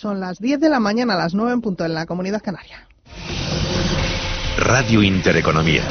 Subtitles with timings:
[0.00, 2.86] Son las 10 de la mañana, las 9 en punto en la Comunidad Canaria.
[4.56, 5.82] Radio Intereconomía.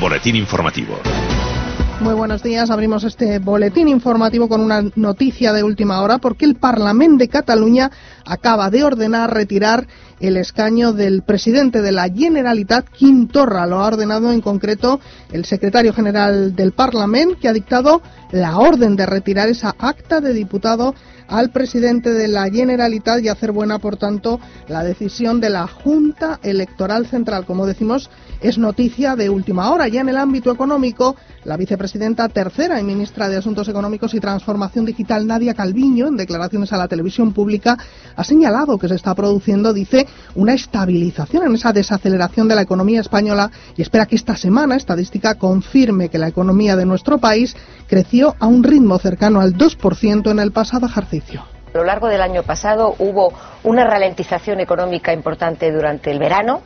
[0.00, 0.98] Boletín informativo.
[2.00, 2.70] Muy buenos días.
[2.70, 7.90] Abrimos este boletín informativo con una noticia de última hora porque el Parlamento de Cataluña
[8.24, 9.86] acaba de ordenar retirar
[10.22, 13.66] el escaño del presidente de la Generalitat, Quim Torra.
[13.66, 15.00] Lo ha ordenado en concreto
[15.32, 18.00] el secretario general del Parlamento, que ha dictado
[18.30, 20.94] la orden de retirar esa acta de diputado
[21.28, 26.38] al presidente de la Generalitat y hacer buena, por tanto, la decisión de la Junta
[26.42, 27.44] Electoral Central.
[27.44, 28.08] Como decimos,
[28.40, 29.88] es noticia de última hora.
[29.88, 34.84] Ya en el ámbito económico, la vicepresidenta tercera y ministra de Asuntos Económicos y Transformación
[34.84, 37.78] Digital, Nadia Calviño, en declaraciones a la televisión pública,
[38.14, 43.00] ha señalado que se está produciendo, dice, una estabilización en esa desaceleración de la economía
[43.00, 48.34] española y espera que esta semana estadística confirme que la economía de nuestro país creció
[48.38, 51.44] a un ritmo cercano al 2% en el pasado ejercicio.
[51.74, 53.32] A lo largo del año pasado hubo
[53.64, 56.60] una ralentización económica importante durante el verano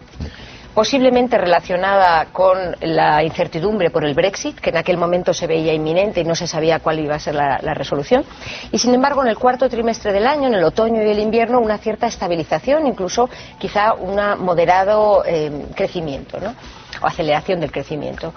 [0.77, 6.21] posiblemente relacionada con la incertidumbre por el Brexit, que en aquel momento se veía inminente
[6.21, 8.27] y no se sabía cuál iba a ser la, resolución.
[8.71, 11.61] Y, sin embargo, en el cuarto trimestre del año, en el otoño y el invierno,
[11.61, 16.55] una cierta estabilización, incluso quizá un moderado eh, crecimiento ¿no?
[17.01, 18.35] o aceleración del crecimiento.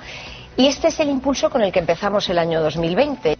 [0.56, 3.36] Y este es el impulso con el que empezamos el año 2020.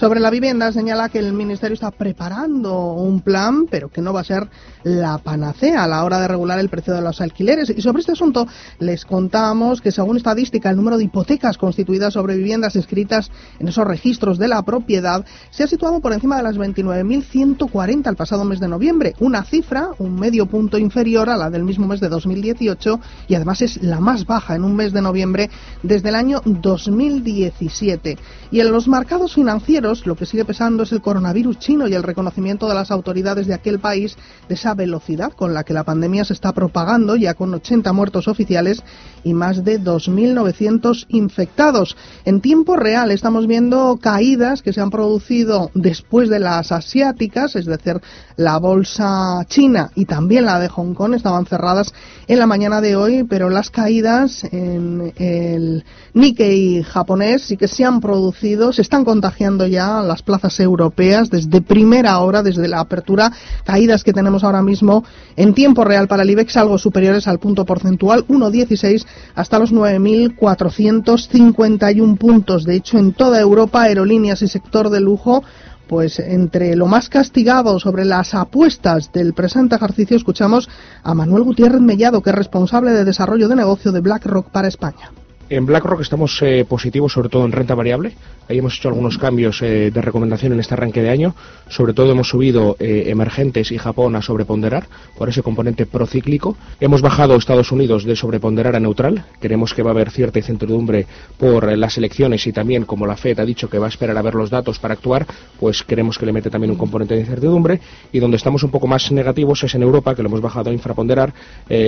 [0.00, 4.22] Sobre la vivienda señala que el Ministerio está preparando un plan, pero que no va
[4.22, 4.48] a ser
[4.82, 7.68] la panacea a la hora de regular el precio de los alquileres.
[7.68, 8.46] Y sobre este asunto
[8.78, 13.86] les contamos que según estadística el número de hipotecas constituidas sobre viviendas escritas en esos
[13.86, 18.58] registros de la propiedad se ha situado por encima de las 29.140 el pasado mes
[18.58, 23.00] de noviembre, una cifra un medio punto inferior a la del mismo mes de 2018
[23.28, 25.50] y además es la más baja en un mes de noviembre
[25.82, 28.16] desde el año 2017.
[28.50, 32.02] Y en los mercados financieros lo que sigue pesando es el coronavirus chino y el
[32.02, 34.16] reconocimiento de las autoridades de aquel país
[34.48, 38.28] de esa velocidad con la que la pandemia se está propagando, ya con 80 muertos
[38.28, 38.82] oficiales
[39.24, 41.96] y más de 2.900 infectados.
[42.24, 47.66] En tiempo real estamos viendo caídas que se han producido después de las asiáticas, es
[47.66, 48.00] decir,
[48.36, 51.92] la bolsa china y también la de Hong Kong estaban cerradas
[52.30, 57.84] en la mañana de hoy, pero las caídas en el Nikkei japonés sí que se
[57.84, 63.32] han producido, se están contagiando ya las plazas europeas desde primera hora, desde la apertura,
[63.64, 65.02] caídas que tenemos ahora mismo
[65.34, 69.04] en tiempo real para el IBEX algo superiores al punto porcentual, 1,16
[69.34, 72.64] hasta los 9.451 puntos.
[72.64, 75.42] De hecho, en toda Europa, aerolíneas y sector de lujo
[75.90, 80.68] pues entre lo más castigado sobre las apuestas del presente ejercicio escuchamos
[81.02, 85.10] a Manuel Gutiérrez Mellado, que es responsable de desarrollo de negocio de BlackRock para España.
[85.50, 88.12] En BlackRock estamos eh, positivos, sobre todo en renta variable.
[88.48, 91.34] Ahí hemos hecho algunos cambios eh, de recomendación en este arranque de año.
[91.68, 94.86] Sobre todo hemos subido eh, emergentes y Japón a sobreponderar
[95.18, 96.56] por ese componente procíclico.
[96.78, 99.24] Hemos bajado Estados Unidos de sobreponderar a neutral.
[99.40, 101.06] Creemos que va a haber cierta incertidumbre
[101.36, 104.22] por las elecciones y también, como la FED ha dicho que va a esperar a
[104.22, 105.26] ver los datos para actuar,
[105.58, 107.80] pues queremos que le mete también un componente de incertidumbre.
[108.12, 110.72] Y donde estamos un poco más negativos es en Europa, que lo hemos bajado a
[110.72, 111.34] infraponderar,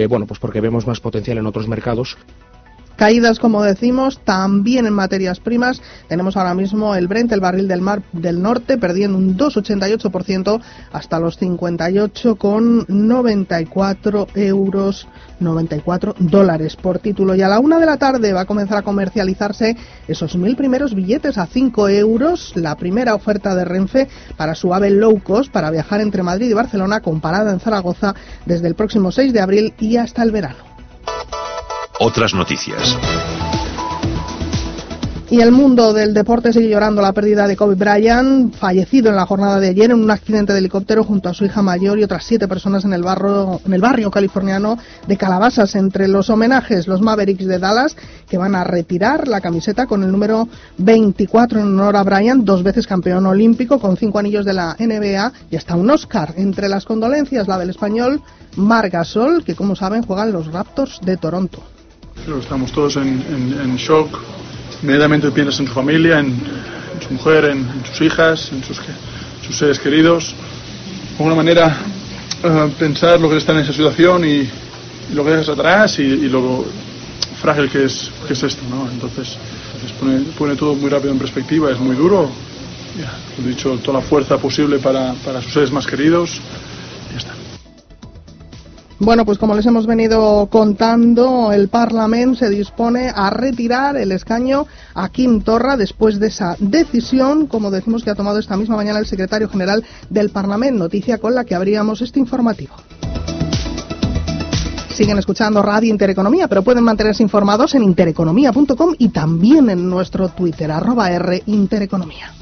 [0.08, 2.16] bueno, pues porque vemos más potencial en otros mercados.
[3.02, 5.82] Caídas, como decimos, también en materias primas.
[6.06, 10.60] Tenemos ahora mismo el Brent, el barril del mar del norte, perdiendo un 2,88%
[10.92, 15.08] hasta los 58,94 euros,
[15.40, 17.34] 94 dólares por título.
[17.34, 19.76] Y a la una de la tarde va a comenzar a comercializarse
[20.06, 24.90] esos mil primeros billetes a 5 euros, la primera oferta de Renfe para su ave
[24.90, 28.14] low cost para viajar entre Madrid y Barcelona con parada en Zaragoza
[28.46, 30.71] desde el próximo 6 de abril y hasta el verano.
[32.04, 32.98] Otras noticias.
[35.30, 39.24] Y el mundo del deporte sigue llorando la pérdida de Kobe Bryant, fallecido en la
[39.24, 42.24] jornada de ayer en un accidente de helicóptero junto a su hija mayor y otras
[42.24, 44.76] siete personas en el, barrio, en el barrio californiano
[45.06, 45.76] de Calabasas.
[45.76, 47.96] Entre los homenajes, los Mavericks de Dallas,
[48.28, 50.48] que van a retirar la camiseta con el número
[50.78, 55.32] 24 en honor a Bryant, dos veces campeón olímpico, con cinco anillos de la NBA
[55.52, 56.34] y hasta un Oscar.
[56.36, 58.20] Entre las condolencias, la del español
[58.56, 61.62] Margasol, que como saben juegan los Raptors de Toronto
[62.40, 64.18] estamos todos en, shock.
[64.82, 66.36] Inmediatamente piensas en su familia, en,
[67.06, 68.80] su mujer, en, sus hijas, en sus,
[69.56, 70.34] seres queridos.
[71.10, 71.76] De alguna manera,
[72.42, 74.48] eh, pensar lo que está en esa situación y,
[75.14, 76.64] lo que dejas atrás y, lo
[77.40, 78.62] frágil que es, que es esto.
[78.70, 78.90] ¿no?
[78.90, 79.36] Entonces,
[80.00, 82.30] pone, pone, todo muy rápido en perspectiva, es muy duro.
[82.98, 86.40] Ya, he dicho, toda la fuerza posible para, para sus seres más queridos.
[89.04, 94.66] Bueno, pues como les hemos venido contando, el Parlamento se dispone a retirar el escaño
[94.94, 99.00] a Kim Torra después de esa decisión, como decimos que ha tomado esta misma mañana
[99.00, 102.76] el secretario general del Parlamento, noticia con la que abríamos este informativo.
[104.94, 110.70] Siguen escuchando Radio Intereconomía, pero pueden mantenerse informados en intereconomía.com y también en nuestro Twitter,
[110.70, 112.32] arroba R Intereconomía.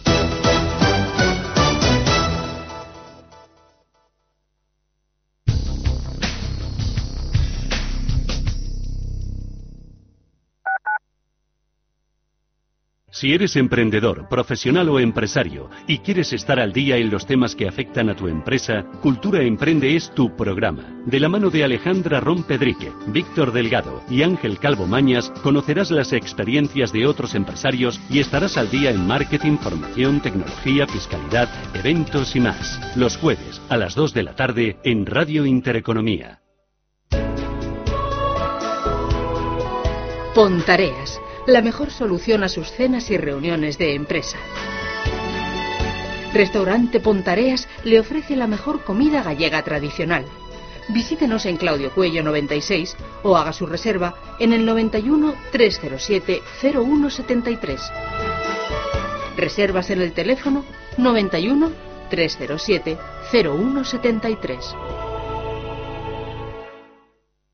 [13.20, 17.68] Si eres emprendedor, profesional o empresario y quieres estar al día en los temas que
[17.68, 21.02] afectan a tu empresa, Cultura Emprende es tu programa.
[21.04, 26.94] De la mano de Alejandra Rompedrique, Víctor Delgado y Ángel Calvo Mañas, conocerás las experiencias
[26.94, 32.80] de otros empresarios y estarás al día en marketing, formación, tecnología, fiscalidad, eventos y más.
[32.96, 36.40] Los jueves a las 2 de la tarde en Radio Intereconomía.
[40.34, 44.38] Pontareas la mejor solución a sus cenas y reuniones de empresa.
[46.32, 50.24] Restaurante Pontareas le ofrece la mejor comida gallega tradicional.
[50.88, 57.80] Visítenos en Claudio Cuello 96 o haga su reserva en el 91 307 0173.
[59.36, 60.64] Reservas en el teléfono
[60.98, 61.70] 91
[62.10, 62.98] 307
[63.30, 64.74] 0173.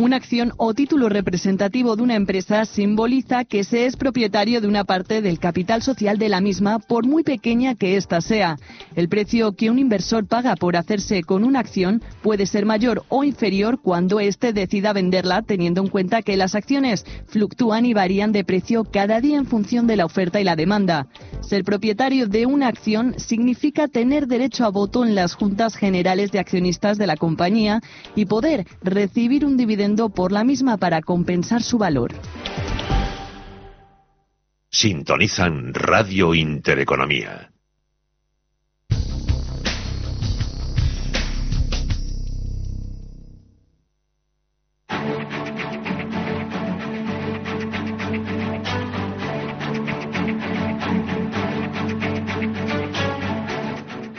[0.00, 4.84] Una acción o título representativo de una empresa simboliza que se es propietario de una
[4.84, 8.56] parte del capital social de la misma, por muy pequeña que ésta sea.
[8.96, 13.24] El precio que un inversor paga por hacerse con una acción puede ser mayor o
[13.24, 18.42] inferior cuando éste decida venderla, teniendo en cuenta que las acciones fluctúan y varían de
[18.42, 21.08] precio cada día en función de la oferta y la demanda.
[21.42, 26.38] Ser propietario de una acción significa tener derecho a voto en las juntas generales de
[26.38, 27.82] accionistas de la compañía
[28.16, 32.12] y poder recibir un dividendo por la misma para compensar su valor.
[34.70, 37.50] Sintonizan Radio Intereconomía.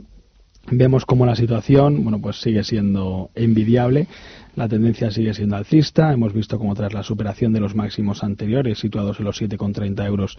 [0.69, 4.07] vemos como la situación bueno pues sigue siendo envidiable
[4.55, 6.11] la tendencia sigue siendo alcista.
[6.11, 10.37] Hemos visto como tras la superación de los máximos anteriores, situados en los 7,30 euros,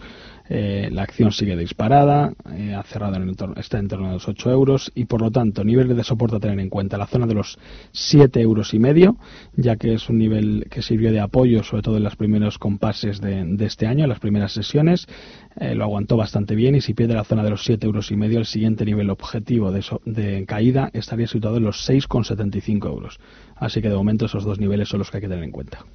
[0.49, 4.51] eh, la acción sigue disparada, eh, ha cerrado en está en torno a los 8
[4.51, 7.33] euros y por lo tanto nivel de soporte a tener en cuenta la zona de
[7.33, 7.57] los
[7.91, 9.17] 7 euros y medio,
[9.55, 13.21] ya que es un nivel que sirvió de apoyo sobre todo en los primeros compases
[13.21, 15.07] de, de este año, en las primeras sesiones,
[15.55, 18.15] eh, lo aguantó bastante bien y si pierde la zona de los 7 euros y
[18.15, 23.19] medio, el siguiente nivel objetivo de, so, de caída estaría situado en los 6,75 euros.
[23.55, 25.85] Así que de momento esos dos niveles son los que hay que tener en cuenta.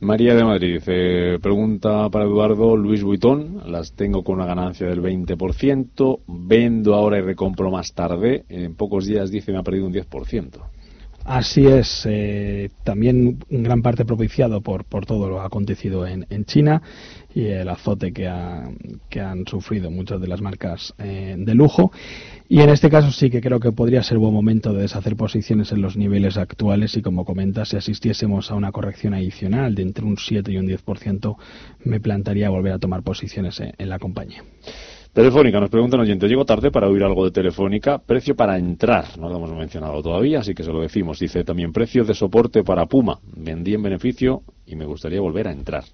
[0.00, 5.00] María de Madrid dice, pregunta para Eduardo, Luis Vuitton, las tengo con una ganancia del
[5.00, 9.94] 20%, vendo ahora y recompro más tarde, en pocos días dice me ha perdido un
[9.94, 10.60] 10%.
[11.26, 16.44] Así es, eh, también en gran parte propiciado por, por todo lo acontecido en, en
[16.44, 16.82] China
[17.34, 18.68] y el azote que, ha-
[19.08, 21.92] que han sufrido muchas de las marcas eh, de lujo.
[22.46, 25.72] Y en este caso sí que creo que podría ser buen momento de deshacer posiciones
[25.72, 30.04] en los niveles actuales y como comentas, si asistiésemos a una corrección adicional de entre
[30.04, 31.36] un 7 y un 10%,
[31.84, 34.44] me plantaría volver a tomar posiciones en, en la compañía.
[35.14, 39.16] Telefónica, nos pregunta un oyente, llego tarde para oír algo de Telefónica, precio para entrar,
[39.16, 41.20] no lo hemos mencionado todavía, así que se lo decimos.
[41.20, 45.52] Dice también precio de soporte para Puma, vendí en beneficio y me gustaría volver a
[45.52, 45.84] entrar.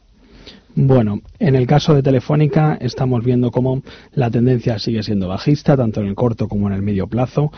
[0.74, 3.82] Bueno, en el caso de Telefónica estamos viendo cómo
[4.14, 7.52] la tendencia sigue siendo bajista, tanto en el corto como en el medio plazo.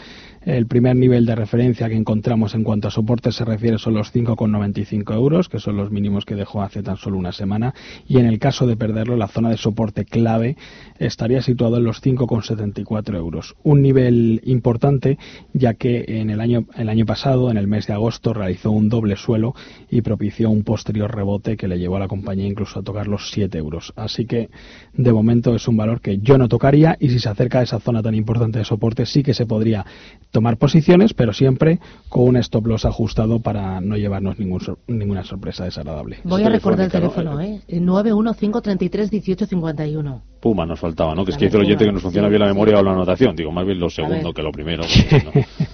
[0.45, 4.13] El primer nivel de referencia que encontramos en cuanto a soporte se refiere son los
[4.13, 7.75] 5,95 euros, que son los mínimos que dejó hace tan solo una semana.
[8.09, 10.57] Y en el caso de perderlo, la zona de soporte clave
[10.99, 13.55] estaría situado en los 5,74 euros.
[13.63, 15.17] Un nivel importante,
[15.53, 18.89] ya que en el año, el año pasado, en el mes de agosto, realizó un
[18.89, 19.55] doble suelo
[19.91, 23.31] y propició un posterior rebote que le llevó a la compañía incluso a tocar los
[23.31, 23.93] 7 euros.
[23.95, 24.51] Así que,
[24.93, 27.79] de momento, es un valor que yo no tocaría y si se acerca a esa
[27.79, 29.87] zona tan importante de soporte, sí que se podría
[30.33, 35.23] tomar posiciones, pero siempre con un stop loss ajustado para no llevarnos ningún sor- ninguna
[35.23, 36.19] sorpresa desagradable.
[36.25, 37.61] Voy a recordar el teléfono, ¿eh?
[37.69, 40.21] 915331851.
[40.41, 41.25] Puma nos faltaba, ¿no?
[41.25, 42.53] Que es que dice el Puma, oyente que nos funciona bien la sí.
[42.55, 43.37] memoria o la anotación.
[43.37, 44.83] Digo, más bien lo segundo que lo primero.
[44.83, 45.31] porque, ¿no?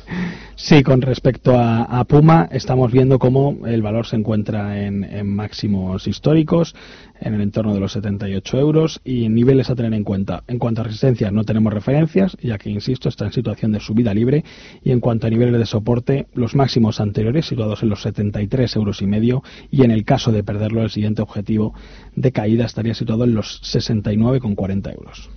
[0.60, 5.28] Sí, con respecto a, a Puma, estamos viendo cómo el valor se encuentra en, en
[5.28, 6.74] máximos históricos,
[7.20, 10.42] en el entorno de los 78 euros y niveles a tener en cuenta.
[10.48, 14.12] En cuanto a resistencias, no tenemos referencias, ya que, insisto, está en situación de subida
[14.12, 14.44] libre.
[14.82, 19.00] Y en cuanto a niveles de soporte, los máximos anteriores, situados en los 73 euros
[19.00, 21.72] y medio, y en el caso de perderlo, el siguiente objetivo
[22.16, 25.30] de caída estaría situado en los 69,40 euros.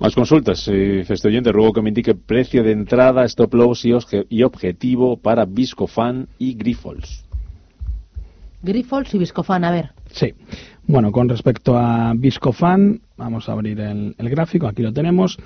[0.00, 0.66] Más consultas.
[0.66, 3.92] Eh, dice este oyente, ruego que me indique precio de entrada, stop loss y,
[4.30, 7.26] y objetivo para Viscofan y Grifols.
[8.62, 9.90] Grifols y Viscofan, a ver.
[10.06, 10.32] Sí.
[10.86, 15.38] Bueno, con respecto a Viscofan, vamos a abrir el, el gráfico, aquí lo tenemos.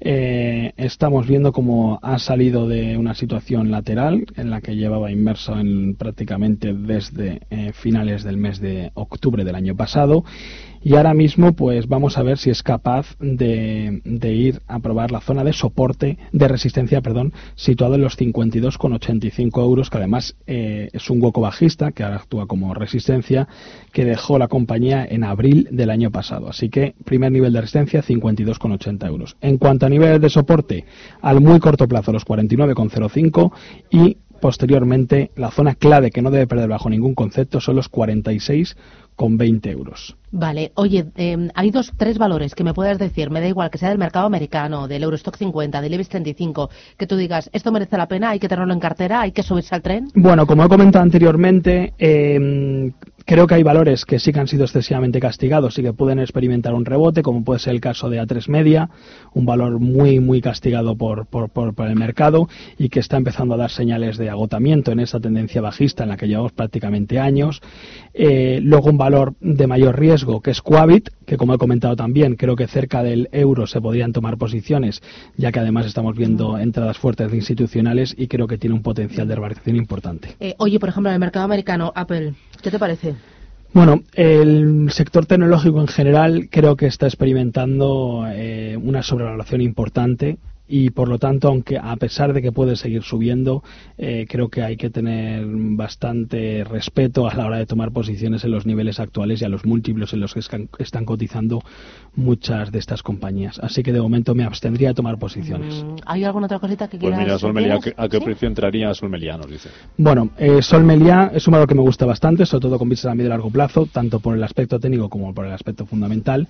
[0.00, 5.58] Eh, estamos viendo cómo ha salido de una situación lateral en la que llevaba inmerso
[5.58, 10.24] en prácticamente desde eh, finales del mes de octubre del año pasado.
[10.86, 15.22] Y ahora mismo, pues vamos a ver si es capaz de, ir a probar la
[15.22, 21.08] zona de soporte, de resistencia, perdón, situado en los 52,85 euros, que además eh, es
[21.08, 23.48] un hueco bajista, que ahora actúa como resistencia,
[23.92, 26.50] que dejó la compañía en abril del año pasado.
[26.50, 29.38] Así que, primer nivel de resistencia, 52,80 euros.
[29.40, 30.84] En cuanto a niveles de soporte,
[31.22, 33.52] al muy corto plazo, los 49,05
[33.90, 39.70] y posteriormente la zona clave que no debe perder bajo ningún concepto son los 46,20
[39.70, 40.18] euros.
[40.32, 43.78] Vale, oye, eh, hay dos, tres valores que me puedas decir, me da igual que
[43.78, 47.96] sea del mercado americano, del Eurostock 50, del IBEX 35, que tú digas, esto merece
[47.96, 50.08] la pena, hay que tenerlo en cartera, hay que subirse al tren.
[50.14, 52.92] Bueno, como he comentado anteriormente, eh,
[53.24, 56.74] creo que hay valores que sí que han sido excesivamente castigados y que pueden experimentar
[56.74, 58.90] un rebote, como puede ser el caso de A3 Media,
[59.32, 63.54] un valor muy, muy castigado por, por, por- por el mercado y que está empezando
[63.54, 67.60] a dar señales de agotamiento en esa tendencia bajista en la que llevamos prácticamente años.
[68.12, 72.36] Eh, luego un valor de mayor riesgo que es Quabit, que como he comentado también,
[72.36, 75.02] creo que cerca del euro se podrían tomar posiciones,
[75.36, 79.26] ya que además estamos viendo entradas fuertes de institucionales y creo que tiene un potencial
[79.26, 80.36] de revalorización importante.
[80.40, 83.14] Eh, oye, por ejemplo, en el mercado americano, Apple, ¿qué te parece?
[83.74, 90.90] Bueno, el sector tecnológico en general creo que está experimentando eh, una sobrevaloración importante y
[90.90, 93.62] por lo tanto, aunque a pesar de que puede seguir subiendo,
[93.98, 98.50] eh, creo que hay que tener bastante respeto a la hora de tomar posiciones en
[98.50, 101.60] los niveles actuales y a los múltiplos en los que están cotizando
[102.16, 103.58] muchas de estas compañías.
[103.58, 105.84] Así que de momento me abstendría de tomar posiciones.
[105.84, 108.24] Mm, ¿Hay alguna otra cosita que Pues quieras mira, Sol Meliá, ¿a qué, ¿Sí?
[108.24, 109.36] precio entraría Sol Meliá?
[109.36, 109.68] Nos dice.
[109.98, 113.12] Bueno, eh, Sol Meliá es un valor que me gusta bastante, sobre todo con vistas
[113.12, 116.48] a medio y largo plazo, tanto por el aspecto técnico como por el aspecto fundamental.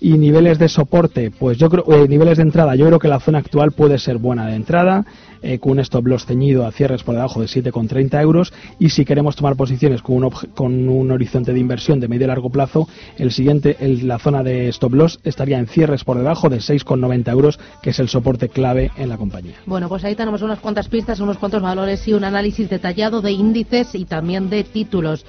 [0.00, 3.20] Y niveles de soporte, pues yo creo, eh, niveles de entrada, yo creo que la
[3.20, 5.04] zona actual puede ser buena de entrada,
[5.42, 8.50] eh, con un stop loss ceñido a cierres por debajo de 7,30 euros.
[8.78, 12.28] Y si queremos tomar posiciones con un, con un horizonte de inversión de medio y
[12.28, 16.48] largo plazo, el siguiente, el- la zona de stop loss estaría en cierres por debajo
[16.48, 19.56] de 6,90 euros, que es el soporte clave en la compañía.
[19.66, 23.32] Bueno, pues ahí tenemos unas cuantas pistas, unos cuantos valores y un análisis detallado de
[23.32, 25.26] índices y también de títulos.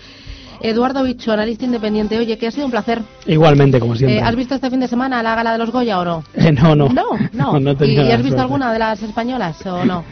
[0.63, 2.17] Eduardo Bicho, analista independiente.
[2.17, 3.01] Oye, que ha sido un placer.
[3.27, 4.19] Igualmente, como siempre.
[4.19, 6.23] Eh, ¿Has visto este fin de semana la gala de los Goya o no?
[6.33, 6.87] Eh, no, no.
[6.89, 7.03] No,
[7.33, 7.59] no.
[7.59, 10.03] no he ¿Y, has visto alguna de las españolas o no?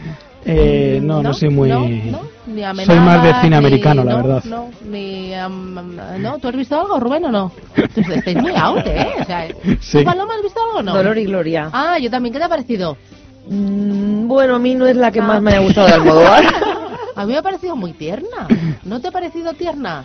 [0.44, 1.34] Eh, no, no, ¿No?
[1.34, 1.68] soy muy...
[1.70, 4.44] No, no, soy más de cine ni- americano, la no, verdad.
[4.44, 6.38] No, ni, am, ¿no?
[6.38, 7.52] ¿Tú has visto algo, Rubén, o no?
[7.94, 9.06] Tú Estáis muy out, ¿eh?
[9.20, 9.46] O sea,
[9.80, 9.98] Sí.
[9.98, 10.94] ¿tú, Paloma, has visto algo o no?
[10.94, 11.70] Dolor y Gloria.
[11.72, 12.32] Ah, yo también.
[12.32, 12.96] ¿Qué te ha parecido?
[13.48, 15.24] Mm, bueno, a mí no es la que Ah.
[15.24, 16.44] más me haya gustado de Almodóvar.
[17.14, 18.48] A mí me ha parecido muy tierna.
[18.84, 20.04] ¿No te ha parecido tierna?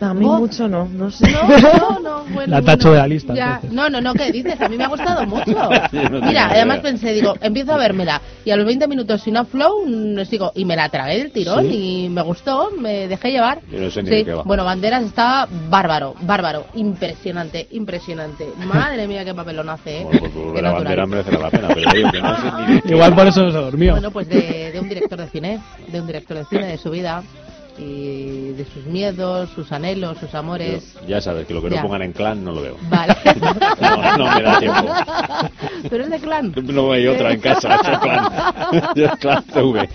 [0.00, 0.38] A mí Oh.
[0.38, 1.28] mucho no, no sé.
[1.32, 2.92] No, no, no, bueno, La tacho bueno.
[2.92, 4.60] de la lista, Ya, no, no, no, ¿qué dices?
[4.60, 5.50] A mí me ha gustado mucho.
[5.50, 9.84] No Mira, además pensé, digo, empiezo a vérmela y a los 20 minutos sin flow,
[9.86, 12.04] mm, sigo, y me la tragué del tirón ¿Sí?
[12.04, 13.60] y me gustó, me dejé llevar.
[13.72, 14.42] Yo no sé ni Sí, de qué va.
[14.44, 18.46] bueno, Banderas está bárbaro, bárbaro, impresionante, impresionante.
[18.72, 20.04] Madre mía, qué papelón hace, ¿eh?
[20.04, 20.84] Bueno, pues Qué volver a natural.
[20.84, 23.58] bandera merecerá la pena, pero digo que no sé ni Igual por eso no se
[23.58, 23.92] durmió.
[23.92, 26.90] Bueno, pues de, de un director de cine, de un director de cine, de su
[26.90, 27.22] vida
[27.78, 30.94] y de sus miedos, sus anhelos, sus amores.
[31.02, 31.76] Yo- ya sabes que lo que Ya.
[31.76, 32.76] no pongan en clan no lo veo.
[32.88, 33.14] Vale.
[33.80, 34.86] No, no me da tiempo.
[35.88, 36.52] Pero es de clan.
[36.64, 38.32] No hay otra en casa, es clan.
[38.96, 39.88] Es clan TV.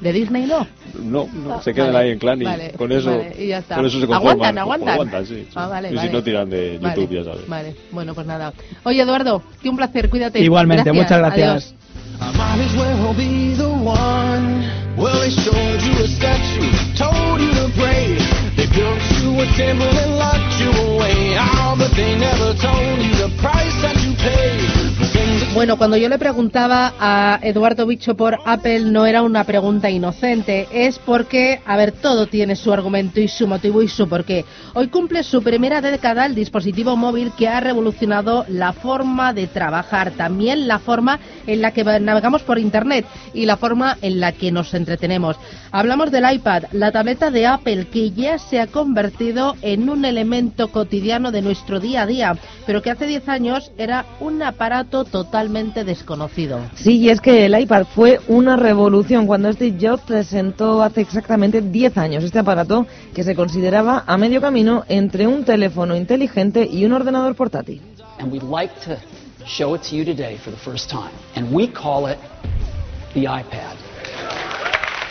[0.00, 0.66] ¿De Disney no?
[1.00, 3.58] No, no, se quedan vale, ahí en clan y vale, con eso, vale, y ya
[3.58, 3.76] está.
[3.76, 4.58] con eso se Aguantan, conforman.
[4.58, 4.88] aguantan.
[4.94, 5.34] Aguantan, sí.
[5.36, 5.48] sí.
[5.54, 6.08] Ah, vale, y vale.
[6.08, 7.48] si no tiran de Vale, YouTube, ya sabes.
[7.48, 8.52] Vale, bueno, pues nada.
[8.82, 10.40] Oye, Eduardo, que un placer, cuídate.
[10.40, 11.48] Igualmente, muchas gracias.
[11.48, 11.74] Adiós.
[12.22, 14.62] I might as well be the one.
[14.96, 18.14] Well, they showed you a statue, told you to pray.
[18.54, 21.34] They built you a temple and locked you away.
[21.34, 24.81] Oh, but they never told you the price that you paid.
[25.54, 30.66] Bueno, cuando yo le preguntaba a Eduardo Bicho por Apple no era una pregunta inocente,
[30.72, 34.46] es porque, a ver, todo tiene su argumento y su motivo y su porqué.
[34.72, 40.12] Hoy cumple su primera década el dispositivo móvil que ha revolucionado la forma de trabajar,
[40.12, 43.04] también la forma en la que navegamos por Internet
[43.34, 45.36] y la forma en la que nos entretenemos.
[45.70, 50.68] Hablamos del iPad, la tableta de Apple que ya se ha convertido en un elemento
[50.68, 55.04] cotidiano de nuestro día a día, pero que hace 10 años era un aparato
[55.42, 56.60] totalmente desconocido.
[56.76, 61.60] Sí, y es que el iPad fue una revolución cuando Steve Jobs presentó hace exactamente
[61.60, 66.84] 10 años este aparato que se consideraba a medio camino entre un teléfono inteligente y
[66.84, 67.80] un ordenador portátil.
[68.18, 68.96] and we'd like to
[69.44, 71.12] show it to you today for the first time.
[71.34, 72.18] And we call it
[73.14, 73.81] the iPad.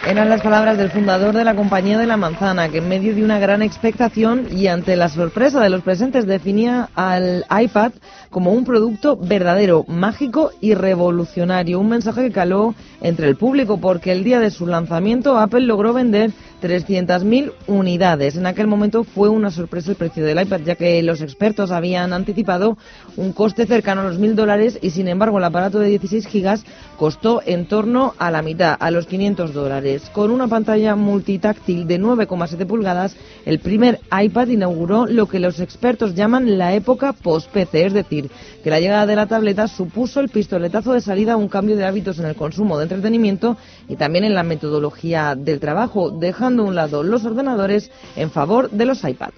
[0.07, 3.23] Eran las palabras del fundador de la compañía de la manzana, que en medio de
[3.23, 7.91] una gran expectación y ante la sorpresa de los presentes definía al iPad
[8.31, 11.79] como un producto verdadero, mágico y revolucionario.
[11.79, 15.93] Un mensaje que caló entre el público porque el día de su lanzamiento Apple logró
[15.93, 18.35] vender 300.000 unidades.
[18.35, 22.13] En aquel momento fue una sorpresa el precio del iPad, ya que los expertos habían
[22.13, 22.77] anticipado
[23.17, 26.63] un coste cercano a los 1.000 dólares y sin embargo el aparato de 16 gigas
[26.97, 30.03] costó en torno a la mitad, a los 500 dólares.
[30.13, 36.15] Con una pantalla multitáctil de 9,7 pulgadas, el primer iPad inauguró lo que los expertos
[36.15, 38.29] llaman la época post-PC, es decir,
[38.61, 41.85] que la llegada de la tableta supuso el pistoletazo de salida a un cambio de
[41.85, 46.67] hábitos en el consumo de entretenimiento y también en la metodología del trabajo, dejando a
[46.67, 49.31] un lado los ordenadores en favor de los iPad.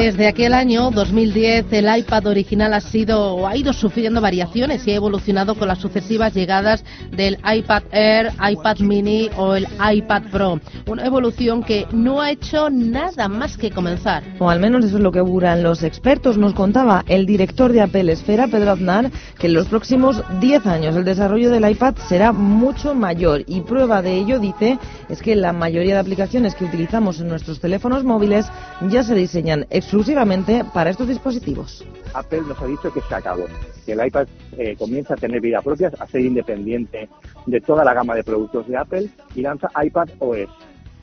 [0.00, 4.92] Desde aquel año 2010 el iPad original ha sido o ha ido sufriendo variaciones y
[4.92, 6.82] ha evolucionado con las sucesivas llegadas
[7.14, 10.58] del iPad Air, iPad Mini o el iPad Pro.
[10.86, 14.22] Una evolución que no ha hecho nada más que comenzar.
[14.38, 16.38] O al menos eso es lo que auguran los expertos.
[16.38, 20.96] Nos contaba el director de Apple Esfera, Pedro Aznar, que en los próximos 10 años
[20.96, 23.44] el desarrollo del iPad será mucho mayor.
[23.46, 24.78] Y prueba de ello, dice,
[25.10, 28.46] es que la mayoría de aplicaciones que utilizamos en nuestros teléfonos móviles
[28.88, 31.84] ya se diseñan exclusivamente para estos dispositivos.
[32.14, 33.46] Apple nos ha dicho que se acabó,
[33.84, 37.08] que el iPad eh, comienza a tener vida propia, a ser independiente
[37.46, 40.48] de toda la gama de productos de Apple y lanza iPad OS.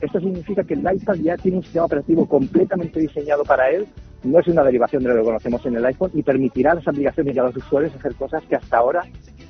[0.00, 3.86] Esto significa que el iPad ya tiene un sistema operativo completamente diseñado para él,
[4.22, 6.88] no es una derivación de lo que conocemos en el iPhone y permitirá a las
[6.88, 9.02] aplicaciones y a los usuarios hacer cosas que hasta ahora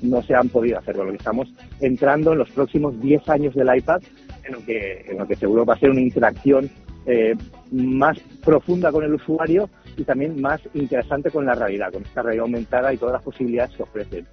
[0.02, 0.96] no se han podido hacer.
[0.96, 1.46] Lo que estamos
[1.80, 4.02] entrando en los próximos 10 años del iPad,
[4.42, 6.68] en lo que, en lo que seguro va a ser una interacción
[7.10, 7.34] eh,
[7.72, 12.42] más profunda con el usuario y también más interesante con la realidad, con esta realidad
[12.44, 14.26] aumentada y todas las posibilidades que ofrecen.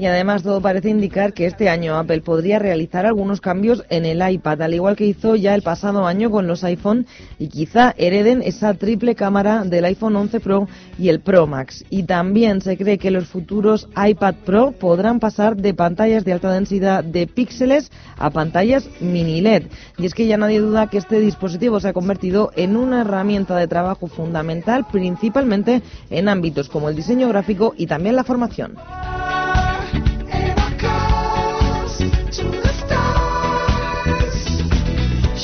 [0.00, 4.26] Y además todo parece indicar que este año Apple podría realizar algunos cambios en el
[4.26, 7.06] iPad, al igual que hizo ya el pasado año con los iPhone
[7.38, 11.84] y quizá hereden esa triple cámara del iPhone 11 Pro y el Pro Max.
[11.90, 16.50] Y también se cree que los futuros iPad Pro podrán pasar de pantallas de alta
[16.50, 19.64] densidad de píxeles a pantallas mini LED.
[19.98, 23.54] Y es que ya nadie duda que este dispositivo se ha convertido en una herramienta
[23.54, 28.78] de trabajo fundamental, principalmente en ámbitos como el diseño gráfico y también la formación.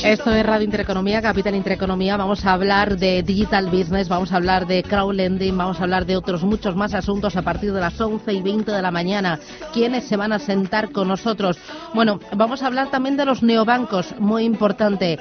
[0.07, 2.16] Esto es Radio Intereconomía, Capital Intereconomía.
[2.16, 6.16] Vamos a hablar de digital business, vamos a hablar de crowdlending, vamos a hablar de
[6.16, 9.40] otros muchos más asuntos a partir de las 11 y 20 de la mañana.
[9.73, 11.59] ¿Quiénes se van a sentar con nosotros?
[11.92, 15.19] Bueno, vamos a hablar también de los neobancos, muy importante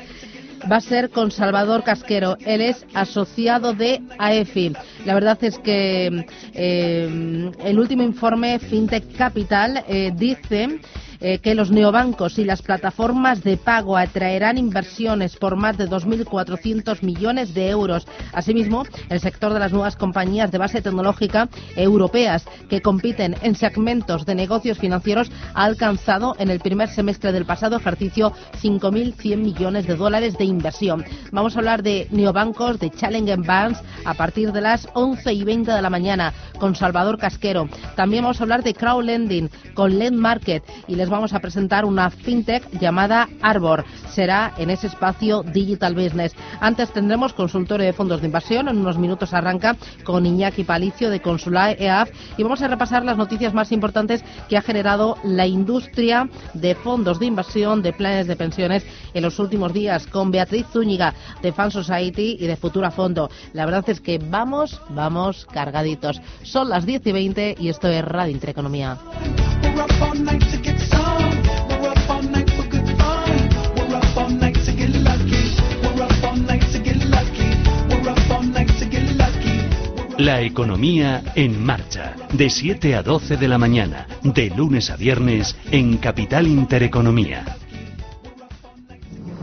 [0.72, 2.38] va a ser con Salvador Casquero.
[2.46, 4.74] Él es asociado de AEFI.
[5.06, 10.80] La verdad es que eh, el último informe FinTech Capital eh, dice
[11.20, 17.02] eh, que los neobancos y las plataformas de pago atraerán inversiones por más de 2.400
[17.04, 18.08] millones de euros.
[18.34, 24.26] Asimismo, el sector de las nuevas compañías de base tecnológica europeas que compiten en segmentos
[24.26, 29.96] de negocios financieros ha alcanzado en el primer semestre del pasado ejercicio 5.100 millones de
[29.96, 31.06] dólares de inversión.
[31.32, 35.72] Vamos a hablar de neobancos, de Challenger Banks a partir de las 11 y 20
[35.72, 37.70] de la mañana con Salvador Casquero.
[37.96, 42.10] También vamos a hablar de crowdlending con Lend Market y les vamos a presentar una
[42.10, 43.86] fintech llamada Arbor.
[44.10, 46.36] Será en ese espacio Digital Business.
[46.60, 48.68] Antes tendremos consultorio de fondos de inversión.
[48.68, 53.18] En unos minutos arranca con Iñaki Palicio de Consulae EAF y vamos a repasar las
[53.18, 58.36] noticias más importantes que ha generado la industria de fondos de inversión, de planes de
[58.36, 63.30] pensiones en los últimos días con Beatriz Zúñiga de Fan Society y de Futura Fondo.
[63.54, 66.22] La verdad es que vamos, vamos cargaditos.
[66.44, 68.98] Son las 10 y 20 y esto es Radio Intereconomía.
[80.18, 85.58] La economía en marcha, de 7 a 12 de la mañana, de lunes a viernes,
[85.72, 87.44] en Capital Intereconomía.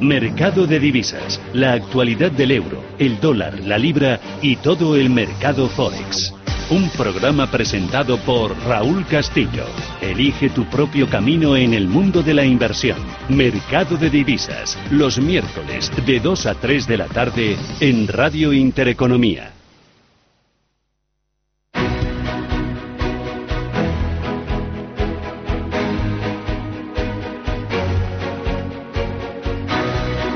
[0.01, 5.69] Mercado de divisas, la actualidad del euro, el dólar, la libra y todo el mercado
[5.69, 6.33] forex.
[6.71, 9.67] Un programa presentado por Raúl Castillo.
[10.01, 12.97] Elige tu propio camino en el mundo de la inversión.
[13.29, 19.53] Mercado de divisas, los miércoles de 2 a 3 de la tarde en Radio Intereconomía.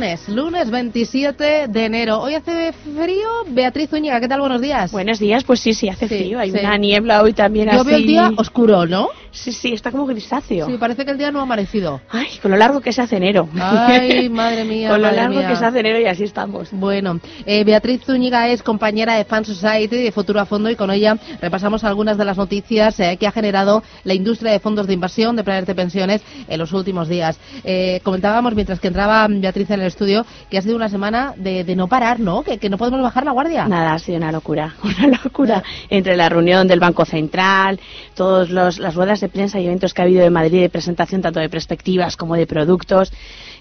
[0.00, 2.20] Lunes, lunes 27 de enero.
[2.22, 3.28] Hoy hace frío.
[3.48, 4.40] Beatriz Zúñiga, ¿qué tal?
[4.40, 4.90] Buenos días.
[4.92, 6.38] Buenos días, pues sí, sí, hace Sí, frío.
[6.38, 6.58] Hay sí.
[6.58, 7.86] una niebla hoy también Yo así.
[7.88, 9.10] veo el día oscuro, ¿no?
[9.32, 10.66] Sí, sí, está como grisáceo.
[10.66, 12.00] Sí, parece que el día no ha amanecido.
[12.10, 13.48] Ay, con lo largo que se hace enero.
[13.58, 14.90] Ay, madre mía.
[14.90, 15.48] con lo largo mía.
[15.48, 16.68] que se hace enero y así estamos.
[16.72, 20.90] Bueno, eh, Beatriz Zúñiga es compañera de Fan Society de Futuro a Fondo y con
[20.90, 24.94] ella repasamos algunas de las noticias eh, que ha generado la industria de fondos de
[24.94, 27.38] inversión, de planes de pensiones en los últimos días.
[27.64, 31.64] Eh, comentábamos mientras que entraba Beatriz en el estudio que ha sido una semana de,
[31.64, 32.42] de no parar, ¿no?
[32.42, 33.66] Que, que no podemos bajar la guardia.
[33.68, 35.62] Nada, ha sido una locura, una locura.
[35.88, 37.78] Entre la reunión del Banco Central,
[38.14, 41.40] todas las ruedas de prensa y eventos que ha habido en Madrid de presentación tanto
[41.40, 43.12] de perspectivas como de productos,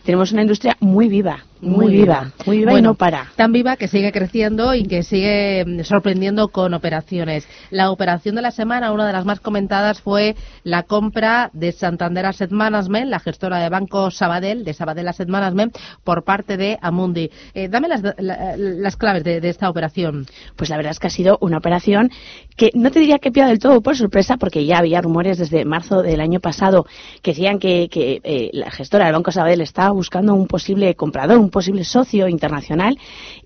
[0.03, 3.27] tenemos una industria muy viva, muy, viva, muy viva y Bueno, no para.
[3.35, 7.47] Tan viva que sigue creciendo y que sigue mm, sorprendiendo con operaciones.
[7.69, 12.25] La operación de la semana, una de las más comentadas, fue la compra de Santander
[12.25, 17.29] Asset Management, la gestora de Banco Sabadell, de Sabadell Asset Management, por parte de Amundi.
[17.53, 20.25] Eh, dame las, la- las claves de, de esta operación.
[20.55, 22.09] Pues la verdad es que ha sido una operación
[22.55, 25.65] que no te diría que pilla del todo por sorpresa, porque ya había rumores desde
[25.65, 26.85] marzo del año pasado
[27.21, 31.37] que decían que, que, eh, la gestora del Banco Sabadell estaba buscando un posible comprador,
[31.37, 32.97] un posible socio internacional,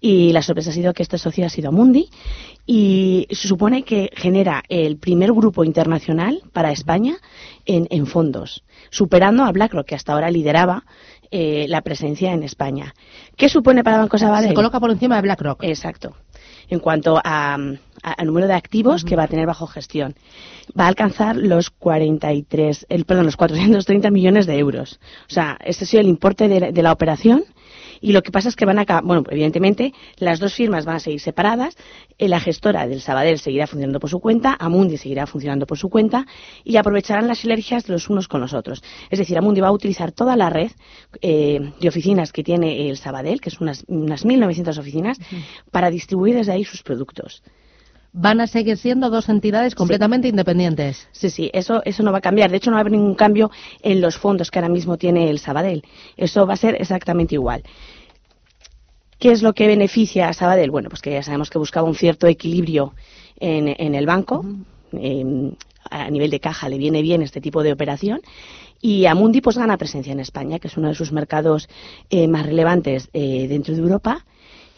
[0.02, 2.10] y la sorpresa ha sido que este socio ha sido Amundi,
[2.66, 7.16] y se supone que genera el primer grupo internacional para España
[7.66, 10.86] en, en fondos, superando a BlackRock, que hasta ahora lideraba
[11.32, 12.94] eh, la presencia en España.
[13.36, 14.50] ¿Qué supone para Banco Sabadell?
[14.50, 15.63] Se coloca por encima de BlackRock.
[15.63, 16.16] Exacto.
[16.70, 17.58] En cuanto a, a-
[18.04, 20.16] a número de activos que va a tener bajo gestión,
[20.80, 25.00] va a alcanzar los 43, el, perdón, los 430 millones de euros.
[25.30, 27.44] O sea, este ha sido el importe de, de la operación.
[28.06, 30.98] Y lo que pasa es que van a, ca- bueno, evidentemente, las dos firmas van
[30.98, 31.76] a seguir separadas.
[32.18, 35.89] Eh, La gestora del Sabadell seguirá funcionando por su cuenta, Amundi seguirá funcionando por su
[35.89, 36.26] cuenta
[36.66, 38.84] y aprovecharán las sinergias de los unos con los otros.
[39.10, 40.72] Es decir, Amundi va a utilizar toda la red
[41.22, 45.18] eh, de oficinas que tiene el Sabadell, que son unas, unas 1.900 oficinas,
[45.72, 47.42] para distribuir desde ahí sus productos.
[48.16, 51.08] Van a seguir siendo dos entidades completamente independientes.
[51.13, 52.52] Sí, sí, eso, eso no va a cambiar.
[52.52, 53.50] De hecho, no va a haber ningún cambio
[53.82, 55.82] en los fondos que ahora mismo tiene el Sabadell.
[56.16, 57.63] Eso va a ser exactamente igual.
[59.24, 60.70] ¿Qué es lo que beneficia a Sabadell?
[60.70, 62.94] Bueno, pues que ya sabemos que buscaba un cierto equilibrio
[63.40, 64.46] en, en el banco.
[64.92, 65.54] Eh,
[65.90, 68.20] a nivel de caja le viene bien este tipo de operación.
[68.82, 71.70] Y Amundi pues gana presencia en España, que es uno de sus mercados
[72.10, 74.26] eh, más relevantes eh, dentro de Europa.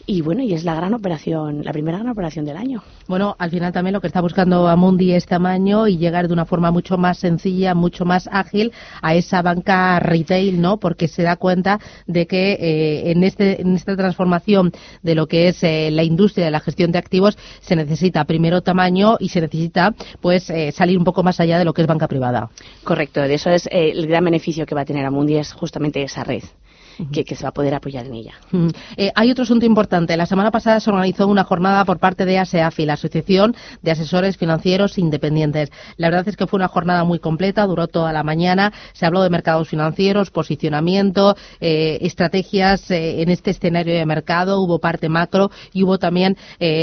[0.08, 2.84] Y bueno, y es la gran operación, la primera gran operación del año.
[3.08, 6.44] Bueno, al final también lo que está buscando Amundi es tamaño y llegar de una
[6.44, 10.76] forma mucho más sencilla, mucho más ágil a esa banca retail, ¿no?
[10.76, 14.70] Porque se da cuenta de que eh, en, este, en esta transformación
[15.02, 18.60] de lo que es eh, la industria de la gestión de activos se necesita primero
[18.60, 21.88] tamaño y se necesita pues eh, salir un poco más allá de lo que es
[21.88, 22.48] banca privada.
[22.84, 26.22] Correcto, de eso es el gran beneficio que va a tener Amundi es justamente esa
[26.22, 26.44] red.
[27.12, 28.32] Que, que se va a poder apoyar en ella.
[28.96, 30.16] Eh, hay otro asunto importante.
[30.16, 34.38] La semana pasada se organizó una jornada por parte de ASEAFI, la Asociación de Asesores
[34.38, 35.70] Financieros Independientes.
[35.98, 38.72] La verdad es que fue una jornada muy completa, duró toda la mañana.
[38.94, 44.62] Se habló de mercados financieros, posicionamiento, eh, estrategias eh, en este escenario de mercado.
[44.62, 46.36] Hubo parte macro y hubo también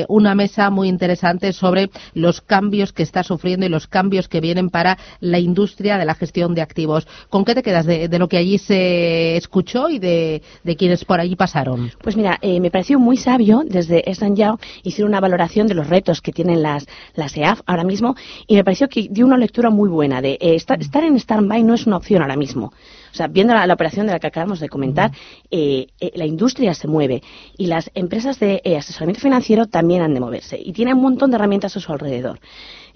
[0.10, 4.70] una mesa muy interesante sobre los cambios que está sufriendo y los cambios que vienen
[4.70, 7.08] para la industria de la gestión de activos.
[7.30, 11.04] ¿Con qué te quedas de, de lo que allí se escuchó y de, de quienes
[11.06, 11.92] por allí pasaron?
[12.02, 15.88] Pues mira, eh, me pareció muy sabio desde Esan Yao hicieron una valoración de los
[15.88, 16.86] retos que tienen las,
[17.16, 20.56] las EAF ahora mismo y me pareció que dio una lectura muy buena de eh,
[20.56, 22.72] estar, estar en stand-by no es una opción ahora mismo.
[23.14, 25.12] O sea, viendo la, la operación de la que acabamos de comentar,
[25.52, 27.22] eh, eh, la industria se mueve
[27.56, 31.30] y las empresas de eh, asesoramiento financiero también han de moverse y tienen un montón
[31.30, 32.40] de herramientas a su alrededor.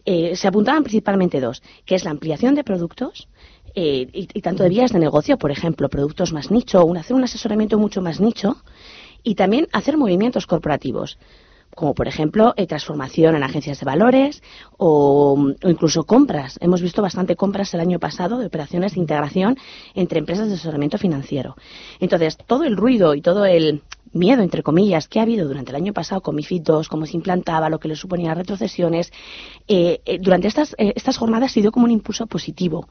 [0.05, 3.27] Se apuntaban principalmente dos, que es la ampliación de productos
[3.79, 7.23] eh, y, tanto de vías de negocio, por ejemplo, productos más nicho, un, hacer un
[7.23, 8.57] asesoramiento mucho más nicho
[9.21, 11.19] y también hacer movimientos corporativos
[11.75, 14.41] como por ejemplo eh, transformación en agencias de valores
[14.77, 16.57] o, o incluso compras.
[16.59, 19.57] Hemos visto bastante compras el año pasado de operaciones de integración
[19.93, 21.55] entre empresas de asesoramiento financiero.
[21.99, 25.75] Entonces, todo el ruido y todo el miedo, entre comillas, que ha habido durante el
[25.75, 29.11] año pasado con MIFID II, cómo se implantaba, lo que le suponía retrocesiones,
[29.67, 32.87] eh, eh, durante estas, eh, estas jornadas ha sido como un impulso positivo.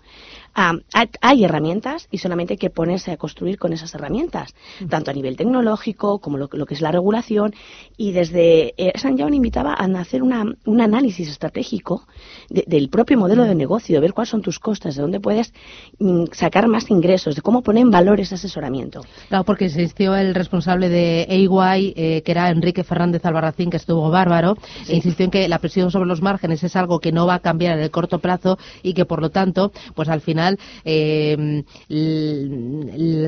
[0.58, 4.54] Ah, hay, hay herramientas y solamente hay que ponerse a construir con esas herramientas,
[4.88, 7.52] tanto a nivel tecnológico como lo, lo que es la regulación.
[7.98, 12.06] Y desde eh, San John invitaba a hacer una, un análisis estratégico
[12.48, 15.52] de- del propio modelo de negocio, de ver cuáles son tus costas, de dónde puedes
[15.98, 19.02] mm, sacar más ingresos, de cómo poner en valor ese asesoramiento.
[19.28, 24.08] Claro, porque insistió el responsable de EY, eh, que era Enrique Fernández Albarracín, que estuvo
[24.10, 24.56] bárbaro,
[24.88, 27.40] e insistió en que la presión sobre los márgenes es algo que no va a
[27.40, 30.45] cambiar en el corto plazo y que, por lo tanto, pues al final
[30.84, 31.62] eh,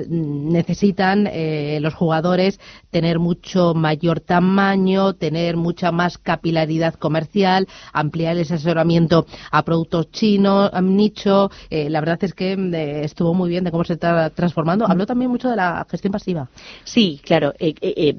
[0.09, 8.43] necesitan eh, los jugadores tener mucho mayor tamaño, tener mucha más capilaridad comercial, ampliar el
[8.43, 11.51] asesoramiento a productos chinos, a nicho.
[11.71, 14.87] Eh, la verdad es que eh, estuvo muy bien de cómo se está transformando.
[14.87, 16.49] Habló también mucho de la gestión pasiva.
[16.85, 17.53] Sí, claro.
[17.59, 18.15] eh,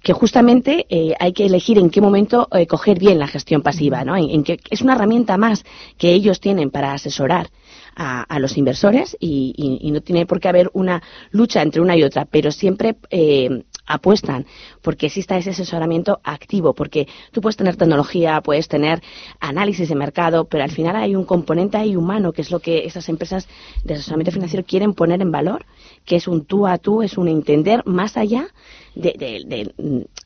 [0.00, 4.16] que justamente eh, hay que elegir en qué momento coger bien la gestión pasiva, ¿no?
[4.16, 5.64] En que es una herramienta más
[5.98, 7.50] que ellos tienen para asesorar
[7.96, 11.80] a, a los inversores y, y- y no tiene por qué haber una lucha entre
[11.80, 14.46] una y otra, pero siempre eh, apuestan
[14.82, 19.02] porque exista ese asesoramiento activo, porque tú puedes tener tecnología, puedes tener
[19.40, 22.84] análisis de mercado, pero al final hay un componente ahí humano que es lo que
[22.84, 23.48] esas empresas
[23.84, 25.64] de asesoramiento financiero quieren poner en valor,
[26.04, 28.48] que es un tú a tú, es un entender más allá
[28.94, 29.72] de, de-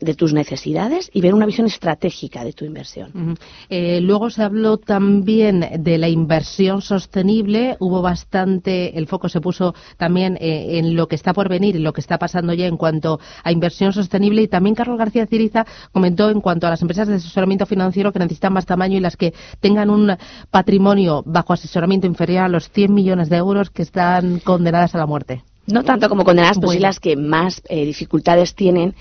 [0.01, 3.37] de- tus necesidades y ver una visión estratégica de tu inversión.
[3.69, 7.77] Eh, luego se habló también de la inversión sostenible.
[7.81, 11.81] Hubo bastante, el foco se puso también eh, en lo que está por venir y
[11.81, 14.43] lo que está pasando ya en cuanto a inversión sostenible.
[14.47, 18.21] Y también Carlos García Ciriza comentó en cuanto a las empresas de asesoramiento financiero que
[18.21, 20.17] necesitan más tamaño y las que tengan un
[20.51, 25.07] patrimonio bajo asesoramiento inferior a los 100 millones de euros que están condenadas a la
[25.07, 25.43] muerte.
[25.67, 26.81] No tanto como condenadas, sí Bueno.
[26.81, 28.95] las que más eh, dificultades tienen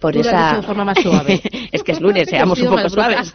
[0.00, 0.56] por Tú esa...
[0.56, 1.40] de forma más suave.
[1.72, 3.32] es que es lunes, seamos un poco suaves.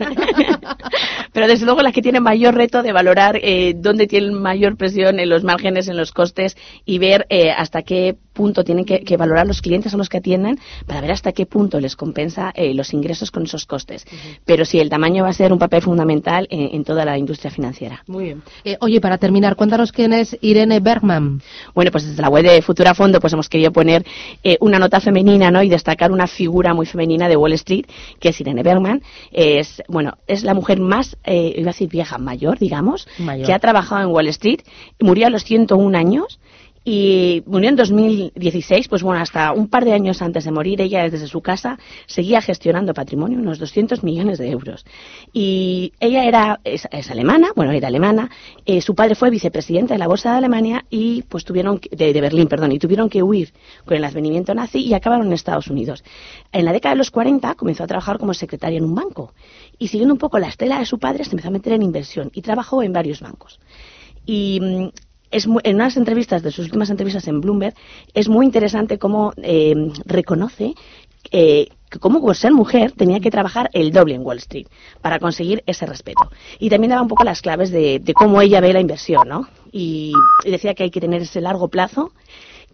[1.34, 5.20] pero desde luego las que tienen mayor reto de valorar eh, dónde tienen mayor presión
[5.20, 9.18] en los márgenes, en los costes y ver eh, hasta qué punto tienen que, que
[9.18, 12.74] valorar los clientes a los que atienden para ver hasta qué punto les compensa eh,
[12.74, 14.06] los ingresos con esos costes.
[14.46, 17.52] Pero sí, el tamaño va a ser un papel fundamental en, en toda la industria
[17.52, 18.04] financiera.
[18.08, 18.44] Muy bien.
[18.64, 21.42] Eh, oye, para terminar, cuéntanos quién es Irene Bergman.
[21.74, 24.06] Bueno, pues desde la web de Futura Fondo pues hemos querido poner
[24.44, 25.62] eh, una nota femenina, ¿no?
[25.64, 27.86] Y destacar una figura muy femenina de Wall Street,
[28.20, 29.02] que es Irene Bergman.
[29.32, 33.46] Es, bueno, es la mujer más, eh, iba a decir vieja, mayor, digamos, Mayor.
[33.46, 34.62] que ha trabajado en Wall Street.
[35.00, 36.40] Murió a los 101 años
[36.86, 41.10] Y murió en 2016, pues bueno, hasta un par de años antes de morir, ella
[41.10, 44.86] desde su casa seguía gestionando patrimonio, unos 200 millones de euros.
[45.32, 48.30] Y ella era, es, alemana, bueno, era alemana,
[48.66, 52.12] eh, su padre fue vicepresidente de la Bolsa de Alemania y pues tuvieron, que- de,
[52.12, 53.54] de Berlín, perdón, y tuvieron que huir
[53.86, 56.04] con el advenimiento nazi y acabaron en Estados Unidos.
[56.52, 59.34] En la década de los 40 comenzó a trabajar como secretaria en un banco
[59.80, 62.30] y siguiendo un poco la estela de su padre se empezó a meter en inversión
[62.34, 63.60] y trabajó en varios bancos.
[64.26, 64.88] Y mm,
[65.34, 67.74] es en unas entrevistas, de sus últimas entrevistas en Bloomberg,
[68.14, 69.74] es muy interesante cómo eh,
[70.06, 70.76] reconoce
[71.32, 74.68] eh, que cómo por ser mujer tenía que trabajar el doble en Wall Street
[75.02, 76.30] para conseguir ese respeto.
[76.60, 79.48] Y también daba un poco las claves de, cómo ella ve la inversión, ¿no?
[79.72, 82.12] Y, y decía que hay que tener ese largo plazo,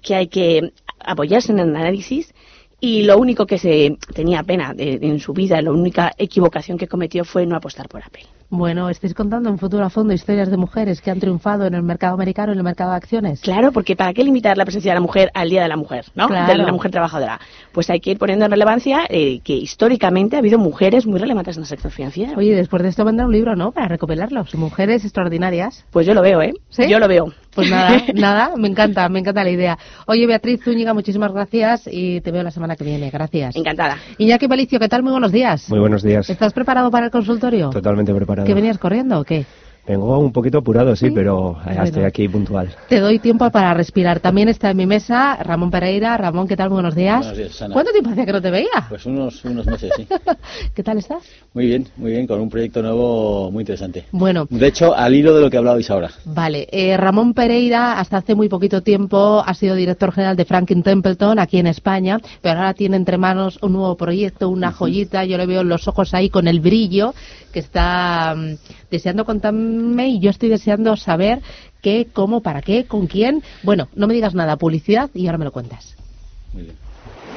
[0.02, 2.34] que hay que apoyarse en el análisis
[2.82, 6.88] y lo único que se tenía pena de- en su vida, la única equivocación que
[6.88, 8.26] cometió fue no apostar por Apple.
[8.52, 11.84] Bueno, estáis contando en Futuro a Fondo historias de mujeres que han triunfado en el
[11.84, 13.42] mercado americano, en el mercado de acciones.
[13.42, 16.06] Claro, porque ¿para qué limitar la presencia de la mujer al Día de la Mujer,
[16.16, 16.28] ¿no?
[16.28, 16.52] Claro.
[16.52, 17.40] De la mujer trabajadora.
[17.72, 21.58] Pues hay que ir poniendo en relevancia eh, que históricamente ha habido mujeres muy relevantes
[21.58, 22.34] en el sector financiero.
[22.38, 23.72] Oye, después de esto vendrá un libro, ¿no?
[23.72, 24.56] Para recopilarlos.
[24.56, 25.86] Mujeres extraordinarias.
[25.92, 26.54] Pues yo lo veo, ¿eh?
[26.70, 26.90] ¿Sí?
[26.90, 27.32] Yo lo veo.
[27.54, 29.78] Pues nada, nada, me encanta, me encanta la idea.
[30.06, 33.10] Oye, Beatriz Zúñiga, muchísimas gracias y te veo la semana que viene.
[33.10, 33.56] Gracias.
[33.56, 33.98] Encantada.
[34.18, 35.04] Iñaki Belicio, ¿qué tal?
[35.04, 35.70] Muy buenos días.
[35.70, 36.30] Muy buenos días.
[36.30, 37.70] ¿Estás preparado para el consultorio?
[37.70, 38.48] Totalmente preparado.
[38.48, 39.46] ¿Que venías corriendo o qué?
[39.90, 41.84] Vengo un poquito apurado, sí, pero eh, Bueno.
[41.86, 42.70] estoy aquí puntual.
[42.88, 44.20] Te doy tiempo para respirar.
[44.20, 46.16] También está en mi mesa Ramón Pereira.
[46.16, 46.70] Ramón, ¿qué tal?
[46.70, 47.18] Muy buenos días.
[47.26, 47.66] Buenos días.
[47.74, 48.86] ¿Cuánto tiempo hacía que no te veía?
[48.88, 50.08] Pues unos, unos meses, sí.
[50.76, 51.24] ¿Qué tal estás?
[51.56, 54.06] Muy bien, muy bien, con un proyecto nuevo muy interesante.
[54.12, 56.12] Bueno, De hecho, al hilo de lo que hablabais ahora.
[56.24, 60.84] Vale, eh, Ramón Pereira hasta hace muy poquito tiempo ha sido director general de Franklin
[60.84, 65.40] Templeton aquí en España, pero ahora tiene entre manos un nuevo proyecto, una joyita, yo
[65.40, 67.16] le veo los ojos ahí con el brillo
[67.52, 68.54] que está mm,
[68.92, 71.42] deseando contarme y yo estoy deseando saber
[71.82, 73.44] qué, cómo, para qué, con quién.
[73.64, 75.96] Bueno, no me digas nada, publicidad y ahora me lo cuentas.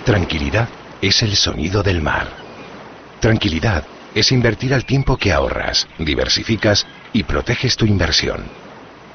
[0.04, 0.68] Tranquilidad
[1.00, 2.28] es el sonido del mar.
[3.20, 8.42] Tranquilidad es invertir al tiempo que ahorras, diversificas y proteges tu inversión.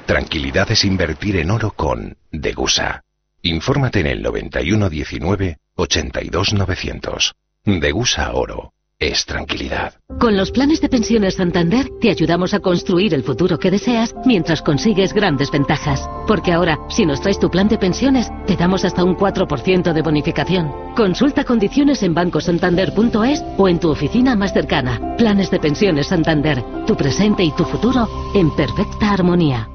[0.06, 3.04] Tranquilidad es invertir en oro con Degusa.
[3.42, 7.34] Infórmate en el 9119 82900.
[7.64, 9.94] Degusa Oro es tranquilidad.
[10.18, 14.60] Con los planes de pensiones Santander te ayudamos a construir el futuro que deseas mientras
[14.62, 16.08] consigues grandes ventajas.
[16.26, 20.02] Porque ahora, si nos traes tu plan de pensiones, te damos hasta un 4% de
[20.02, 20.72] bonificación.
[20.96, 25.16] Consulta condiciones en bancosantander.es o en tu oficina más cercana.
[25.16, 26.62] Planes de pensiones Santander.
[26.86, 29.68] Tu presente y tu futuro en perfecta armonía.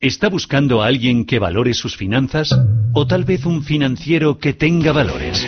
[0.00, 2.56] ¿Está buscando a alguien que valore sus finanzas?
[2.94, 5.44] ¿O tal vez un financiero que tenga valores?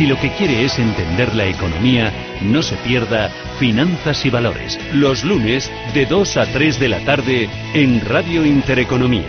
[0.00, 2.10] Si lo que quiere es entender la economía,
[2.40, 7.50] no se pierda Finanzas y Valores, los lunes de 2 a 3 de la tarde
[7.74, 9.26] en Radio Intereconomía.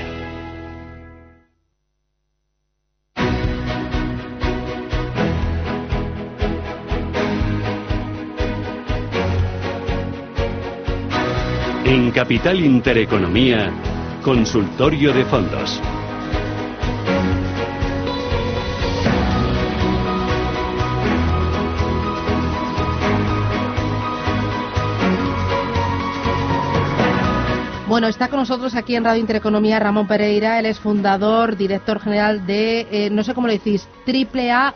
[11.83, 13.73] En Capital Intereconomía,
[14.23, 15.81] Consultorio de Fondos.
[27.91, 32.47] Bueno, está con nosotros aquí en Radio Intereconomía Ramón Pereira, él es fundador, director general
[32.47, 34.73] de, eh, no sé cómo le decís, triple A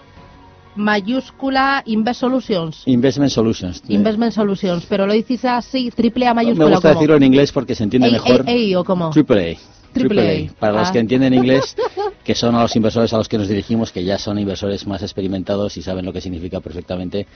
[0.76, 2.84] mayúscula Invest Solutions.
[2.86, 3.82] Investment Solutions.
[3.88, 6.66] Investment Solutions, pero lo dices así, triple A mayúscula.
[6.68, 8.44] Me gusta decirlo en inglés porque se entiende mejor.
[8.50, 9.12] ey, ¿o cómo?
[9.12, 9.94] Triple A.
[9.94, 10.60] Triple A.
[10.60, 10.92] Para los Ah.
[10.92, 11.74] que entienden inglés,
[12.26, 15.02] que son a los inversores a los que nos dirigimos, que ya son inversores más
[15.02, 17.28] experimentados y saben lo que significa perfectamente,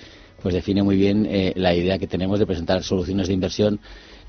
[0.43, 3.79] pues define muy bien eh, la idea que tenemos de presentar soluciones de inversión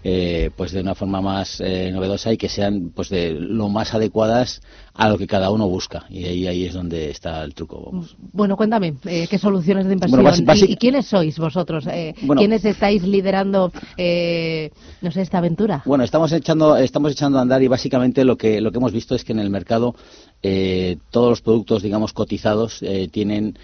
[0.02, 3.92] eh, pues de una forma más eh, novedosa y que sean pues de lo más
[3.94, 4.60] adecuadas
[4.94, 6.04] a lo que cada uno busca.
[6.08, 7.82] Y ahí, ahí es donde está el truco.
[7.90, 8.16] vamos.
[8.32, 10.22] Bueno, cuéntame, eh, ¿qué soluciones de inversión?
[10.22, 11.86] Bueno, ¿Y, y quiénes sois vosotros?
[11.86, 12.40] Eh, Bueno.
[12.40, 15.82] ¿Quiénes estáis liderando, eh, no sé, esta aventura?
[15.84, 19.14] Bueno, estamos echando, estamos echando a andar y básicamente lo que, lo que hemos visto
[19.14, 19.94] es que en el mercado
[20.42, 23.56] eh, todos los productos, digamos, cotizados eh, tienen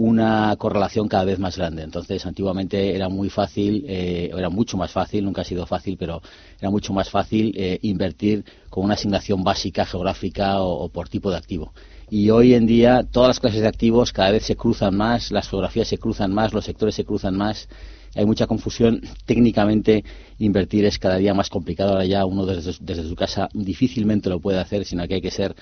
[0.00, 1.82] una correlación cada vez más grande.
[1.82, 6.22] Entonces, antiguamente era muy fácil, eh, era mucho más fácil, nunca ha sido fácil, pero
[6.60, 11.36] era mucho más fácil eh, invertir con una asignación básica geográfica o, por tipo de
[11.38, 11.72] activo.
[12.08, 15.48] Y hoy en día todas las clases de activos cada vez se cruzan más, las
[15.48, 17.68] geografías se cruzan más, los sectores se cruzan más
[18.14, 19.02] hay mucha confusión.
[19.26, 20.02] Técnicamente,
[20.38, 21.90] invertir es cada día más complicado.
[21.92, 25.20] Ahora ya uno desde, su- desde su casa difícilmente lo puede hacer, sino que hay
[25.20, 25.54] que ser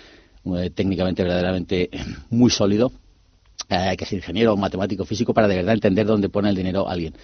[0.45, 1.91] eh, técnicamente verdaderamente
[2.31, 2.93] muy sólido.
[3.69, 7.15] Eh, que ser ingeniero, matemático, físico para de verdad entender dónde pone el dinero alguien.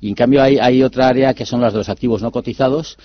[0.00, 2.98] Y en cambio hay, hay otra área que son las de los activos no cotizados,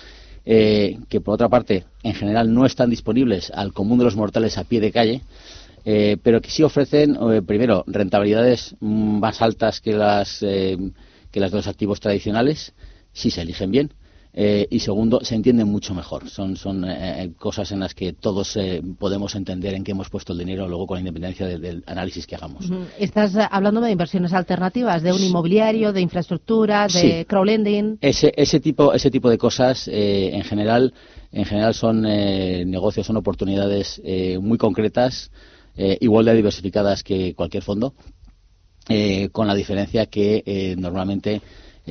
[0.44, 4.58] eh, que por otra parte en general no están disponibles al común de los mortales
[4.58, 5.20] a pie de calle,
[5.84, 11.50] eh, pero que sí ofrecen, eh, primero, rentabilidades mm, más altas que las, que las
[11.50, 12.72] de los activos tradicionales,
[13.12, 13.92] si se eligen bien.
[14.32, 16.28] Eh, y segundo, se entienden mucho mejor.
[16.30, 20.32] Son, son eh, cosas en las que todos eh, podemos entender en qué hemos puesto
[20.32, 22.64] el dinero luego con independencia de- del análisis que hagamos.
[22.98, 27.24] Estás eh, hablando de inversiones alternativas, de un inmobiliario, de infraestructuras, de Sí.
[27.24, 27.98] crowdlending.
[28.00, 30.94] Ese, ese tipo ese tipo de cosas eh, en general
[31.32, 35.30] en general son eh, negocios son oportunidades eh, muy concretas
[35.76, 37.94] eh, igual de diversificadas que cualquier fondo
[38.88, 41.40] eh, con la diferencia que eh, normalmente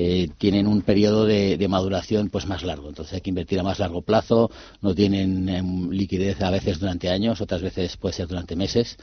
[0.02, 2.88] eh, tienen un periodo de, maduración pues más largo.
[2.88, 4.50] Entonces hay que invertir a más largo plazo
[4.82, 8.98] no tienen em, liquidez a veces durante años otras veces puede ser durante meses.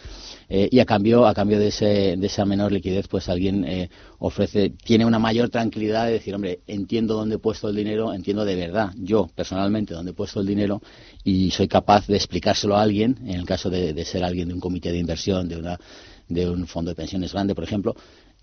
[0.48, 3.90] Eh, y a cambio a cambio de, ese, de esa menor liquidez pues alguien eh,
[4.20, 8.46] ofrece tiene una mayor tranquilidad de decir hombre entiendo dónde he puesto el dinero entiendo
[8.46, 10.80] de verdad yo personalmente dónde he puesto el dinero
[11.24, 14.54] y soy capaz de explicárselo a alguien en el caso de, de ser alguien de
[14.54, 15.78] un comité de inversión de una
[16.28, 17.94] de un fondo de pensiones grande por ejemplo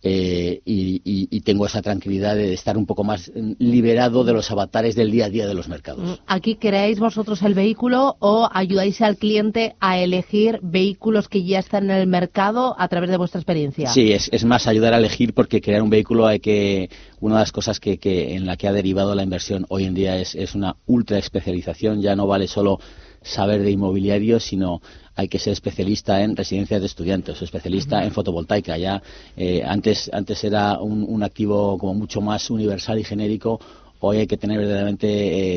[0.06, 4.34] eh, y, y- y tengo esa tranquilidad de estar un poco más mm, liberado de
[4.34, 6.20] los avatares del día a día de los mercados.
[6.28, 11.86] ¿Aquí creáis vosotros el vehículo o ayudáis al cliente a elegir vehículos que ya están
[11.90, 13.90] en el mercado a través de vuestra experiencia?
[13.90, 16.90] Sí, es, es más ayudar a elegir porque crear un vehículo hay que
[17.22, 19.94] una de las cosas que, que en la que ha derivado la inversión hoy en
[19.94, 22.02] día es, es una ultra especialización.
[22.02, 22.80] Ya no vale solo
[23.22, 24.82] saber de inmobiliario, sino
[25.16, 28.78] hay que ser especialista en residencias de estudiantes o especialista en fotovoltaica.
[28.78, 29.02] Ya
[29.38, 33.60] eh, antes antes era un, un activo como mucho más universal y genérico.
[34.06, 35.08] Hoy hay que tener verdaderamente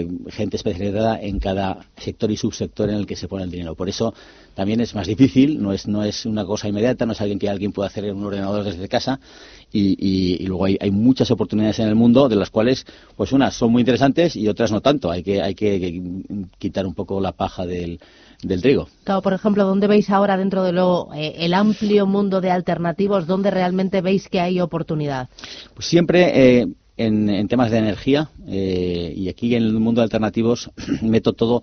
[0.01, 3.75] eh, gente especializada en cada sector y subsector en el que se pone el dinero.
[3.75, 4.15] Por eso
[4.55, 7.49] también es más difícil, no es, no es una cosa inmediata, no es alguien que
[7.49, 9.19] alguien pueda hacer en un ordenador desde casa.
[9.73, 12.87] Y, y- y luego hay, hay muchas oportunidades en el mundo de las cuales,
[13.17, 15.11] pues unas son muy interesantes y otras no tanto.
[15.11, 16.01] Hay que, hay que
[16.59, 17.99] quitar un poco la paja del,
[18.43, 18.89] del trigo.
[19.05, 23.27] Claro, por ejemplo, ¿dónde veis ahora dentro de lo eh, el amplio mundo de alternativos,
[23.27, 25.29] dónde realmente veis que hay oportunidad?
[25.75, 26.67] Pues siempre eh,
[26.97, 30.71] en, en temas de energía eh, y aquí en el mundo de alternativos
[31.03, 31.63] meto todo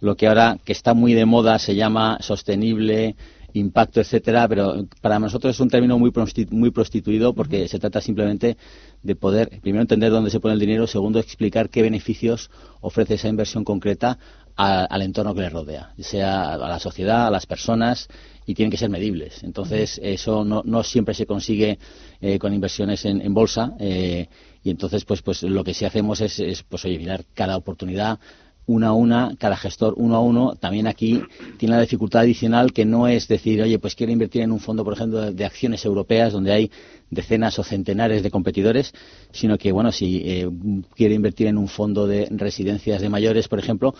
[0.00, 3.16] lo que ahora que está muy de moda se llama sostenible
[3.54, 8.00] impacto etcétera pero para nosotros es un término muy prosti- muy prostituido porque se trata
[8.00, 8.56] simplemente
[9.02, 12.50] de poder primero entender dónde se pone el dinero segundo explicar qué beneficios
[12.80, 14.18] ofrece esa inversión concreta
[14.58, 18.08] a- al entorno que le rodea sea a la sociedad a las personas
[18.44, 21.78] y tienen que ser medibles entonces eso no, no siempre se consigue
[22.20, 24.28] eh, con inversiones en, en bolsa eh,
[24.64, 28.18] y entonces pues pues lo que sí hacemos es, es pues oye mirar cada oportunidad
[28.66, 30.54] una a una, cada gestor uno a uno.
[30.60, 31.22] También aquí
[31.56, 34.84] tiene la dificultad adicional que no es decir, oye, pues quiero invertir en un fondo,
[34.84, 36.70] por ejemplo, de, de acciones europeas donde hay
[37.10, 38.92] decenas o centenares de competidores,
[39.32, 40.50] sino que, bueno, si eh,
[40.94, 43.94] quiere invertir en un fondo de residencias de mayores, por ejemplo,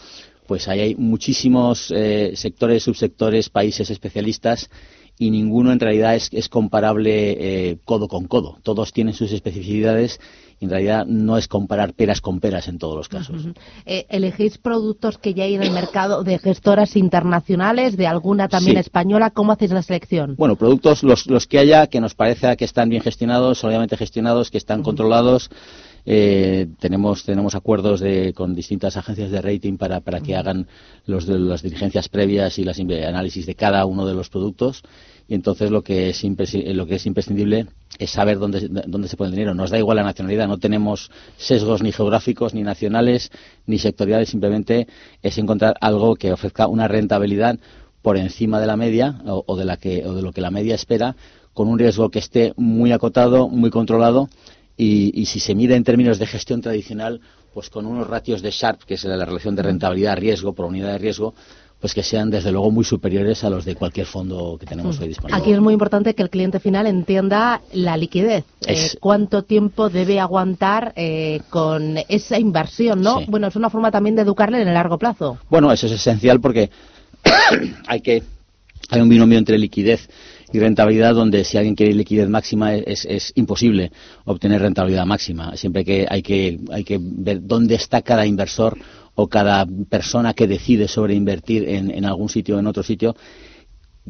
[0.48, 4.68] pues ahí hay muchísimos eh, sectores, subsectores, países especialistas
[5.18, 7.10] y ninguno en realidad es, es comparable
[7.70, 8.58] eh, codo con codo.
[8.62, 10.18] Todos tienen sus especificidades
[10.60, 13.46] y en realidad no es comparar peras con peras en todos los casos.
[13.84, 18.76] Eh, ¿Elegís productos que ya hay en el mercado de gestoras internacionales, de alguna también
[18.76, 18.80] Sí.
[18.80, 19.30] española?
[19.30, 20.34] ¿Cómo hacéis la selección?
[20.36, 24.50] Bueno, productos los, los que haya que nos parezca que están bien gestionados, solidamente gestionados,
[24.50, 25.50] que están controlados.
[26.10, 30.66] Eh, tenemos tenemos acuerdos de, con distintas agencias de rating para, para que hagan
[31.04, 34.82] los de las diligencias previas y las análisis de cada uno de los productos.
[35.28, 37.66] Y entonces lo que es impresi- lo que es imprescindible
[37.98, 39.54] es saber dónde dónde se pone el dinero.
[39.54, 43.30] Nos da igual la nacionalidad no tenemos sesgos ni geográficos ni nacionales
[43.66, 44.30] ni sectoriales.
[44.30, 44.86] Simplemente
[45.22, 47.58] es encontrar algo que ofrezca una rentabilidad
[48.00, 50.50] por encima de la media o, o de la que o de lo que la
[50.50, 51.16] media espera
[51.52, 54.30] con un riesgo que esté muy acotado muy controlado
[54.78, 57.20] y, y si se mide en términos de gestión tradicional,
[57.52, 60.98] pues con unos ratios de Sharp, que es la relación de rentabilidad-riesgo por unidad de
[60.98, 61.34] riesgo,
[61.80, 65.08] pues que sean desde luego muy superiores a los de cualquier fondo que tenemos hoy
[65.08, 65.40] disponible.
[65.40, 68.44] Aquí es muy importante que el cliente final entienda la liquidez.
[68.66, 73.00] Eh, Es- ¿Cuánto tiempo debe aguantar eh, con esa inversión?
[73.02, 73.18] ¿no?
[73.20, 73.26] Sí.
[73.28, 75.38] Bueno, es una forma también de educarle en el largo plazo.
[75.50, 76.70] Bueno, eso es esencial porque
[77.86, 78.22] hay que
[78.90, 80.08] hay un binomio entre liquidez
[80.52, 83.90] y rentabilidad donde si alguien quiere liquidez máxima es, es imposible
[84.24, 85.56] obtener rentabilidad máxima.
[85.56, 88.78] Siempre que hay que hay que ver dónde está cada inversor
[89.14, 93.16] o cada persona que decide sobre invertir en, en algún sitio o en otro sitio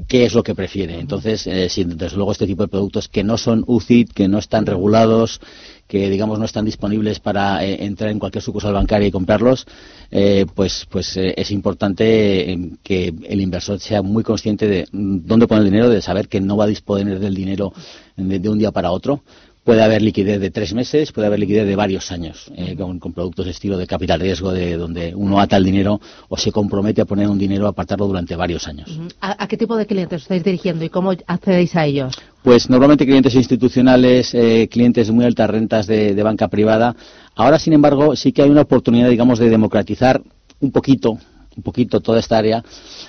[0.07, 1.01] qué es lo que prefiere.
[1.01, 4.39] Entonces, eh, si desde luego este tipo de productos que no son UCIT, que no
[4.39, 5.41] están regulados,
[5.89, 9.67] que digamos no están disponibles para eh, entrar en cualquier sucursal bancaria y comprarlos,
[10.11, 15.49] eh, pues pues eh, es importante que el inversor sea muy consciente de mm, dónde
[15.49, 17.73] pone el dinero, de saber que no va a disponer del dinero
[18.17, 19.23] de un día para otro,
[19.65, 23.13] Puede haber liquidez de tres meses, puede haber liquidez de varios años, eh, con, con
[23.13, 27.03] productos de estilo de capital riesgo, de donde uno ata el dinero o se compromete
[27.03, 28.99] a poner un dinero a apartarlo durante varios años.
[29.21, 32.15] ¿A, a qué tipo de clientes estáis dirigiendo y cómo accedéis a ellos?
[32.43, 36.97] Pues normalmente clientes institucionales, eh, clientes de muy altas rentas de, de banca privada.
[37.35, 40.23] Ahora, sin embargo, sí que hay una oportunidad, digamos, de democratizar
[40.61, 41.19] un poquito,
[41.57, 42.65] un poquito toda esta área,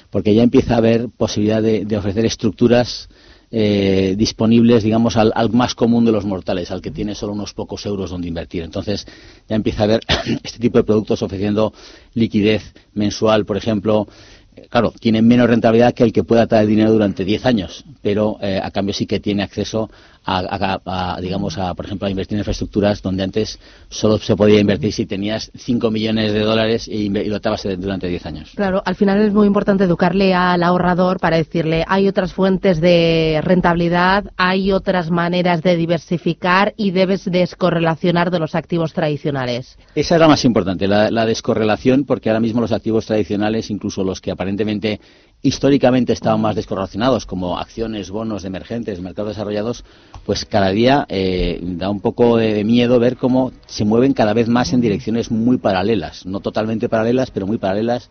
[0.10, 3.08] porque ya empieza a haber posibilidad de, de ofrecer estructuras
[3.52, 7.86] eh, disponibles, digamos, al, más común de los mortales, al que tiene solo unos pocos
[7.86, 8.64] euros donde invertir.
[8.64, 9.08] Entonces,
[9.48, 10.02] ya empieza a haber
[10.44, 11.74] este tipo de productos ofreciendo
[12.14, 14.08] liquidez mensual, por ejemplo.
[14.56, 18.38] Eh, Claro, tienen menos rentabilidad que el que pueda traer dinero durante 10 años, pero
[18.42, 19.90] eh, a cambio sí que tiene acceso
[20.38, 23.60] a, a- a, digamos, a, por ejemplo, a invertir en infraestructuras donde antes
[23.90, 28.08] solo se podía invertir si tenías 5 millones de dólares y, y lo atabas durante
[28.08, 28.52] 10 años.
[28.56, 33.40] Claro, al final es muy importante educarle al ahorrador para decirle hay otras fuentes de
[33.44, 39.78] rentabilidad, hay otras maneras de diversificar y debes descorrelacionar de los activos tradicionales.
[39.96, 44.04] Esa es la más importante, la, la descorrelación, porque ahora mismo los activos tradicionales, incluso
[44.04, 45.00] los que aparentemente
[45.42, 49.86] históricamente estaban más descorrelacionados, como acciones, bonos emergentes, mercados desarrollados,
[50.26, 54.48] pues cada día eh, da un poco de, miedo ver cómo se mueven cada vez
[54.50, 58.10] más en direcciones muy paralelas, no totalmente paralelas, pero muy paralelas,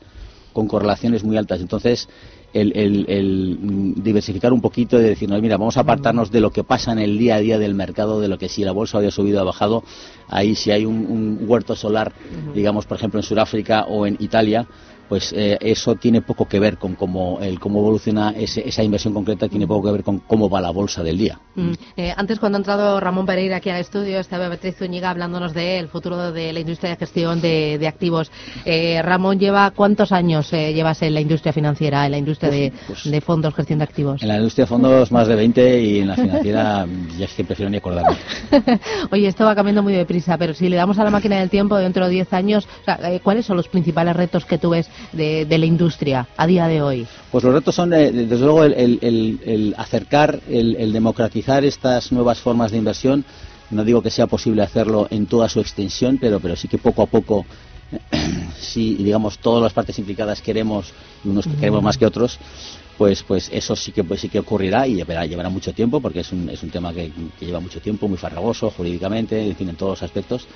[0.55, 1.61] con correlaciones muy altas.
[1.61, 2.09] Entonces,
[2.55, 6.51] el, el- el, diversificar un poquito y decir, no, mira, vamos a apartarnos de lo
[6.51, 8.97] que pasa en el día a día del mercado, de lo que si la bolsa
[8.97, 9.85] había subido o ha bajado,
[10.29, 12.11] ahí si hay un, un huerto solar,
[12.55, 14.66] digamos, por ejemplo, en Sudáfrica o en Italia,
[15.09, 19.14] pues eh, eso tiene poco que ver con cómo, el, cómo evoluciona ese- esa inversión
[19.14, 21.40] concreta, tiene poco que ver con cómo va la bolsa del día.
[21.54, 21.72] Mm.
[21.96, 25.88] Eh, antes, cuando ha entrado Ramón Pereira aquí al estudio, estaba Beatriz Zúñiga hablándonos del
[25.88, 28.30] futuro de la industria de gestión de, de activos.
[28.64, 32.72] Eh, Ramón, lleva ¿cuántos años eh, llevas en la industria financiera, en la industria de,
[33.04, 34.22] de fondos, gestión de activos?
[34.22, 36.86] En la industria de fondos más de 20 y en la financiera
[37.18, 38.16] ya es que prefiero ni acordarme.
[39.11, 41.76] Oye, esto va cambiando muy deprisa, pero si le damos a la máquina del tiempo
[41.76, 44.88] dentro de 10 años, o sea, eh, ¿cuáles son los principales retos que tú ves
[45.12, 47.07] de, la industria a día de hoy?
[47.30, 52.78] Pues los retos son, eh, desde luego, el, acercar, el, democratizar estas nuevas formas de
[52.78, 53.24] inversión.
[53.70, 57.03] No digo que sea posible hacerlo en toda su extensión, pero, pero sí que poco
[57.03, 57.44] a poco,
[58.59, 60.92] si digamos todas las partes implicadas queremos,
[61.24, 62.38] unos que queremos más que otros,
[62.96, 66.20] pues, pues eso sí que, pues sí que ocurrirá y llevará, llevará mucho tiempo, porque
[66.20, 69.68] es un, es un tema que, que lleva mucho tiempo, muy farragoso jurídicamente, en fin,
[69.68, 70.46] en todos los aspectos.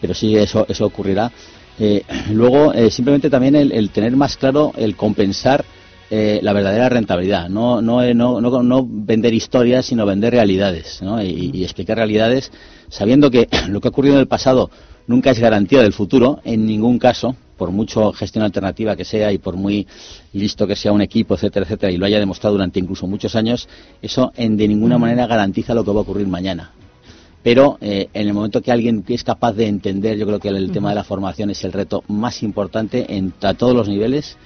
[0.00, 1.32] Pero sí, eso, eso ocurrirá.
[1.78, 2.02] Eh,
[2.32, 5.64] luego, eh, simplemente también el, el tener más claro el compensar
[6.10, 7.50] eh, la verdadera rentabilidad.
[7.50, 11.02] No, no, eh, no, no, no vender historias, sino vender realidades.
[11.02, 11.22] ¿no?
[11.22, 12.50] Y, y explicar realidades
[12.88, 14.70] sabiendo que lo que ha ocurrido en el pasado
[15.06, 19.38] nunca es garantía del futuro, en ningún caso, por mucho gestión alternativa que sea y
[19.38, 19.86] por muy
[20.32, 23.68] listo que sea un equipo, etcétera, etcétera, y lo haya demostrado durante incluso muchos años,
[24.00, 26.72] eso en, de ninguna manera garantiza lo que va a ocurrir mañana
[27.42, 30.56] pero eh, en el momento que alguien es capaz de entender, yo creo que el,
[30.56, 34.36] el tema de la formación es el reto más importante en, a todos los niveles,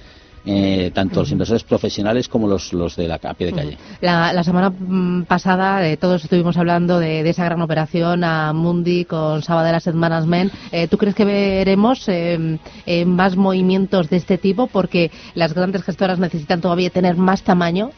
[0.45, 3.77] eh, tanto los inversores profesionales como los, los de la a pie de calle.
[4.01, 8.51] La, la semana mm, pasada eh, todos estuvimos hablando de, de esa gran operación a
[8.51, 10.51] Mundi con Sabadell Asset Management.
[10.71, 14.67] Eh, ¿Tú crees que veremos eh, eh, más movimientos de este tipo?
[14.67, 17.91] Porque las grandes gestoras necesitan todavía tener más tamaño.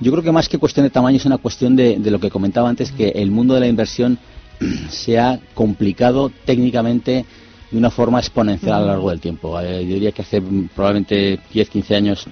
[0.00, 2.30] Yo creo que más que cuestión de tamaño es una cuestión de, de lo que
[2.30, 4.18] comentaba antes, que el mundo de la inversión
[4.90, 7.24] se ha complicado técnicamente
[7.72, 9.58] de una forma exponencial a lo largo del tiempo.
[9.60, 12.26] Eh, yo diría que hace mm, probablemente 10, 15 años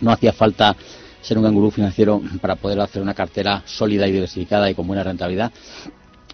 [0.00, 0.76] no hacía falta
[1.20, 4.86] ser un gran gurú financiero para poder hacer una cartera sólida y diversificada y con
[4.86, 5.52] buena rentabilidad.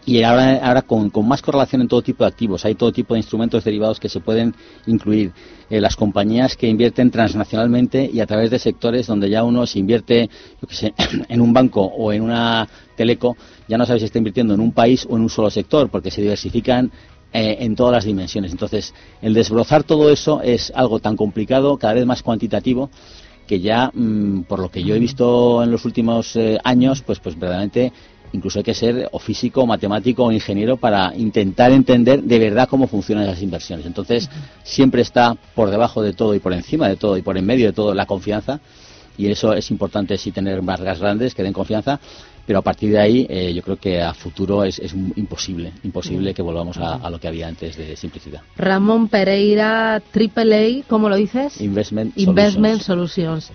[0.07, 3.15] Y ahora, ahora con, con más correlación en todo tipo de activos, hay todo tipo
[3.15, 4.55] de instrumentos derivados que se pueden
[4.87, 5.33] incluir.
[5.71, 9.79] Eh, las compañías que invierten transnacionalmente y a través de sectores donde ya uno se
[9.79, 10.29] invierte,
[10.61, 10.95] yo qué sé,
[11.29, 13.37] en un banco o en una teleco,
[13.67, 16.11] ya no sabe si está invirtiendo en un país o en un solo sector, porque
[16.11, 16.93] se diversifican
[17.33, 18.53] eh, en todas las dimensiones.
[18.53, 22.91] Entonces, el desbrozar todo eso es algo tan complicado, cada vez más cuantitativo,
[23.47, 27.21] que ya, mm, por lo que yo he visto en los últimos eh, años, pues,
[27.21, 27.93] pues verdaderamente
[28.35, 32.69] incluso hay que ser o físico, o matemático o ingeniero para intentar entender de verdad
[32.69, 33.87] cómo funcionan esas inversiones.
[33.87, 34.29] Entonces,
[34.65, 37.67] siempre está por debajo de todo y por encima de todo y por en medio
[37.67, 38.61] de todo la confianza
[39.17, 42.01] y eso es importante sí tener marcas grandes que den confianza,
[42.47, 46.35] pero a partir de ahí eh, yo creo que a futuro es, es imposible, imposible
[46.35, 48.43] que volvamos a, a lo que había antes de simplicidad.
[48.57, 51.61] Ramón Pereira, AAA, ¿cómo lo dices?
[51.61, 53.53] Investment, Investment Solutions.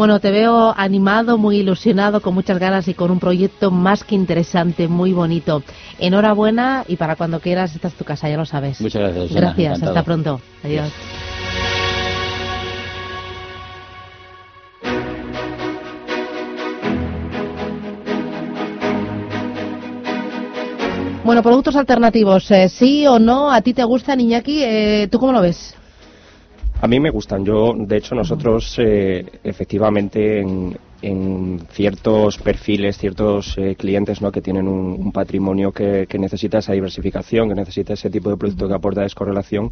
[0.00, 4.14] Bueno, te veo animado, muy ilusionado, con muchas ganas y con un proyecto más que
[4.14, 5.62] interesante, muy bonito.
[5.98, 8.80] Enhorabuena y para cuando quieras, esta es tu casa, ya lo sabes.
[8.80, 9.28] Muchas gracias.
[9.28, 9.90] Susana, Gracias, encantado.
[9.98, 10.40] hasta pronto.
[10.64, 10.90] Adiós.
[21.24, 23.52] Bueno, productos alternativos, eh, ¿sí o no?
[23.52, 24.62] ¿A ti te gustan, Iñaki?
[24.64, 25.76] Eh, ¿Tú cómo lo ves?
[26.82, 27.44] A mí me gustan.
[27.44, 34.32] Yo, de hecho, nosotros eh, efectivamente en, ciertos perfiles, ciertos eh, clientes ¿no?
[34.32, 38.36] que tienen un, un patrimonio que, que necesita esa diversificación, que necesita ese tipo de
[38.36, 39.70] producto que aporta descorrelación,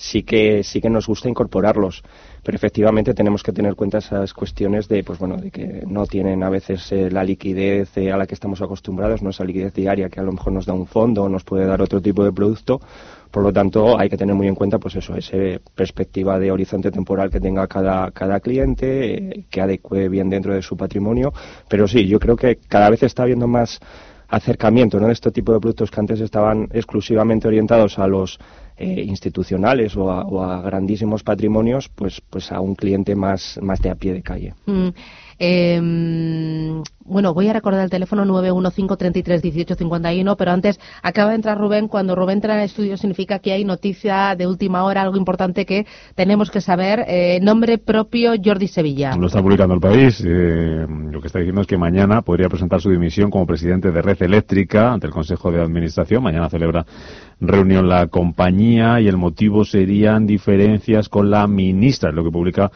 [0.00, 2.02] sí que sí que nos gusta incorporarlos
[2.42, 6.06] pero efectivamente tenemos que tener en cuenta esas cuestiones de pues bueno de que no
[6.06, 9.74] tienen a veces eh, la liquidez eh, a la que estamos acostumbrados no esa liquidez
[9.74, 12.24] diaria que a lo mejor nos da un fondo o nos puede dar otro tipo
[12.24, 12.80] de producto
[13.30, 15.36] por lo tanto hay que tener muy en cuenta pues eso esa
[15.74, 20.76] perspectiva de horizonte temporal que tenga cada cada cliente que adecue bien dentro de su
[20.76, 21.32] patrimonio
[21.68, 23.80] pero sí yo creo que cada vez está habiendo más
[24.30, 25.08] acercamiento ¿no?
[25.08, 28.38] de este tipo de productos que antes estaban exclusivamente orientados a los
[28.76, 33.80] eh, institucionales o a, o a, grandísimos patrimonios, pues, pues a un cliente más, más
[33.80, 34.54] de a pie de calle.
[34.66, 34.88] Mm.
[35.40, 35.80] Eh,
[37.10, 41.88] bueno, voy a recordar el teléfono 915-33-1851, pero antes acaba de entrar Rubén.
[41.88, 45.66] Cuando Rubén entra en el estudio significa que hay noticia de última hora, algo importante
[45.66, 47.04] que tenemos que saber.
[47.08, 49.16] Eh, nombre propio Jordi Sevilla.
[49.16, 50.22] Lo está publicando el país.
[50.24, 54.02] Eh, lo que está diciendo es que mañana podría presentar su dimisión como presidente de
[54.02, 56.22] Red Eléctrica ante el Consejo de Administración.
[56.22, 56.86] Mañana celebra
[57.40, 62.70] reunión la compañía y el motivo serían diferencias con la ministra, lo que publica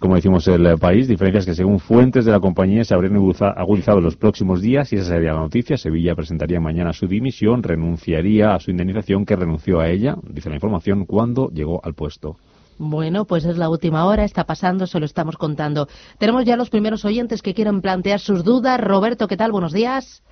[0.00, 4.04] como decimos el país, diferencias que según fuentes de la compañía se habrían agudizado en
[4.04, 5.76] los próximos días y esa sería la noticia.
[5.76, 10.56] Sevilla presentaría mañana su dimisión, renunciaría a su indemnización que renunció a ella, dice la
[10.56, 12.36] información, cuando llegó al puesto.
[12.76, 15.86] Bueno, pues es la última hora, está pasando, se lo estamos contando.
[16.18, 18.80] Tenemos ya los primeros oyentes que quieren plantear sus dudas.
[18.80, 19.52] Roberto, ¿qué tal?
[19.52, 20.24] Buenos días.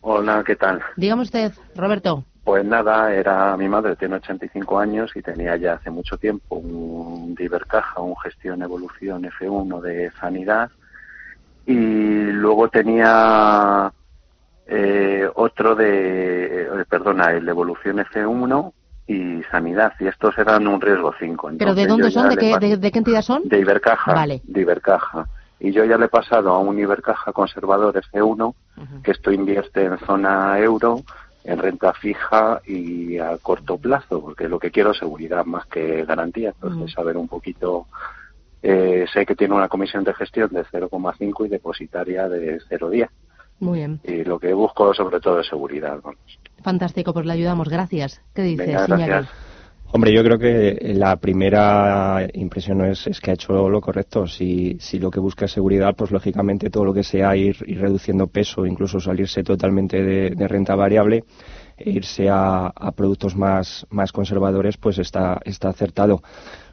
[0.00, 0.82] Hola, ¿qué tal?
[0.96, 2.24] Dígame usted, Roberto.
[2.44, 7.34] Pues nada, era mi madre, tiene 85 años y tenía ya hace mucho tiempo un
[7.34, 10.70] Divercaja, un gestión evolución F1 de sanidad
[11.66, 11.74] y
[12.32, 13.90] luego tenía
[14.66, 18.72] eh, otro de, eh, perdona, el evolución F1
[19.06, 21.52] y sanidad y estos eran un riesgo 5.
[21.58, 22.28] ¿Pero de dónde son?
[22.28, 23.48] ¿De qué, de, de qué, entidad son?
[23.48, 24.12] De Ibercaja.
[24.12, 24.42] Vale.
[24.44, 25.26] De Ibercaja.
[25.60, 29.02] Y yo ya le he pasado a un Ibercaja conservador F1 uh -huh.
[29.02, 31.00] que esto invierte en zona euro
[31.44, 36.04] en renta fija y a corto plazo, porque lo que quiero es seguridad más que
[36.04, 36.50] garantía.
[36.50, 36.94] Entonces, mm.
[36.94, 37.86] saber un poquito.
[38.62, 43.10] Eh, sé que tiene una comisión de gestión de 0,5 y depositaria de 0,10.
[43.60, 44.00] Muy bien.
[44.04, 46.00] Y lo que busco sobre todo es seguridad.
[46.02, 46.40] Vamos.
[46.62, 47.68] Fantástico, pues le ayudamos.
[47.68, 48.22] Gracias.
[48.34, 49.28] ¿Qué dices, Venga, gracias.
[49.96, 54.26] Hombre, yo creo que la primera impresión es, es, que ha hecho lo correcto.
[54.26, 58.26] Si, si lo que busca es seguridad, pues lógicamente todo lo que sea ir, reduciendo
[58.26, 61.22] peso, incluso salirse totalmente de, de renta variable,
[61.76, 66.24] e irse a, a, productos más, más conservadores, pues está, está acertado.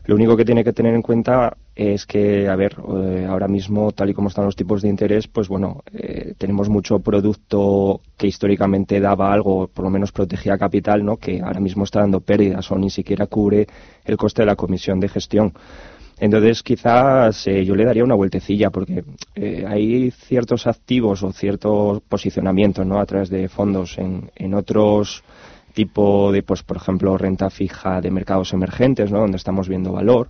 [0.05, 1.55] Lo único que tiene que tener en cuenta
[1.89, 5.27] es que, a ver, eh, ahora mismo, tal y como están los tipos de interés,
[5.27, 11.03] pues bueno, eh, tenemos mucho producto que históricamente daba algo, por lo menos protegía capital,
[11.03, 11.17] ¿no?
[11.17, 13.65] Que ahora mismo está dando pérdidas o ni siquiera cubre
[14.05, 15.53] el coste de la comisión de gestión.
[16.19, 19.03] Entonces, quizás eh, yo le daría una vueltecilla, porque
[19.33, 22.99] eh, hay ciertos activos o ciertos posicionamientos, ¿no?
[22.99, 25.23] A través de fondos en, en otros
[25.73, 29.21] tipo de, pues, por ejemplo, renta fija de mercados emergentes, ¿no?
[29.21, 30.29] Donde estamos viendo valor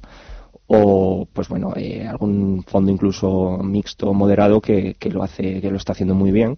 [0.74, 5.78] o pues bueno eh, algún fondo incluso mixto moderado que, que, lo hace que lo
[5.78, 6.57] está haciendo muy bien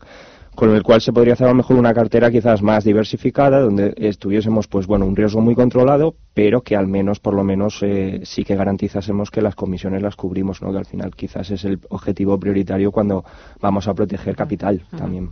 [0.56, 3.96] con el cual se podría hacer a lo mejor una cartera quizás más diversificada donde
[3.98, 8.22] estuviésemos pues bueno un riesgo muy controlado pero que al menos por lo menos eh,
[8.24, 11.80] sí que garantizásemos que las comisiones las cubrimos no que al final quizás es el
[11.90, 13.26] objetivo prioritario cuando
[13.60, 15.00] vamos a proteger capital uh -huh.
[15.00, 15.30] también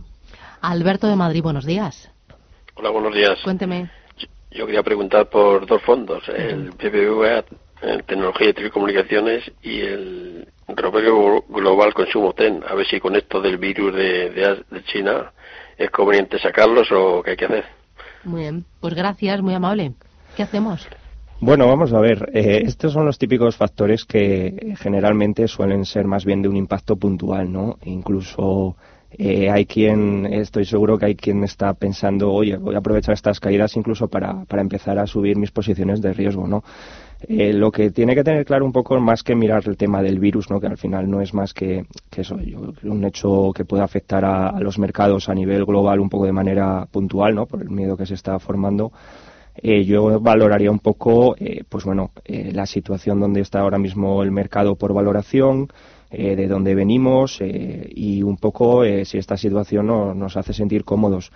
[0.60, 2.10] Alberto de Madrid buenos días
[2.74, 3.38] Hola, buenos días.
[3.44, 3.90] Cuénteme.
[4.50, 7.44] Yo, quería preguntar por dos fondos, el BBVA
[8.06, 11.06] Tecnología y Telecomunicaciones y el Robert
[11.48, 12.62] Global Consumo TEN.
[12.66, 15.32] A ver si con esto del virus de, de, de China
[15.76, 17.64] es conveniente sacarlos o qué hay que hacer.
[18.24, 19.92] Muy bien, pues gracias, muy amable.
[20.36, 20.88] ¿Qué hacemos?
[21.40, 22.30] Bueno, vamos a ver.
[22.32, 26.94] Eh, estos son los típicos factores que generalmente suelen ser más bien de un impacto
[26.94, 27.78] puntual, ¿no?
[27.84, 28.76] Incluso
[29.10, 33.40] eh, hay quien, estoy seguro que hay quien está pensando, oye, voy a aprovechar estas
[33.40, 36.62] caídas incluso para, para empezar a subir mis posiciones de riesgo, ¿no?
[37.28, 40.18] Eh, lo que tiene que tener claro un poco más que mirar el tema del
[40.18, 40.60] virus, ¿no?
[40.60, 44.24] que al final no es más que, que eso, yo, un hecho que puede afectar
[44.24, 47.46] a, a, los mercados a nivel global un poco de manera puntual, ¿no?
[47.46, 48.92] por el miedo que se está formando.
[49.54, 54.22] Eh, yo valoraría un poco, eh, pues bueno, eh, la situación donde está ahora mismo
[54.22, 55.68] el mercado por valoración,
[56.10, 60.84] eh, de dónde venimos eh, y un poco si esta situación no, nos hace sentir
[60.84, 61.32] cómodos.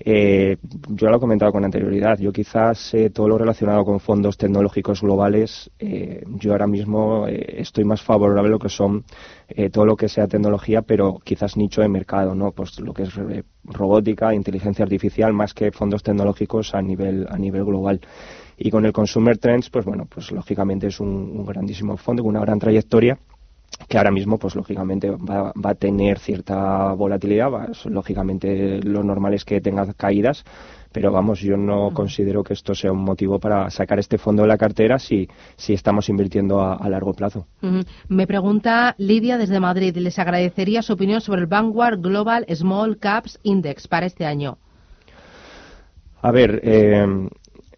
[0.00, 0.56] Eh,
[0.88, 2.18] yo lo he comentado con anterioridad.
[2.18, 7.56] Yo quizás eh, todo lo relacionado con fondos tecnológicos globales, eh, yo ahora mismo eh,
[7.58, 9.04] estoy más favorable a lo que son
[9.48, 12.52] eh, todo lo que sea tecnología, pero quizás nicho de mercado, ¿no?
[12.52, 17.36] Pues lo que es eh, robótica, inteligencia artificial, más que fondos tecnológicos a nivel a
[17.36, 18.00] nivel global.
[18.56, 22.30] Y con el Consumer Trends, pues bueno, pues lógicamente es un, un grandísimo fondo con
[22.30, 23.18] una gran trayectoria
[23.88, 27.50] que ahora mismo, pues lógicamente va, va a tener cierta volatilidad.
[27.50, 30.44] va- lógicamente, lo normal es que tenga caídas,
[30.92, 34.48] pero vamos, yo no considero que esto sea un motivo para sacar este fondo de
[34.48, 37.46] la cartera si, si estamos invirtiendo a, a largo plazo.
[38.08, 39.96] Me pregunta Lidia desde Madrid.
[39.96, 44.58] Les agradecería su opinión sobre el Vanguard Global Small Caps Index para este año.
[46.20, 47.06] A ver, eh,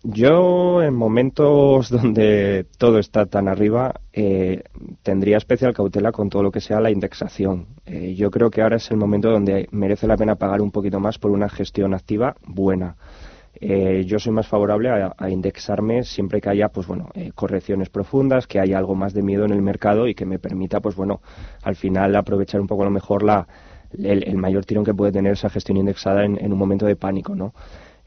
[0.03, 4.63] yo en momentos donde todo está tan arriba eh,
[5.03, 7.67] tendría especial cautela con todo lo que sea la indexación.
[7.85, 11.01] Eh, yo creo que ahora es el momento donde merece la pena pagar un poquito
[11.01, 12.97] más por una gestión activa buena.
[13.61, 17.91] Eh, yo soy más favorable a, a indexarme siempre que haya pues bueno eh, correcciones
[17.91, 20.97] profundas, que haya algo más de miedo en el mercado y que me permita pues
[20.97, 21.21] bueno
[21.63, 23.47] al final aprovechar un poco a lo mejor la,
[23.93, 26.97] el, el mayor tirón que puede tener esa gestión indexada en, en un momento de
[26.97, 27.53] pánico, ¿no?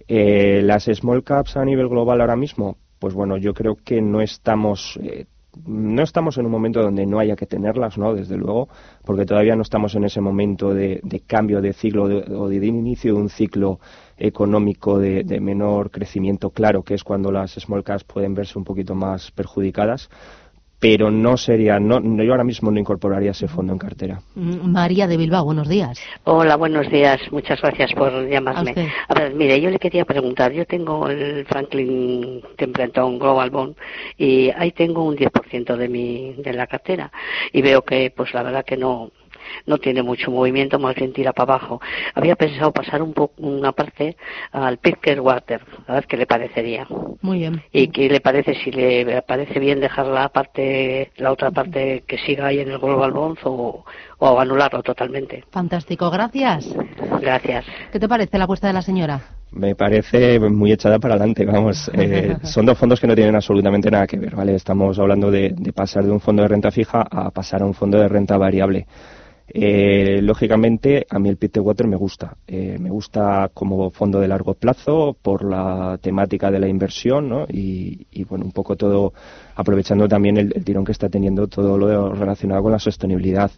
[0.07, 4.21] Eh, las small caps a nivel global ahora mismo, pues bueno, yo creo que no
[4.21, 5.25] estamos eh,
[5.65, 8.13] no estamos en un momento donde no haya que tenerlas, ¿no?
[8.13, 8.69] Desde luego,
[9.05, 13.21] porque todavía no estamos en ese momento de, cambio de ciclo o de, inicio de
[13.21, 13.79] un ciclo
[14.17, 18.95] económico de menor crecimiento, claro, que es cuando las small caps pueden verse un poquito
[18.95, 20.09] más perjudicadas,
[20.83, 24.19] pero no sería, no, no- yo ahora mismo no incorporaría ese fondo en cartera.
[24.35, 25.97] Mm, María de Bilbao, buenos días.
[26.25, 27.21] Hola, buenos días.
[27.31, 28.75] Muchas gracias por llamarme.
[29.07, 30.51] A ver, mire, yo le quería preguntar.
[30.51, 33.75] Yo tengo el Franklin Templeton Global Bond
[34.17, 37.09] y ahí tengo un 10% de mi de la cartera
[37.53, 39.09] y veo que, pues la verdad que no
[39.65, 41.81] no tiene mucho movimiento, más bien tira para abajo.
[42.15, 44.17] Había pensado pasar un poco una parte
[44.51, 46.87] al Pitker Water, a ver qué le parecería.
[47.21, 47.61] Muy bien.
[47.71, 52.17] ¿Y qué le parece si le parece bien dejar la parte, la otra parte que
[52.17, 53.85] siga ahí en el Global Bond o,
[54.19, 55.43] o anularlo totalmente?
[55.51, 56.67] Fantástico, gracias.
[57.21, 57.65] Gracias.
[57.91, 59.21] ¿Qué te parece la apuesta de la señora?
[59.51, 61.91] Me parece muy echada para adelante, vamos.
[62.03, 64.55] Eh, son dos fondos que no tienen absolutamente nada que ver, ¿vale?
[64.55, 67.73] Estamos hablando de, de pasar de un fondo de renta fija a pasar a un
[67.73, 68.87] fondo de renta variable.
[69.55, 72.35] Eh, lógicamente, a mí el Water me gusta.
[72.47, 77.45] Eh, me gusta como fondo de largo plazo por la temática de la inversión, ¿no?
[77.47, 79.13] Y, y, bueno, un poco todo
[79.55, 83.51] aprovechando también el, el tirón que está teniendo todo lo relacionado con la sostenibilidad.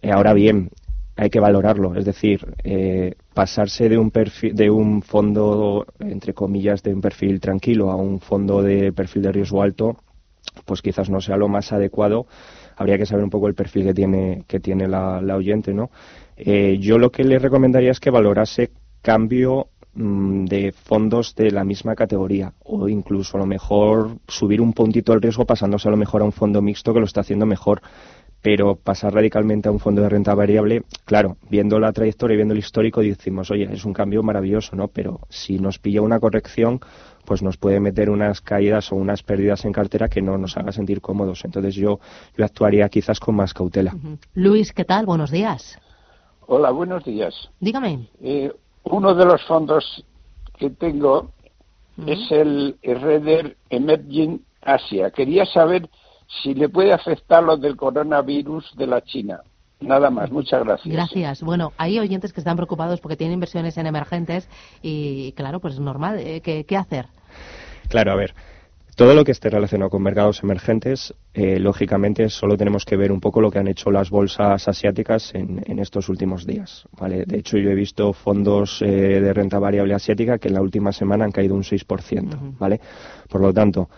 [0.00, 0.70] Eh, ahora bien,
[1.16, 6.82] hay que valorarlo, es decir, eh, pasarse de un perfil, de un fondo entre comillas
[6.82, 9.96] de un perfil tranquilo a un fondo de perfil de riesgo alto,
[10.66, 12.26] pues quizás no sea lo más adecuado.
[12.76, 15.90] Habría que saber un poco el perfil que tiene que tiene la, la oyente, ¿no?
[16.36, 18.70] Eh, yo lo que le recomendaría es que valorase
[19.02, 24.72] cambio mm, de fondos de la misma categoría o incluso a lo mejor subir un
[24.72, 27.46] puntito el riesgo pasándose a lo mejor a un fondo mixto que lo está haciendo
[27.46, 27.80] mejor
[28.46, 32.54] pero pasar radicalmente a un fondo de renta variable, claro, viendo la trayectoria y viendo
[32.54, 34.86] el histórico, decimos, oye, es un cambio maravilloso, ¿no?
[34.86, 36.78] Pero si nos pilla una corrección,
[37.26, 40.72] pues nos puede meter unas caídas o unas pérdidas en cartera que no nos haga
[40.72, 41.44] sentir cómodos.
[41.44, 42.00] Entonces yo,
[42.36, 43.94] yo actuaría quizás con más cautela.
[44.34, 45.04] Luis, ¿qué tal?
[45.04, 45.78] Buenos días.
[46.46, 47.34] Hola, buenos días.
[47.60, 48.08] Dígame.
[48.22, 48.52] Eh,
[48.84, 50.04] uno de los fondos
[50.56, 51.32] que tengo
[52.06, 55.10] es el Redder Emerging Asia.
[55.10, 55.88] Quería saber
[56.42, 59.40] si le puede afectar lo del coronavirus de la China.
[59.80, 60.92] Nada más, muchas gracias.
[60.92, 61.42] Gracias.
[61.42, 64.48] Bueno, hay oyentes que están preocupados porque tienen inversiones en emergentes
[64.82, 66.18] y, claro, pues es normal.
[66.18, 67.06] eh, ¿Qué, qué hacer?
[67.88, 68.34] Claro, a ver,
[68.96, 73.20] todo lo que esté relacionado con mercados emergentes, eh, lógicamente solo tenemos que ver un
[73.20, 76.88] poco lo que han hecho las bolsas asiáticas en, en estos últimos días.
[76.98, 77.24] ¿vale?
[77.26, 80.92] De hecho, yo he visto fondos eh, de renta variable asiática que en la última
[80.92, 82.56] semana han caído un 6%.
[82.58, 82.80] ¿vale?
[83.28, 83.90] Por lo tanto,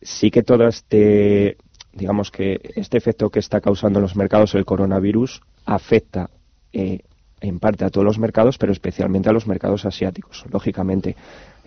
[0.00, 1.56] sí que todo este,
[1.96, 6.30] digamos que este efecto que está causando en los mercados el coronavirus afecta
[6.72, 7.00] eh,
[7.40, 11.16] en parte a todos los mercados, pero especialmente a los mercados asiáticos, lógicamente.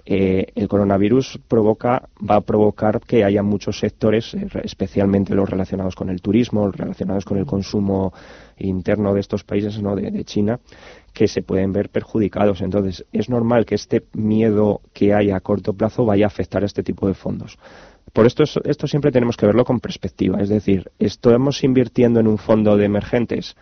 [0.05, 5.95] Eh, el coronavirus provoca, va a provocar que haya muchos sectores, eh, especialmente los relacionados
[5.95, 8.13] con el turismo, relacionados con el consumo
[8.57, 9.95] interno de estos países, ¿no?
[9.95, 10.59] de, China,
[11.13, 12.61] que se pueden ver perjudicados.
[12.61, 16.65] Entonces, es normal que este miedo que haya a corto plazo vaya a afectar a
[16.65, 17.59] este tipo de fondos.
[18.14, 20.39] Por esto, es- esto siempre tenemos que verlo con perspectiva.
[20.41, 23.55] Es decir, ¿estamos invirtiendo en un fondo de emergentes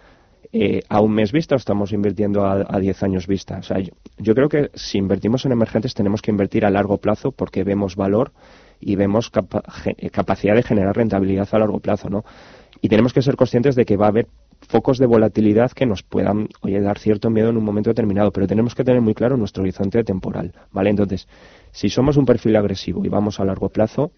[0.54, 3.58] eh, a un mes vista o estamos invirtiendo a, a 10 años vista?
[3.58, 6.98] O sea, yo, yo creo que si invertimos en emergentes tenemos que invertir a largo
[6.98, 8.32] plazo porque vemos valor
[8.80, 12.24] y vemos capa- eh, capacidad de generar rentabilidad a largo plazo, ¿no?
[12.82, 14.28] Y tenemos que ser conscientes de que va a haber
[14.62, 18.48] focos de volatilidad que nos puedan oye, dar cierto miedo en un momento determinado, pero
[18.48, 20.90] tenemos que tener muy claro nuestro horizonte temporal, ¿vale?
[20.92, 21.28] Entonces,
[21.72, 24.12] si somos un perfil agresivo y vamos a largo plazo,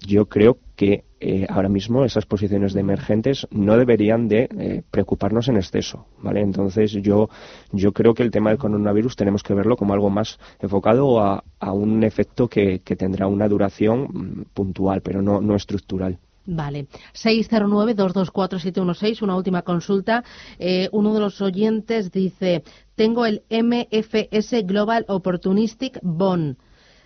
[0.00, 5.48] yo creo que eh, ahora mismo esas posiciones de emergentes no deberían de eh, preocuparnos
[5.48, 6.40] en exceso, ¿vale?
[6.40, 7.28] Entonces yo
[7.72, 11.42] yo creo que el tema del coronavirus tenemos que verlo como algo más enfocado a,
[11.60, 16.18] a un efecto que, tendrá una duración mm, puntual, pero no, no estructural.
[16.46, 16.88] Vale.
[17.14, 20.22] 609-224-716, una última consulta.
[20.58, 22.64] Eh, uno de los oyentes dice,
[22.94, 26.58] tengo el MFS Global Opportunistic Bond.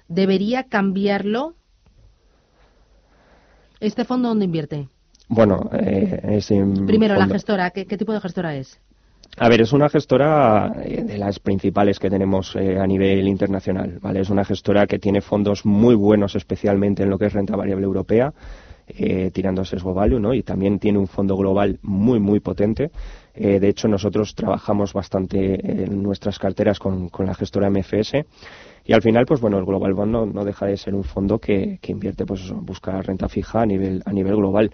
[0.09, 1.55] ¿Debería cambiarlo?
[3.81, 4.89] ¿Este fondo dónde invierte?
[5.29, 6.49] Bueno, eh, es
[6.87, 7.70] Primero, la gestora.
[7.70, 8.81] ¿Qué, qué tipo de gestora es?
[9.37, 13.99] A ver, es una gestora eh, de las principales que tenemos eh, a nivel internacional,
[14.01, 14.20] ¿vale?
[14.20, 17.85] Es una gestora que tiene fondos muy buenos, especialmente en lo que es renta variable
[17.85, 18.33] europea,
[18.89, 20.35] eh, tirando a sesgo value, ¿no?
[20.35, 22.91] Y también tiene un fondo global muy, muy potente.
[23.35, 28.24] Eh, de hecho, nosotros trabajamos bastante en nuestras carteras con, con la gestora MFS.
[28.89, 31.78] Y al final, pues bueno, el Global Bond no, deja de ser un fondo que,
[31.82, 34.72] que invierte, pues busca renta fija a nivel, a nivel global.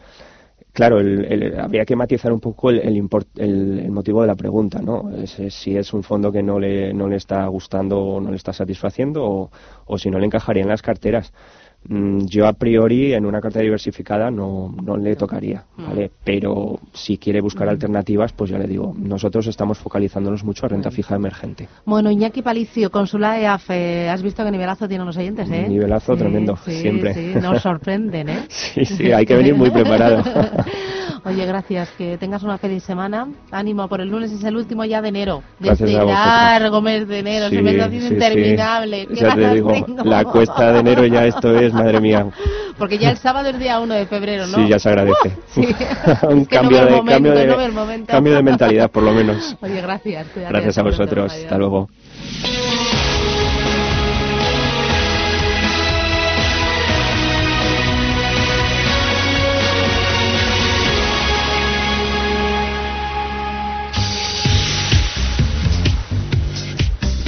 [0.73, 3.09] Claro, el- el- habría que matizar un poco el, el,
[3.39, 5.11] el- motivo de la pregunta, ¿no?
[5.17, 8.37] Es si es un fondo que no le, no le está gustando o no le
[8.37, 9.51] está satisfaciendo o,
[9.87, 11.33] o si no le encajaría en las carteras.
[11.89, 16.11] Mm, Yo a priori en una cartera diversificada no, no le tocaría, ¿vale?
[16.25, 20.91] Pero si quiere buscar alternativas, pues ya le digo, nosotros estamos focalizándonos mucho a renta
[20.91, 21.69] fija emergente.
[21.85, 24.09] Bueno, Iñaki Palicio, consulada de AFE.
[24.09, 25.67] Has visto qué nivelazo tienen los oyentes, ¿eh?
[25.69, 27.15] Nivelazo Sí, tremendo, sí, siempre.
[27.15, 28.39] Sí, nos sorprenden, ¿eh?
[28.49, 30.23] Sí, sí, hay que venir muy preparado.
[31.25, 31.89] Oye, gracias.
[31.97, 33.27] Que tengas una feliz semana.
[33.51, 35.43] Ánimo, por el lunes es el último ya de enero.
[35.59, 37.49] De Gracias este largo mes de enero.
[37.49, 38.15] Se me está haciendo sí, sí.
[38.15, 39.07] interminable.
[39.07, 39.73] ¿Qué Ya te digo,
[40.05, 42.27] la cuesta de enero ya esto es, madre mía.
[42.79, 44.59] Porque ya el sábado es día 1 de febrero, ¿no?
[44.59, 45.37] Sí, ya se agradece.
[45.55, 45.61] Sí.
[46.29, 49.13] Un Es que no cambio, de, momento, cambio, de, no cambio de mentalidad, por lo
[49.13, 49.57] menos.
[49.63, 50.27] Oye, gracias.
[50.29, 50.99] cuídate, Gracias a pronto.
[50.99, 51.33] vosotros.
[51.33, 51.89] Hasta luego.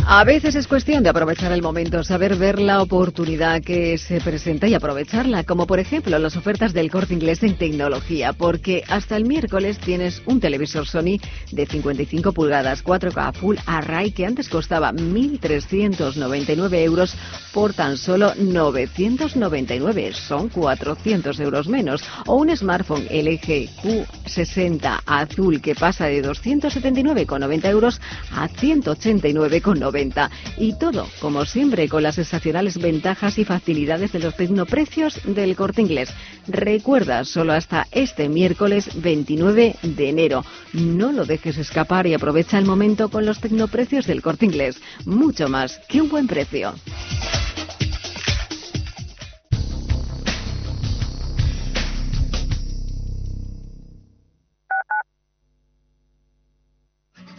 [0.09, 4.69] A veces es cuestión de aprovechar el momento, saber ver la oportunidad que se presenta
[4.69, 9.25] y aprovecharla, como por ejemplo las ofertas del corte inglés en tecnología, porque hasta el
[9.25, 11.19] miércoles tienes un televisor Sony
[11.51, 17.17] de 55 pulgadas 4K Full Array que antes costaba 1.399 euros
[17.53, 25.75] por tan solo 999, son 400 euros menos, o un smartphone LG Q60 azul que
[25.75, 28.01] pasa de 279,90 euros
[28.31, 29.96] a 189,90
[30.59, 35.81] y todo, como siempre, con las excepcionales ventajas y facilidades de los tecnoprecios del corte
[35.81, 36.13] inglés.
[36.47, 40.45] Recuerda, solo hasta este miércoles 29 de enero.
[40.75, 44.77] No lo dejes escapar y aprovecha el momento con los tecnoprecios del corte inglés.
[45.07, 46.75] Mucho más que un buen precio.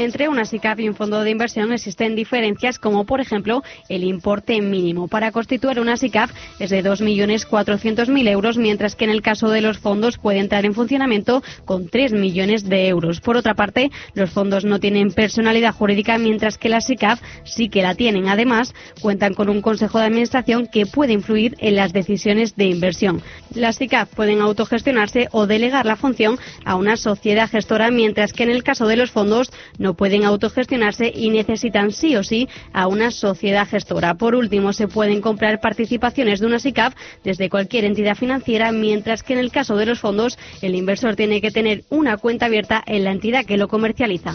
[0.00, 4.62] Entre una SICAP y un fondo de inversión existen diferencias como por ejemplo el importe
[4.62, 5.08] mínimo.
[5.08, 9.78] Para constituir una SICAP es de 2.400.000 euros, mientras que en el caso de los
[9.78, 13.20] fondos puede entrar en funcionamiento con 3 millones de euros.
[13.20, 17.82] Por otra parte, los fondos no tienen personalidad jurídica, mientras que las SICAP sí que
[17.82, 18.26] la tienen.
[18.28, 18.72] Además,
[19.02, 23.20] cuentan con un consejo de administración que puede influir en las decisiones de inversión.
[23.54, 28.50] Las SICAP pueden autogestionarse o delegar la función a una sociedad gestora, mientras que en
[28.50, 33.10] el caso de los fondos no pueden autogestionarse y necesitan sí o sí a una
[33.10, 34.14] sociedad gestora.
[34.14, 39.34] Por último, se pueden comprar participaciones de una SICAP desde cualquier entidad financiera, mientras que
[39.34, 43.04] en el caso de los fondos el inversor tiene que tener una cuenta abierta en
[43.04, 44.34] la entidad que lo comercializa.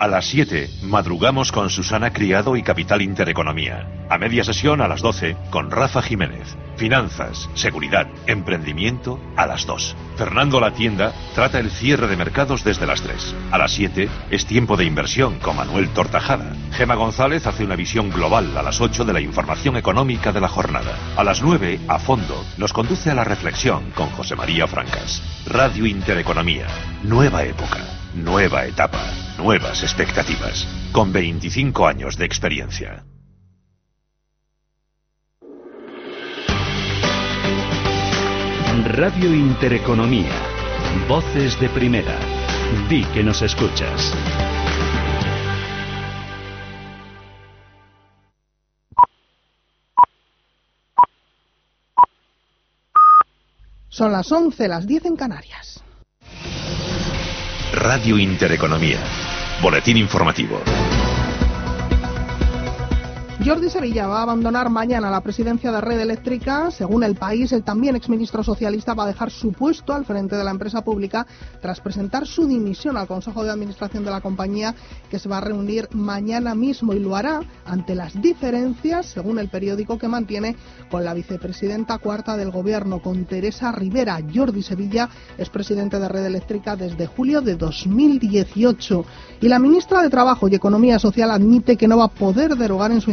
[0.00, 3.86] A las 7, madrugamos con Susana Criado y Capital Intereconomía.
[4.08, 6.56] A media sesión a las 12, con Rafa Jiménez.
[6.76, 9.94] Finanzas, seguridad, emprendimiento a las 2.
[10.16, 13.34] Fernando La Tienda trata el cierre de mercados desde las 3.
[13.50, 16.56] A las 7 es tiempo de inversión con Manuel Tortajada.
[16.72, 20.48] Gema González hace una visión global a las 8 de la información económica de la
[20.48, 20.96] jornada.
[21.18, 25.22] A las 9, a fondo, nos conduce a la reflexión con José María Francas.
[25.44, 26.68] Radio Intereconomía.
[27.02, 30.66] Nueva época, nueva etapa, nuevas expectativas.
[30.92, 33.04] Con 25 años de experiencia.
[38.84, 40.32] Radio Intereconomía.
[41.08, 42.18] Voces de primera.
[42.88, 44.14] Di que nos escuchas.
[53.88, 55.59] Son las 11, las 10 en Canarias.
[57.72, 58.98] Radio Intereconomía.
[59.62, 60.60] Boletín informativo.
[63.42, 66.70] Jordi Sevilla va a abandonar mañana la presidencia de Red Eléctrica.
[66.70, 70.44] Según el país, el también exministro socialista va a dejar su puesto al frente de
[70.44, 71.26] la empresa pública
[71.62, 74.74] tras presentar su dimisión al Consejo de Administración de la compañía
[75.08, 79.48] que se va a reunir mañana mismo y lo hará ante las diferencias, según el
[79.48, 80.56] periódico, que mantiene
[80.90, 84.18] con la vicepresidenta cuarta del Gobierno, con Teresa Rivera.
[84.34, 89.04] Jordi Sevilla es presidente de Red Eléctrica desde julio de 2018
[89.40, 92.92] y la ministra de Trabajo y Economía Social admite que no va a poder derogar
[92.92, 93.10] en su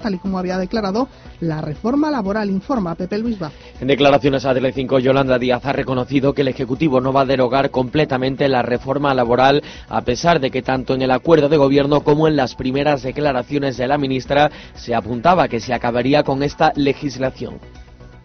[0.00, 1.08] tal y como había declarado
[1.40, 3.80] la reforma laboral, informa Pepe Luis Vázquez.
[3.80, 7.70] En declaraciones a Telecinco, Yolanda Díaz ha reconocido que el Ejecutivo no va a derogar
[7.70, 12.28] completamente la reforma laboral, a pesar de que tanto en el acuerdo de gobierno como
[12.28, 17.58] en las primeras declaraciones de la ministra se apuntaba que se acabaría con esta legislación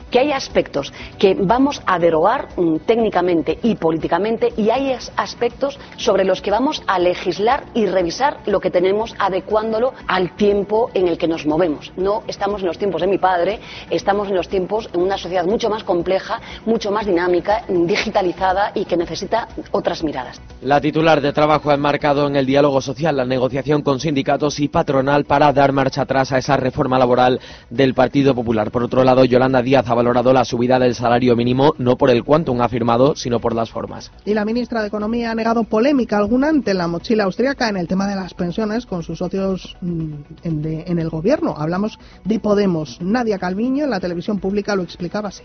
[0.10, 6.24] que hay aspectos que vamos a derogar mm, técnicamente y políticamente y hay aspectos sobre
[6.24, 11.18] los que vamos a legislar y revisar lo que tenemos adecuándolo al tiempo en el
[11.18, 11.91] que nos movemos.
[11.97, 15.45] No estamos en los tiempos de mi padre, estamos en los tiempos en una sociedad
[15.45, 20.41] mucho más compleja, mucho más dinámica, digitalizada y que necesita otras miradas.
[20.62, 24.68] La titular de trabajo ha enmarcado en el diálogo social la negociación con sindicatos y
[24.68, 27.39] patronal para dar marcha atrás a esa reforma laboral
[27.70, 28.72] del Partido Popular.
[28.72, 32.24] Por otro lado, Yolanda Díaz ha valorado la subida del salario mínimo no por el
[32.24, 34.12] quantum afirmado, sino por las formas.
[34.26, 37.88] Y la ministra de Economía ha negado polémica alguna ante la mochila austríaca en el
[37.88, 41.54] tema de las pensiones con sus socios mm, en, de- en el gobierno.
[41.58, 42.97] Hablamos de Podemos.
[43.02, 45.43] Nadia Calviño en la televisión pública lo explicaba así.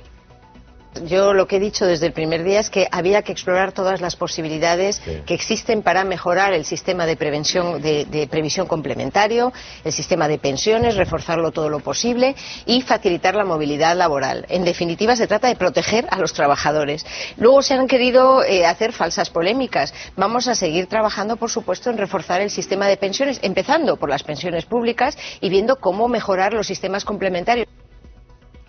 [1.06, 4.00] Yo lo que he dicho desde el primer día es que había que explorar todas
[4.00, 9.52] las posibilidades que existen para mejorar el sistema de prevención de, de previsión complementario,
[9.84, 12.36] el sistema de pensiones, reforzarlo todo lo posible
[12.66, 14.46] y facilitar la movilidad laboral.
[14.48, 17.04] En definitiva, se trata de proteger a los trabajadores.
[17.36, 19.92] Luego se han querido eh, hacer falsas polémicas.
[20.16, 24.22] Vamos a seguir trabajando, por supuesto, en reforzar el sistema de pensiones, empezando por las
[24.22, 27.66] pensiones públicas y viendo cómo mejorar los sistemas complementarios.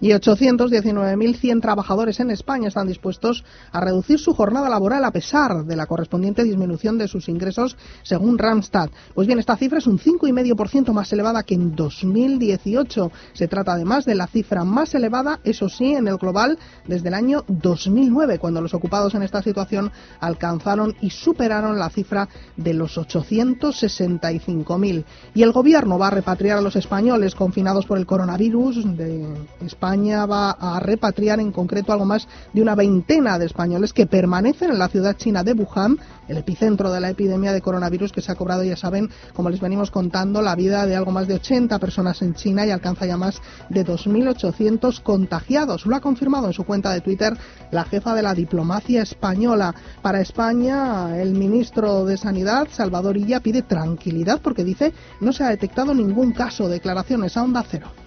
[0.06, 5.76] Y 819.100 trabajadores en España están dispuestos a reducir su jornada laboral a pesar de
[5.76, 8.92] la correspondiente disminución de sus ingresos, según Randstad.
[9.16, 13.12] Pues bien, esta cifra es un 5,5% más elevada que en 2018.
[13.34, 17.16] Se trata además de la cifra más elevada, eso sí, en el global desde el
[17.16, 23.00] año 2009, cuando los ocupados en esta situación alcanzaron y superaron la cifra de los
[23.00, 25.04] 865.000.
[25.34, 29.26] Y el gobierno va a repatriar a los españoles confinados por el coronavirus de
[29.62, 34.72] España va a repatriar en concreto algo más de una veintena de españoles que permanecen
[34.72, 38.32] en la ciudad china de Wuhan, el epicentro de la epidemia de coronavirus que se
[38.32, 41.78] ha cobrado, ya saben, como les venimos contando, la vida de algo más de 80
[41.80, 45.86] personas en China y alcanza ya más de 2.800 contagiados.
[45.86, 47.38] Lo ha confirmado en su cuenta de Twitter
[47.72, 49.74] la jefa de la diplomacia española.
[50.02, 55.50] Para España, el ministro de Sanidad, Salvador Illa, pide tranquilidad porque dice no se ha
[55.50, 56.68] detectado ningún caso.
[56.68, 58.05] Declaraciones a onda cero.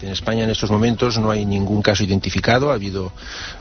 [0.00, 3.12] En España en estos momentos no hay ningún caso identificado, ha habido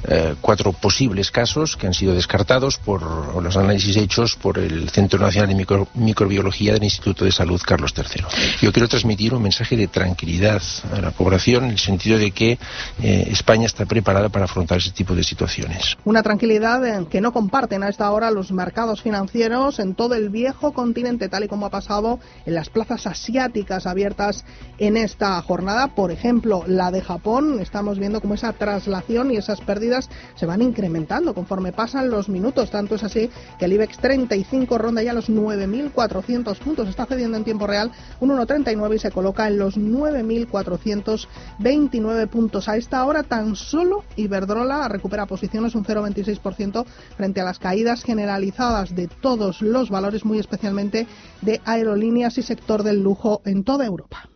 [0.08, 3.02] eh, cuatro posibles casos que han sido descartados por
[3.42, 8.24] los análisis hechos por el Centro Nacional de Microbiología del Instituto de Salud Carlos III.
[8.62, 10.62] Yo quiero transmitir un mensaje de tranquilidad
[10.94, 12.58] a la población en el sentido de que
[13.02, 15.98] eh, España está preparada para afrontar ese tipo de situaciones.
[16.06, 20.72] Una tranquilidad que no comparten a esta hora los mercados financieros en todo el viejo
[20.72, 24.46] continente, tal y como ha pasado en las plazas asiáticas abiertas
[24.78, 25.96] en esta jornada.
[25.96, 26.21] Por ejemplo,
[26.68, 31.72] la de Japón, estamos viendo cómo esa traslación y esas pérdidas se van incrementando conforme
[31.72, 32.70] pasan los minutos.
[32.70, 36.90] Tanto es así que el IBEX 35 ronda ya los 9.400 puntos.
[36.90, 42.70] Está cediendo en tiempo real un 1,39 y se coloca en los 9.429 puntos.
[42.70, 46.86] A esta hora tan solo Iberdrola recupera posiciones un 0,26%
[47.18, 51.08] frente a las caídas generalizadas de todos los valores, muy especialmente
[51.42, 54.31] de aerolíneas y sector del lujo en toda Europa.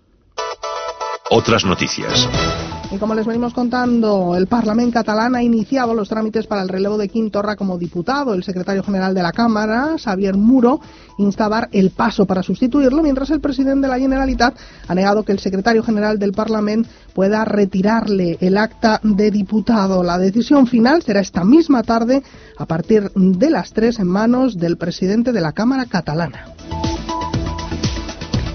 [1.32, 2.30] Otras noticias.
[2.92, 7.00] Y como les venimos contando, el Parlamento catalán ha iniciado los trámites para el relevo
[7.00, 8.36] de Quintorra como diputado.
[8.36, 10.80] El secretario general de la Cámara, Xavier Muro,
[11.18, 14.56] insta a dar el paso para sustituirlo, mientras el presidente de la Generalitat
[14.88, 20.04] ha negado que el secretario general del Parlamento pueda retirarle el acta de diputado.
[20.04, 22.22] La decisión final será esta misma tarde
[22.56, 26.46] a partir de las tres en manos del presidente de la Cámara catalana.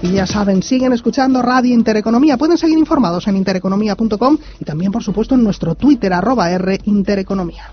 [0.01, 2.37] Y ya saben, siguen escuchando Radio Intereconomía.
[2.37, 7.71] Pueden seguir informados en intereconomía.com y también, por supuesto, en nuestro Twitter, arroba R Intereconomía.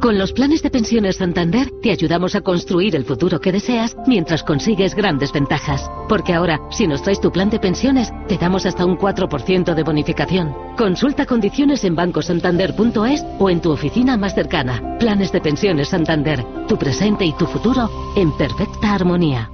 [0.00, 4.42] Con los planes de pensiones Santander te ayudamos a construir el futuro que deseas mientras
[4.42, 5.90] consigues grandes ventajas.
[6.08, 9.82] Porque ahora, si nos traes tu plan de pensiones, te damos hasta un 4% de
[9.82, 10.54] bonificación.
[10.78, 14.96] Consulta condiciones en bancosantander.es o en tu oficina más cercana.
[14.98, 19.50] Planes de pensiones Santander, tu presente y tu futuro en perfecta armonía.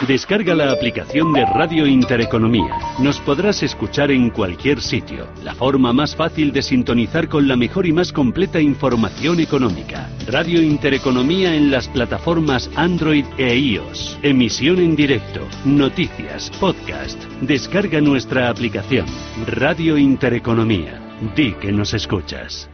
[0.00, 2.76] Descarga la aplicación de Radio Intereconomía.
[2.98, 5.28] Nos podrás escuchar en cualquier sitio.
[5.42, 10.10] La forma más fácil de sintonizar con la mejor y más completa información económica.
[10.26, 14.18] Radio Intereconomía en las plataformas Android e iOS.
[14.22, 17.22] Emisión en directo, noticias, podcast.
[17.40, 19.06] Descarga nuestra aplicación.
[19.46, 21.00] Radio Intereconomía.
[21.36, 22.68] Di que nos escuchas.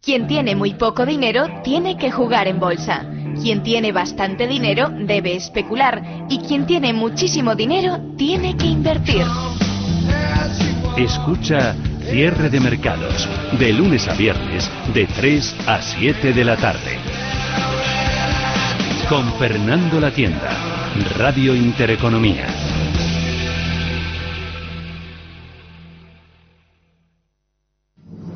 [0.00, 3.15] Quien tiene muy poco dinero tiene que jugar en bolsa.
[3.42, 9.24] Quien tiene bastante dinero debe especular y quien tiene muchísimo dinero tiene que invertir.
[10.96, 11.74] Escucha
[12.08, 13.28] Cierre de Mercados,
[13.58, 16.98] de lunes a viernes, de 3 a 7 de la tarde.
[19.08, 20.50] Con Fernando La Tienda,
[21.18, 22.65] Radio Intereconomía.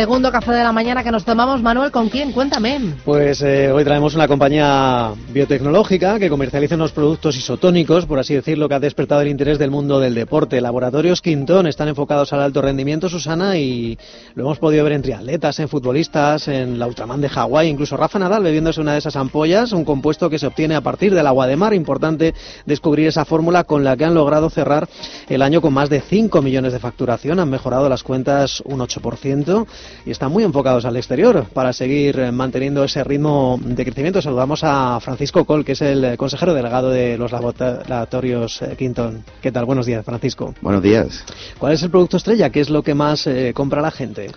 [0.00, 2.32] Segundo café de la mañana que nos tomamos, Manuel, ¿con quién?
[2.32, 2.94] Cuéntame.
[3.04, 8.66] Pues eh, hoy traemos una compañía biotecnológica que comercializa unos productos isotónicos, por así decirlo,
[8.66, 10.58] que ha despertado el interés del mundo del deporte.
[10.62, 13.98] Laboratorios Quintón están enfocados al alto rendimiento, Susana, y
[14.34, 18.18] lo hemos podido ver en triatletas, en futbolistas, en la Ultraman de Hawái, incluso Rafa
[18.18, 21.46] Nadal bebiéndose una de esas ampollas, un compuesto que se obtiene a partir del agua
[21.46, 21.74] de mar.
[21.74, 22.32] Importante
[22.64, 24.88] descubrir esa fórmula con la que han logrado cerrar
[25.28, 29.66] el año con más de 5 millones de facturación, han mejorado las cuentas un 8%
[30.04, 34.22] y están muy enfocados al exterior para seguir eh, manteniendo ese ritmo de crecimiento.
[34.22, 39.24] Saludamos a Francisco Col, que es el consejero delegado de los laboratorios eh, Quinton.
[39.40, 39.64] ¿Qué tal?
[39.64, 40.54] Buenos días, Francisco.
[40.60, 41.24] Buenos días.
[41.58, 42.50] ¿Cuál es el producto estrella?
[42.50, 44.30] ¿Qué es lo que más eh, compra la gente?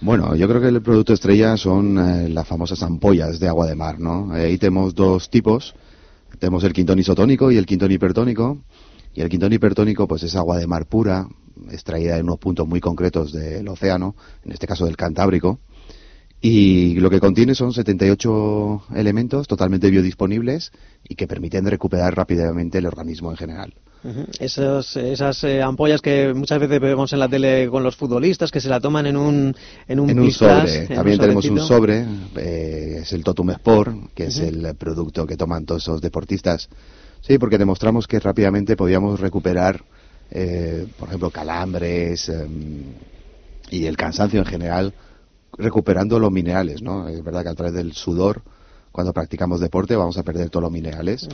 [0.00, 3.98] Bueno, yo creo que el producto estrella son las famosas ampollas de agua de mar,
[3.98, 4.30] ¿no?
[4.32, 5.74] Ahí tenemos dos tipos.
[6.38, 8.58] Tenemos el quintón isotónico y el quintón hipertónico.
[9.14, 11.26] Y el quintón hipertónico, pues es agua de mar pura,
[11.70, 14.14] extraída en unos puntos muy concretos del océano,
[14.44, 15.58] en este caso del Cantábrico,
[16.40, 20.70] y lo que contiene son 78 elementos totalmente biodisponibles
[21.08, 23.74] y que permiten recuperar rápidamente el organismo en general.
[24.38, 28.68] esas eh, ampollas que muchas veces vemos en la tele con los futbolistas que se
[28.68, 29.56] la toman en un
[29.88, 30.86] en un, sobre.
[30.88, 32.04] También tenemos un sobre,
[32.36, 36.68] eh, es el Totum Sport, que es el producto que toman todos esos deportistas.
[37.22, 39.82] Sí, porque demostramos que rápidamente podíamos recuperar,
[40.30, 42.84] eh, por ejemplo, calambres em,
[43.70, 44.94] y el cansancio en general
[45.58, 47.08] recuperando los minerales, ¿no?
[47.08, 48.42] Es verdad que a través del sudor,
[48.92, 51.28] cuando practicamos deporte, vamos a perder todos los minerales.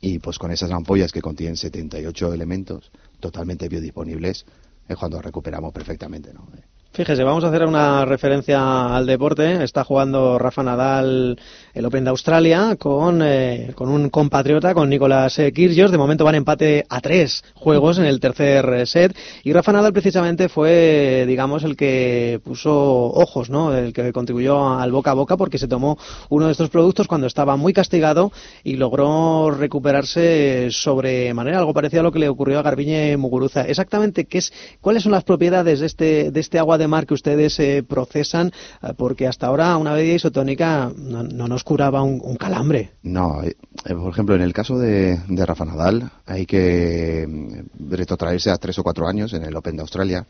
[0.00, 4.44] Y pues con esas ampollas que contienen 78 elementos totalmente biodisponibles,
[4.88, 6.46] es cuando recuperamos perfectamente, ¿no?
[6.92, 9.62] Fíjese, vamos a hacer una referencia al deporte.
[9.62, 11.38] Está jugando Rafa Nadal
[11.74, 15.90] el Open de Australia con, eh, con un compatriota, con Nicolás eh, Kyrgios.
[15.90, 19.16] De momento van empate a tres juegos en el tercer eh, set.
[19.44, 23.76] Y Rafa Nadal precisamente fue, digamos, el que puso ojos, ¿no?
[23.76, 25.98] El que contribuyó al boca a boca porque se tomó
[26.28, 28.32] uno de estos productos cuando estaba muy castigado
[28.64, 33.62] y logró recuperarse sobre manera algo parecido a lo que le ocurrió a Garbiñe Muguruza.
[33.62, 37.14] Exactamente, ¿qué es, ¿cuáles son las propiedades de este, de este agua de mar que
[37.14, 38.52] ustedes eh, procesan,
[38.96, 42.92] porque hasta ahora una bebida isotónica no, nos curaba un, calambre.
[43.02, 48.56] No, eh, por ejemplo, en el caso de, Rafa Nadal, hay que mm, retrotraerse a
[48.56, 50.26] tres o cuatro años en el Open de Australia,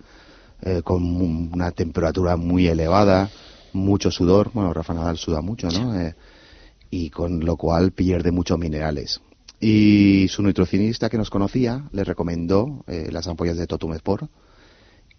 [0.85, 1.03] con
[1.55, 3.31] una temperatura muy elevada,
[3.73, 6.13] mucho sudor, bueno, Rafa Nadal suda mucho, ¿no?
[6.91, 9.23] y con lo cual pierde muchos minerales.
[9.59, 14.31] Y su nutricionista que nos conocía le recomendó las ampollas de Totum Sport,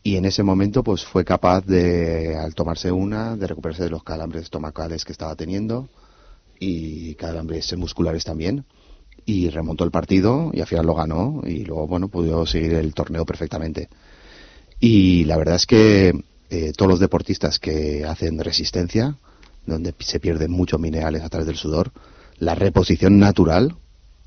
[0.04, 4.04] y en ese momento pues fue capaz de, al tomarse una, de recuperarse de los
[4.04, 5.90] calambres estomacales que estaba teniendo
[6.62, 8.64] y calambres musculares también.
[9.26, 12.94] Y remontó el partido y al final lo ganó y luego bueno pudo seguir el
[12.94, 13.90] torneo perfectamente.
[14.80, 16.14] Y la verdad es que
[16.50, 19.18] eh, todos los deportistas que hacen resistencia
[19.66, 21.92] donde se pierden muchos minerales a través del sudor
[22.38, 23.76] la reposición natural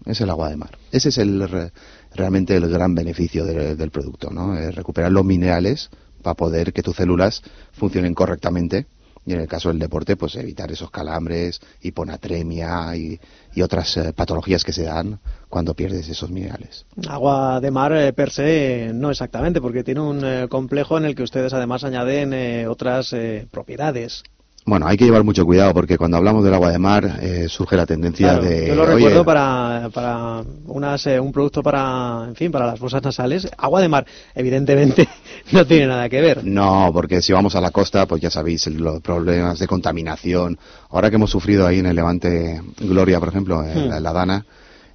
[0.05, 0.79] es el agua de mar.
[0.93, 1.71] Ese es el
[2.15, 4.57] realmente el gran beneficio del producto, ¿no?
[4.57, 5.91] Es recuperar los minerales
[6.23, 7.43] para poder que tus células
[7.73, 8.87] funcionen correctamente
[9.27, 13.19] y en el caso del deporte, pues evitar esos calambres, hiponatremia y,
[13.55, 16.87] y otras eh, patologías que se dan cuando pierdes esos minerales.
[17.09, 21.15] Agua de mar eh, per se no exactamente, porque tiene un eh, complejo en el
[21.15, 23.15] que ustedes además añaden otras
[23.51, 24.25] propiedades.
[24.67, 27.77] Bueno, hay que llevar mucho cuidado porque cuando hablamos del agua de mar eh, surge
[27.77, 28.69] la tendencia de.
[28.69, 33.03] Yo lo recuerdo para, para unas, eh, un producto para, en fin, para las fosas
[33.03, 33.47] nasales.
[33.59, 35.07] Agua de mar, evidentemente,
[35.53, 36.43] no tiene nada que ver.
[36.45, 40.59] No, porque si vamos a la costa, pues ya sabéis los problemas de contaminación.
[40.89, 44.03] Ahora que hemos sufrido ahí en el Levante Gloria, por ejemplo, en hmm.
[44.03, 44.47] la, Dana,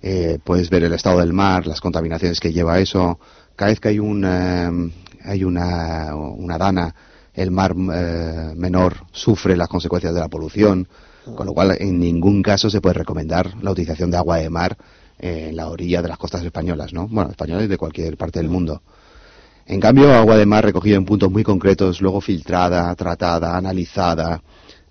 [0.02, 3.20] eh, puedes ver el estado del mar, las contaminaciones que lleva eso.
[3.56, 6.96] Cada vez que hay un, hay una, una Dana
[7.34, 10.88] el mar eh, menor sufre las consecuencias de la polución,
[11.36, 14.78] con lo cual en ningún caso se puede recomendar la utilización de agua de mar
[15.20, 17.08] en la orilla de las costas españolas, ¿no?
[17.08, 18.82] Bueno, españolas de cualquier parte del mundo.
[19.66, 24.42] En cambio, agua de mar recogida en puntos muy concretos, luego filtrada, tratada, analizada,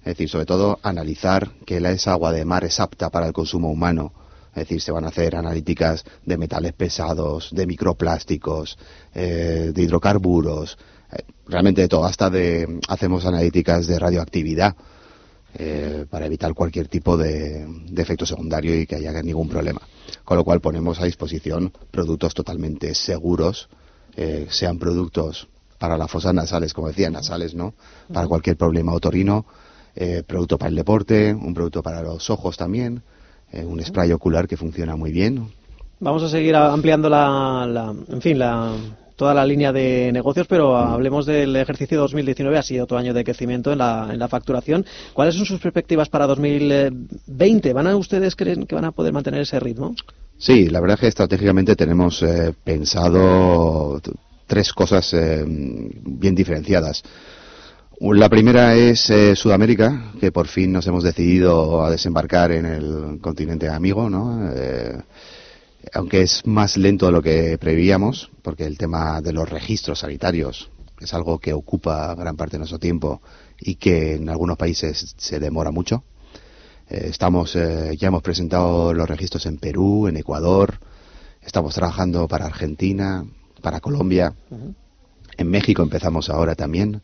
[0.08, 3.70] es decir, sobre todo analizar que esa agua de mar es apta para el consumo
[3.70, 4.12] humano.
[4.50, 8.78] Es decir, se van a hacer analíticas de metales pesados, de microplásticos,
[9.14, 10.78] eh, de hidrocarburos,
[11.46, 14.76] realmente de todo, hasta de hacemos analíticas de radioactividad
[15.54, 17.66] eh, para evitar cualquier tipo de,
[17.96, 19.80] efecto secundario y que haya ningún problema.
[20.24, 23.68] Con lo cual ponemos a disposición productos totalmente seguros,
[24.16, 25.48] eh, sean productos
[25.78, 27.74] para las fosas nasales, como decía, nasales, ¿no?
[28.12, 29.46] Para cualquier problema otorino,
[30.26, 33.02] producto para el deporte, un producto para los ojos también,
[33.52, 35.52] un spray ocular que funciona muy bien.
[36.00, 38.76] Vamos a seguir ampliando la, la en fin, la
[39.18, 43.24] toda la línea de negocios, pero hablemos del ejercicio 2019, ha sido otro año de
[43.24, 44.86] crecimiento en la, en la facturación.
[45.12, 47.72] ¿Cuáles son sus perspectivas para 2020?
[47.72, 49.96] ¿Van a ustedes creen que van a poder mantener ese ritmo?
[50.38, 54.00] Sí, la verdad es que estratégicamente tenemos eh, pensado
[54.46, 57.02] tres cosas eh, bien diferenciadas.
[58.00, 63.18] La primera es eh, Sudamérica, que por fin nos hemos decidido a desembarcar en el
[63.20, 64.48] continente amigo, ¿no?
[65.92, 70.70] Aunque es más lento de lo que prevíamos, porque el tema de los registros sanitarios
[71.00, 73.22] es algo que ocupa gran parte de nuestro tiempo
[73.60, 76.04] y que en algunos países se demora mucho.
[76.88, 80.78] Eh, estamos, eh, ya hemos presentado los registros en Perú, en Ecuador,
[81.42, 83.24] estamos trabajando para Argentina,
[83.62, 84.34] para Colombia,
[85.36, 87.02] en México empezamos ahora también,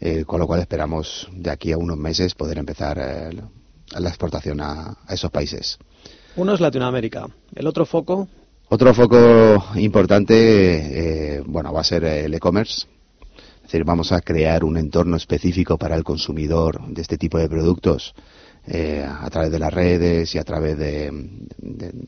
[0.00, 4.96] eh, con lo cual esperamos de aquí a unos meses poder empezar la exportación a
[5.08, 5.78] esos países.
[6.36, 7.26] Uno es Latinoamérica.
[7.54, 8.28] El otro foco.
[8.68, 12.86] Otro foco importante, eh, bueno, va a ser el e-commerce.
[13.56, 17.48] Es decir, vamos a crear un entorno específico para el consumidor de este tipo de
[17.48, 18.14] productos
[18.66, 21.10] eh, a través de las redes y a través de,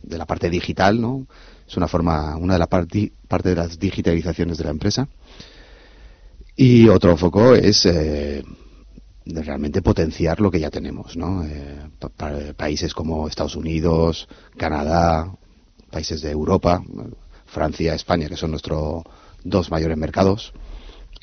[0.08, 1.26] la parte digital, ¿no?
[1.66, 3.10] Es una forma, una de las partes
[3.44, 5.08] de las digitalizaciones de la empresa.
[6.54, 8.44] Y otro foco es eh,
[9.26, 11.44] realmente potenciar lo que ya tenemos, ¿no?
[12.56, 15.32] países como Estados Unidos, Canadá,
[15.90, 16.82] países de Europa,
[17.46, 19.04] Francia, España, que son nuestros
[19.44, 20.52] dos mayores mercados,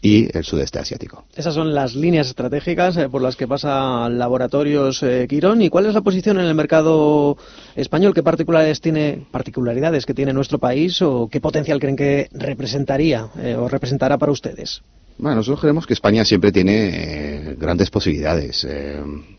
[0.02, 1.26] y el sudeste asiático.
[1.36, 5.62] Esas son las líneas estratégicas eh, por las que pasa Laboratorios eh, Quirón.
[5.62, 7.38] ¿Y cuál es la posición en el mercado
[7.76, 8.14] español?
[8.14, 13.56] ¿Qué particularidades tiene, particularidades que tiene nuestro país o qué potencial creen que representaría eh,
[13.56, 14.82] o representará para ustedes?
[15.18, 18.66] Bueno, nosotros creemos que España siempre tiene grandes posibilidades.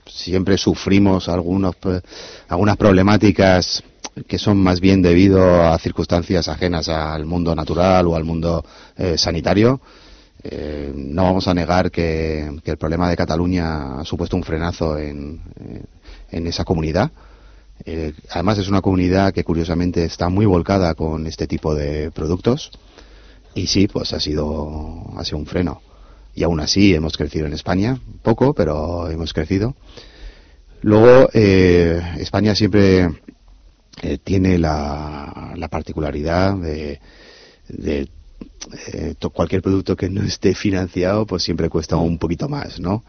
[0.04, 1.74] siempre sufrimos algunos,
[2.48, 3.82] algunas problemáticas
[4.26, 8.64] que son más bien debido a circunstancias ajenas al mundo natural o al mundo
[8.96, 9.80] eh, sanitario.
[10.42, 15.40] Eh, no vamos a negar que, el problema de Cataluña ha supuesto un frenazo en,
[15.60, 15.82] eh,
[16.30, 17.10] esa comunidad.
[18.30, 22.70] además es una comunidad que curiosamente está muy volcada con este tipo de productos
[23.54, 25.82] y sí, pues ha sido, ha sido un freno.
[26.34, 29.74] Y aún así hemos crecido en España, poco, pero hemos crecido.
[30.82, 33.08] Luego, España siempre
[34.02, 37.00] eh, tiene la, particularidad de,
[38.92, 43.04] eh, cualquier producto que no esté financiado, pues siempre cuesta un poquito más, ¿no?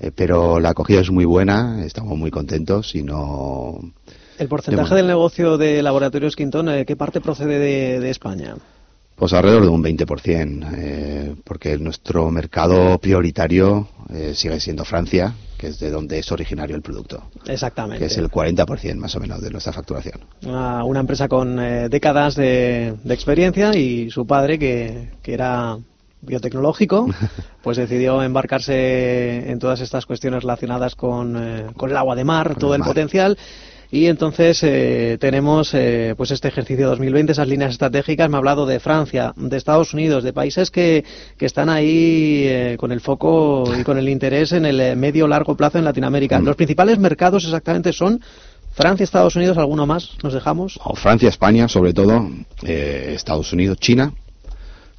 [0.00, 3.78] Eh, pero la acogida es muy buena, estamos muy contentos y no.
[4.38, 8.56] ¿El porcentaje del negocio de Laboratorios Quintón, qué parte procede de, España?
[9.14, 13.86] Pues alrededor de un 20%, porque nuestro mercado prioritario
[14.34, 17.30] sigue siendo Francia, que es de donde es originario el producto.
[17.46, 17.98] Exactamente.
[17.98, 20.20] Que es el 40% más o menos de nuestra facturación.
[20.42, 25.78] Una, empresa con eh, décadas de, experiencia y su padre, que, era
[26.22, 27.06] biotecnológico,
[27.62, 32.74] pues decidió embarcarse en todas estas cuestiones relacionadas con, eh, el agua de mar, todo
[32.74, 33.36] el potencial
[33.94, 38.28] y entonces eh, tenemos eh, pues este ejercicio 2020, esas líneas estratégicas.
[38.28, 41.04] Me ha hablado de Francia, de Estados Unidos, de países que,
[41.38, 45.56] que están ahí eh, con el foco y con el interés en el medio largo
[45.56, 46.40] plazo en Latinoamérica.
[46.40, 46.44] Mm.
[46.44, 48.20] Los principales mercados exactamente son
[48.72, 50.10] Francia, Estados Unidos, alguno más.
[50.24, 50.80] ¿Nos dejamos?
[50.96, 52.28] Francia, España, sobre todo,
[52.64, 54.12] Estados Unidos, China.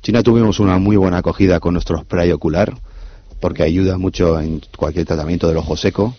[0.03, 2.73] China tuvimos una muy buena acogida con nuestro spray ocular
[3.41, 6.15] porque ayuda mucho en cualquier tratamiento del ojo seco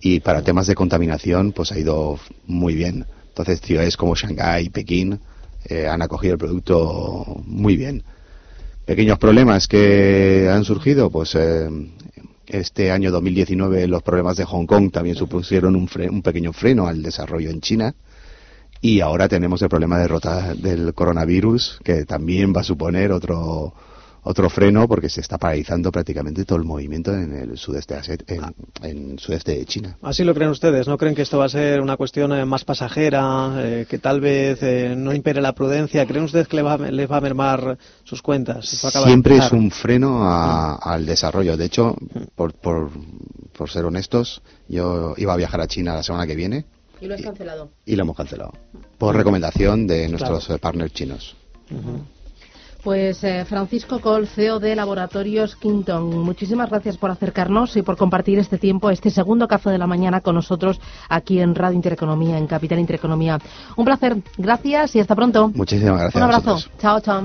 [0.00, 3.06] y para temas de contaminación pues ha ido muy bien.
[3.28, 5.20] Entonces ciudades como Shanghái, Pekín
[5.64, 8.02] eh, han acogido el producto muy bien.
[8.84, 11.68] Pequeños problemas que han surgido, pues eh,
[12.46, 17.02] este año 2019 los problemas de Hong Kong también supusieron un, un pequeño freno al
[17.02, 17.94] desarrollo en China.
[18.80, 23.74] Y ahora tenemos el problema de del coronavirus, que también va a suponer otro,
[24.28, 27.96] otro freno porque se está paralizando prácticamente todo el movimiento en el sudeste
[28.82, 29.96] en, sudeste de China.
[30.02, 32.62] Así lo creen ustedes, ¿no creen que esto va a ser una cuestión eh, más
[32.64, 36.04] pasajera, eh, que tal vez eh, no impere la prudencia?
[36.04, 38.68] ¿Creen ustedes que les va, les va a mermar sus cuentas?
[38.68, 40.78] Siempre es un freno mm.
[40.82, 41.56] al desarrollo.
[41.56, 42.24] De hecho, mm.
[42.34, 42.90] por, por,
[43.56, 46.66] por ser honestos, yo iba a viajar a China la semana que viene.
[47.00, 47.70] ¿Y lo has cancelado?
[47.86, 48.52] Y, lo hemos cancelado.
[48.98, 51.34] Por recomendación de nuestros partners chinos.
[52.88, 58.38] Pues eh, Francisco Col, CEO de Laboratorios Quinton, muchísimas gracias por acercarnos y por compartir
[58.38, 62.46] este tiempo, este segundo café de la mañana con nosotros aquí en Radio Intereconomía, en
[62.46, 63.40] Capital Intereconomía.
[63.76, 65.50] Un placer, gracias y hasta pronto.
[65.54, 66.14] Muchísimas gracias.
[66.14, 66.56] Un abrazo.
[66.78, 67.24] Chao, chao.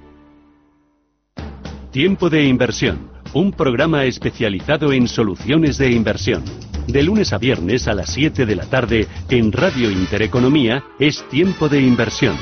[1.91, 3.14] Tiempo de inversión.
[3.35, 6.41] Un programa especializado en soluciones de inversión
[6.87, 11.67] de lunes a viernes a las 7 de la tarde en Radio Intereconomía es Tiempo
[11.67, 12.37] de Inversión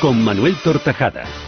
[0.00, 1.47] con Manuel Tortajada.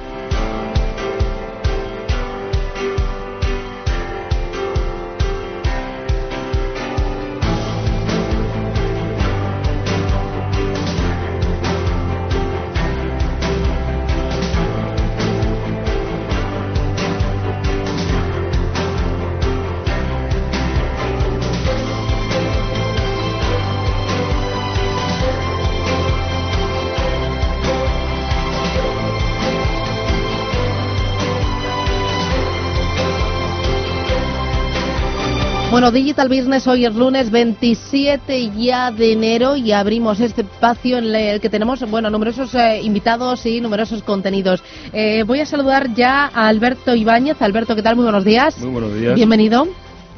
[35.81, 41.05] Bueno, Digital Business hoy es lunes 27 ya de enero y abrimos este espacio en
[41.05, 44.61] el que tenemos, bueno, numerosos eh, invitados y numerosos contenidos.
[44.93, 47.41] Eh, voy a saludar ya a Alberto Ibáñez.
[47.41, 47.95] Alberto, ¿qué tal?
[47.95, 48.59] Muy buenos días.
[48.59, 49.15] Muy buenos días.
[49.15, 49.69] Bienvenido.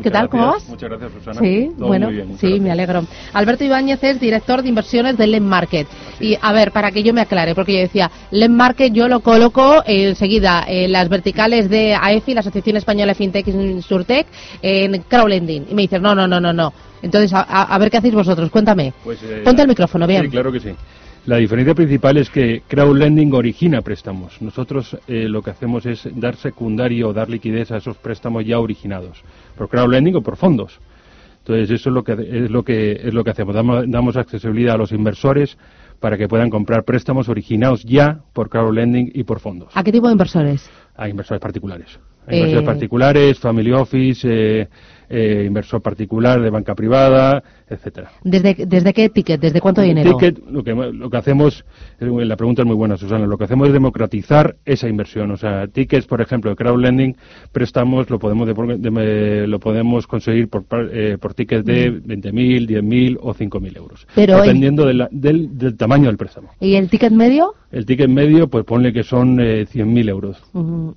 [0.02, 0.30] ¿Qué tal?
[0.30, 0.68] ¿Cómo vas?
[0.68, 1.40] Muchas gracias, Susana.
[1.40, 2.10] Sí, bueno,
[2.40, 3.06] sí, me alegro.
[3.34, 5.88] Alberto Ibáñez es director de inversiones de LEM Market.
[6.20, 9.20] y a ver, para que yo me aclare, porque yo decía, LEM Market yo lo
[9.20, 14.28] coloco eh, enseguida en las verticales de AEFI, la Asociación Española FinTech y Surtech,
[14.62, 15.68] en crowdlending.
[15.70, 16.74] Y me dices, no, no, no, no, no.
[17.02, 18.94] Entonces, a, ver qué hacéis vosotros, cuéntame.
[19.04, 20.24] Pues, eh, Ponte el micrófono, bien.
[20.24, 20.70] Sí, claro que sí.
[21.26, 24.42] La diferencia principal es que crowdlending origina préstamos.
[24.42, 28.60] Nosotros eh, lo que hacemos es dar secundario o dar liquidez a esos préstamos ya
[28.60, 29.22] originados,
[29.58, 30.80] por crowdlending o por fondos.
[31.40, 33.54] Entonces eso es lo que es lo que es lo que hacemos.
[33.54, 35.58] Damos, damos accesibilidad a los inversores
[36.00, 39.70] para que puedan comprar préstamos originados ya por crowdlending y por fondos.
[39.74, 40.70] ¿A qué tipo de inversores?
[40.96, 42.00] A inversores particulares.
[42.28, 44.68] A inversores eh, particulares, family office, eh,
[45.10, 48.12] eh, inversor particular de banca privada, etcétera.
[48.24, 49.42] ¿Desde, ¿Desde qué ticket?
[49.42, 50.18] ¿Desde cuánto dinero?
[50.18, 51.66] Ticket, lo que, lo que hacemos,
[52.00, 55.32] la pregunta es muy buena, Susana, lo que hacemos es democratizar esa inversión.
[55.32, 57.16] O sea, tickets, por ejemplo, de crowdlending,
[57.52, 63.78] préstamos, lo podemos, lo podemos conseguir por, eh, por tickets de 20.000, 10.000 o 5.000
[63.78, 64.08] euros.
[64.16, 66.50] dependiendo del, del, tamaño del préstamo.
[66.60, 67.56] ¿Y el ticket medio?
[67.72, 70.38] El ticket medio, pues ponle que son eh, 100.000 euros.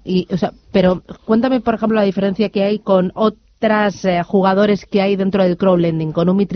[0.05, 4.23] y, o sea, pero cuéntame, por ejemplo, la diferencia que hay con otros tras eh,
[4.23, 6.47] jugadores que hay dentro del crowdlending, con un Mi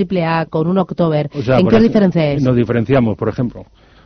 [0.51, 1.31] con un October?
[1.35, 2.43] ¿En qué diferencia es?
[2.43, 3.65] Nos diferenciamos, por ejemplo,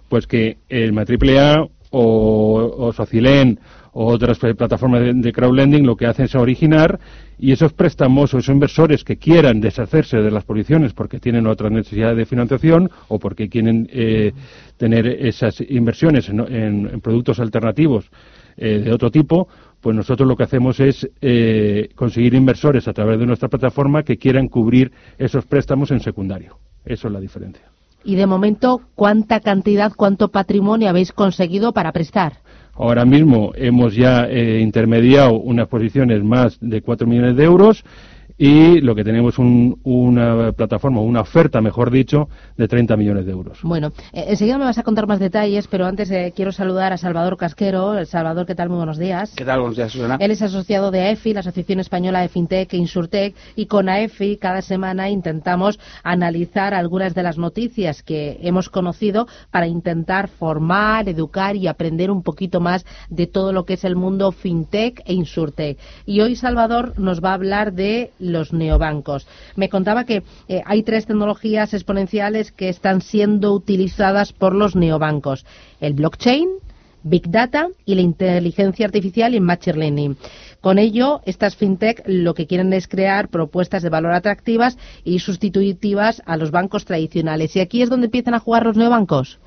[0.08, 3.58] pues que el Mi AAA o, o Socilen
[3.94, 6.98] o otras plataformas de, crowdlending lo que hacen es originar
[7.38, 11.70] y esos préstamos o esos inversores que quieran deshacerse de las posiciones porque tienen otra
[11.70, 14.32] necesidad de financiación o porque quieren eh,
[14.76, 18.10] tener esas inversiones en, productos alternativos
[18.56, 19.48] eh, de otro tipo,
[19.84, 24.16] pues nosotros lo que hacemos es eh, conseguir inversores a través de nuestra plataforma que
[24.16, 26.56] quieran cubrir esos préstamos en secundario.
[26.86, 27.66] Eso es la diferencia.
[28.02, 32.38] Y de momento, ¿cuánta cantidad, cuánto patrimonio habéis conseguido para prestar?
[32.72, 37.84] Ahora mismo hemos ya eh, intermediado unas posiciones más de 4 millones de euros
[38.36, 39.38] y lo que tenemos es
[39.84, 43.58] una plataforma, una oferta, mejor dicho, de 30 millones de euros.
[43.62, 46.96] Bueno, eh, enseguida me vas a contar más detalles, pero antes eh, quiero saludar a
[46.96, 48.04] Salvador Casquero.
[48.06, 48.68] Salvador, ¿qué tal?
[48.68, 49.32] Muy buenos días.
[49.36, 49.60] ¿Qué tal?
[49.60, 50.16] Buenos días, Susana.
[50.20, 54.36] Él es asociado de AEFI, la Asociación Española de FinTech e Insurtech, y con AEFI
[54.38, 61.54] cada semana intentamos analizar algunas de las noticias que hemos conocido para intentar formar, educar
[61.56, 65.78] y aprender un poquito más de todo lo que es el mundo FinTech e Insurtech.
[66.04, 69.26] Y hoy Salvador nos va a hablar de los neobancos.
[69.56, 75.44] Me contaba que eh, hay tres tecnologías exponenciales que están siendo utilizadas por los neobancos.
[75.80, 76.48] El blockchain,
[77.04, 80.16] Big Data y la inteligencia artificial y Machine Learning.
[80.60, 86.22] Con ello, estas fintech lo que quieren es crear propuestas de valor atractivas y sustitutivas
[86.24, 87.54] a los bancos tradicionales.
[87.54, 89.38] Y aquí es donde empiezan a jugar los neobancos.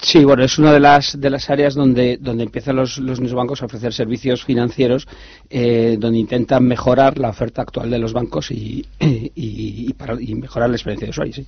[0.00, 3.62] Sí, bueno, es una de las, de las áreas donde, donde empiezan los, los bancos
[3.62, 5.06] a ofrecer servicios financieros,
[5.50, 10.68] eh, donde intentan mejorar la oferta actual de los bancos y, y, para, y mejorar
[10.68, 11.32] la experiencia de usuario.
[11.34, 11.46] Sí.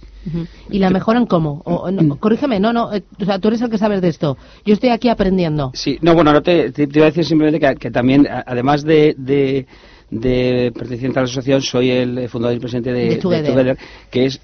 [0.70, 1.62] ¿Y la mejoran cómo?
[1.64, 4.39] O, no, corrígeme, no, no, eh, o sea, tú eres el que sabes de esto.
[4.64, 5.73] Yo estoy aquí aprendiendo.
[5.74, 9.14] Sí, no, bueno, no te, te, iba a decir simplemente que, que también, además de,
[9.18, 9.66] de
[10.10, 13.77] de perteneciente a la asociación, soy el fundador y presidente de, de Together,
[14.10, 14.40] que es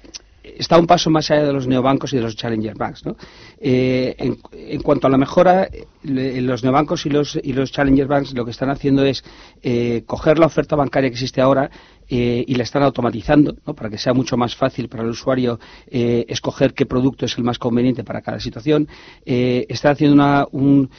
[0.57, 3.05] está un paso más allá de los neobancos y de los challenger banks.
[3.05, 3.15] ¿no?
[3.59, 5.67] Eh, en, cuanto a la mejora,
[6.03, 9.23] los neobancos y los, y los challenger banks lo que están haciendo es
[9.61, 11.69] eh, coger la oferta bancaria que existe ahora
[12.07, 13.73] eh, y la están automatizando ¿no?
[13.73, 17.59] para que sea mucho más fácil para el usuario escoger qué producto es el más
[17.59, 18.87] conveniente para cada situación.
[19.25, 20.89] están haciendo una, un,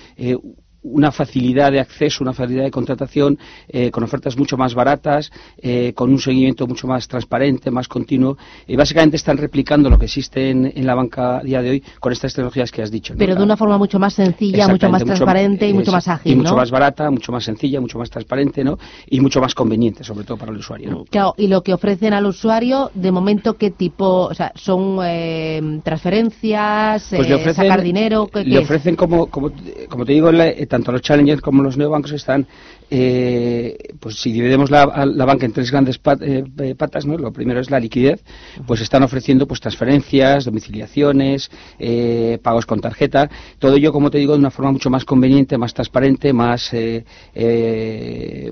[0.85, 3.39] una facilidad de acceso, una facilidad de contratación,
[3.69, 8.36] eh, con ofertas mucho más baratas, eh, con un seguimiento mucho más transparente, más continuo.
[8.66, 12.12] Y básicamente están replicando lo que existe en, la banca a día de hoy con
[12.12, 13.15] estas tecnologías que has dicho.
[13.16, 16.32] Pero de una forma mucho más sencilla, mucho más transparente y mucho más ágil.
[16.32, 18.78] Y mucho más barata, mucho más sencilla, mucho más transparente ¿no?
[19.09, 21.05] y mucho más conveniente, sobre todo para el usuario.
[21.11, 24.27] Claro, y lo que ofrecen al usuario, de momento, ¿qué tipo?
[24.27, 28.28] O sea, ¿son eh, transferencias, pues sacar dinero?
[28.35, 29.51] le ofrecen, como, como,
[29.89, 30.31] como te digo,
[30.75, 32.49] tanto los challengers como los neobancos están
[32.90, 34.86] eh, pues si dividimos la,
[35.24, 37.16] banca en tres grandes eh, eh, patas, ¿no?
[37.16, 38.23] lo primero es la liquidez,
[38.66, 44.35] pues están ofreciendo pues transferencias, domiciliaciones, eh, pagos con tarjeta, todo ello, como te digo,
[44.35, 46.73] de una forma mucho más conveniente, más transparente, más,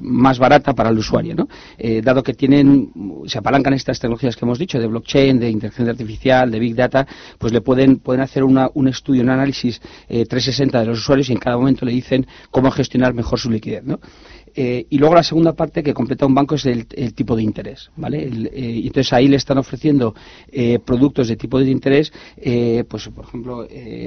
[0.00, 1.48] más barata para el usuario, ¿no?
[2.02, 2.90] dado que tienen,
[3.26, 7.06] se apalancan estas tecnologías que hemos dicho, de blockchain, de inteligencia artificial, de big data,
[7.38, 11.32] pues le pueden, pueden hacer una, un estudio, un análisis 360 de los usuarios y
[11.32, 14.00] en cada momento le dicen cómo gestionar mejor su liquidez, ¿no?
[14.54, 17.90] Eh, y luego la segunda parte que completa un banco es el, tipo de interés,
[17.96, 18.22] ¿vale?
[18.24, 20.14] Eh, entonces ahí le están ofreciendo
[20.50, 22.12] eh, productos de tipo de interés,
[22.88, 23.66] pues por ejemplo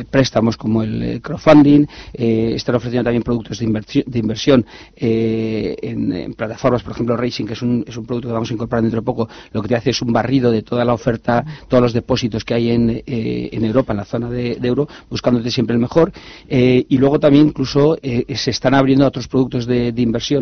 [0.09, 4.65] préstamos como el crowdfunding, están ofreciendo también productos de, inversión
[4.95, 8.83] en, plataformas, por ejemplo Racing, que es un, es un producto que vamos a incorporar
[8.83, 11.81] dentro de poco, lo que te hace es un barrido de toda la oferta, todos
[11.81, 15.81] los depósitos que hay en, en Europa, en la zona de, euro, buscándote siempre el
[15.81, 16.11] mejor,
[16.49, 20.34] y luego también incluso se están abriendo otros productos de inversión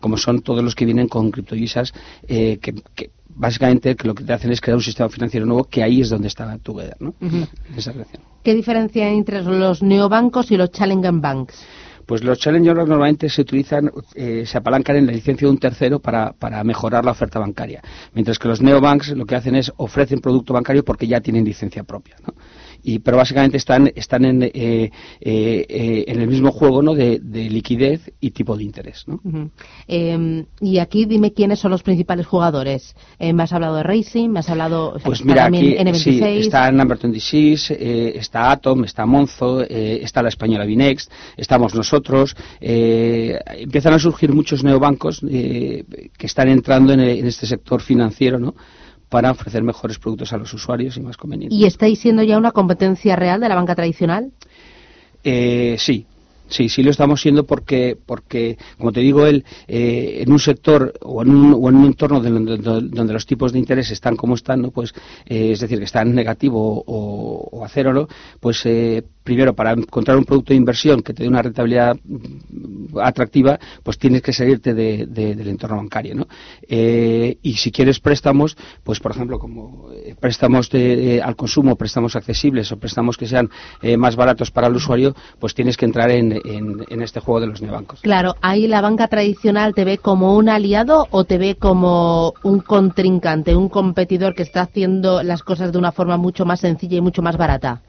[0.00, 1.92] como son todos los que vienen con criptodivisas,
[2.28, 2.74] eh, que,
[3.28, 6.10] básicamente que lo que te hacen es crear un sistema financiero nuevo, que ahí es
[6.10, 7.14] donde está Together, ¿no?
[8.42, 11.64] ¿Qué diferencia hay entre los neobancos y los challenger banks?
[12.06, 16.00] Pues los challenger normalmente se utilizan, eh, se apalancan en la licencia de un tercero
[16.00, 17.82] para, para, mejorar la oferta bancaria,
[18.14, 21.84] mientras que los neobanks lo que hacen es ofrecen producto bancario porque ya tienen licencia
[21.84, 22.16] propia.
[22.26, 22.34] ¿no?
[22.82, 24.90] Y pero básicamente están están en, eh, eh,
[25.20, 26.94] eh, en el mismo juego ¿no?
[26.94, 29.20] de, liquidez y tipo de interés ¿no?
[29.86, 34.40] Em, y aquí dime quiénes son los principales jugadores me has hablado de Racing me
[34.40, 40.28] has hablado pues mira aquí sí, está Number 26 está Atom está Monzo está la
[40.28, 47.46] española Binext estamos nosotros empiezan a surgir muchos neobancos que están entrando en, en este
[47.46, 48.54] sector financiero ¿no?
[49.10, 51.58] Para ofrecer mejores productos a los usuarios y más convenientes.
[51.58, 54.30] ¿Y estáis siendo ya una competencia real de la banca tradicional?
[55.22, 56.06] Eh, sí,
[56.50, 60.92] Sí, sí lo estamos siendo porque, porque como te digo, él, eh, en un sector
[61.00, 64.62] o en un, o en un entorno donde, los tipos de interés están como están,
[64.62, 64.72] ¿no?
[64.72, 64.92] pues,
[65.26, 68.08] eh, es decir, que están negativo o, o a cero, ¿no?
[68.40, 72.98] pues eh, primero, para encontrar un producto de inversión que te dé una rentabilidad mm,
[72.98, 76.26] atractiva, pues tienes que salirte del entorno bancario, ¿no?
[76.66, 82.72] Eh, y si quieres préstamos, pues por ejemplo, como préstamos de, al consumo, préstamos accesibles
[82.72, 83.48] o préstamos que sean
[83.98, 87.62] más baratos para el usuario, pues tienes que entrar en, en, este juego de los
[87.62, 88.00] neobancos.
[88.00, 92.60] Claro, ahí la banca tradicional te ve como un aliado o te ve como un
[92.60, 97.00] contrincante, un competidor que está haciendo las cosas de una forma mucho más sencilla y
[97.00, 97.82] mucho más barata.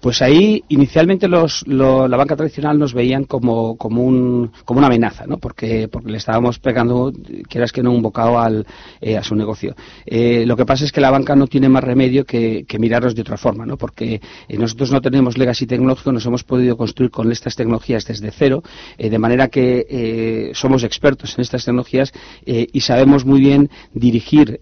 [0.00, 5.26] Pues ahí inicialmente los, la banca tradicional nos veían como, como, un, como una amenaza,
[5.26, 5.38] ¿no?
[5.38, 7.12] porque, porque le estábamos pegando,
[7.48, 8.66] quieras que no, un bocado al,
[9.00, 9.74] eh, a su negocio.
[10.04, 13.14] Eh, lo que pasa es que la banca no tiene más remedio que, que mirarlos
[13.14, 13.76] de otra forma, ¿no?
[13.76, 18.30] porque eh, nosotros no tenemos legacy tecnológico, nos hemos podido construir con estas tecnologías desde
[18.30, 18.62] cero,
[18.98, 22.12] de manera que somos expertos en estas tecnologías
[22.44, 24.60] y sabemos muy bien dirigir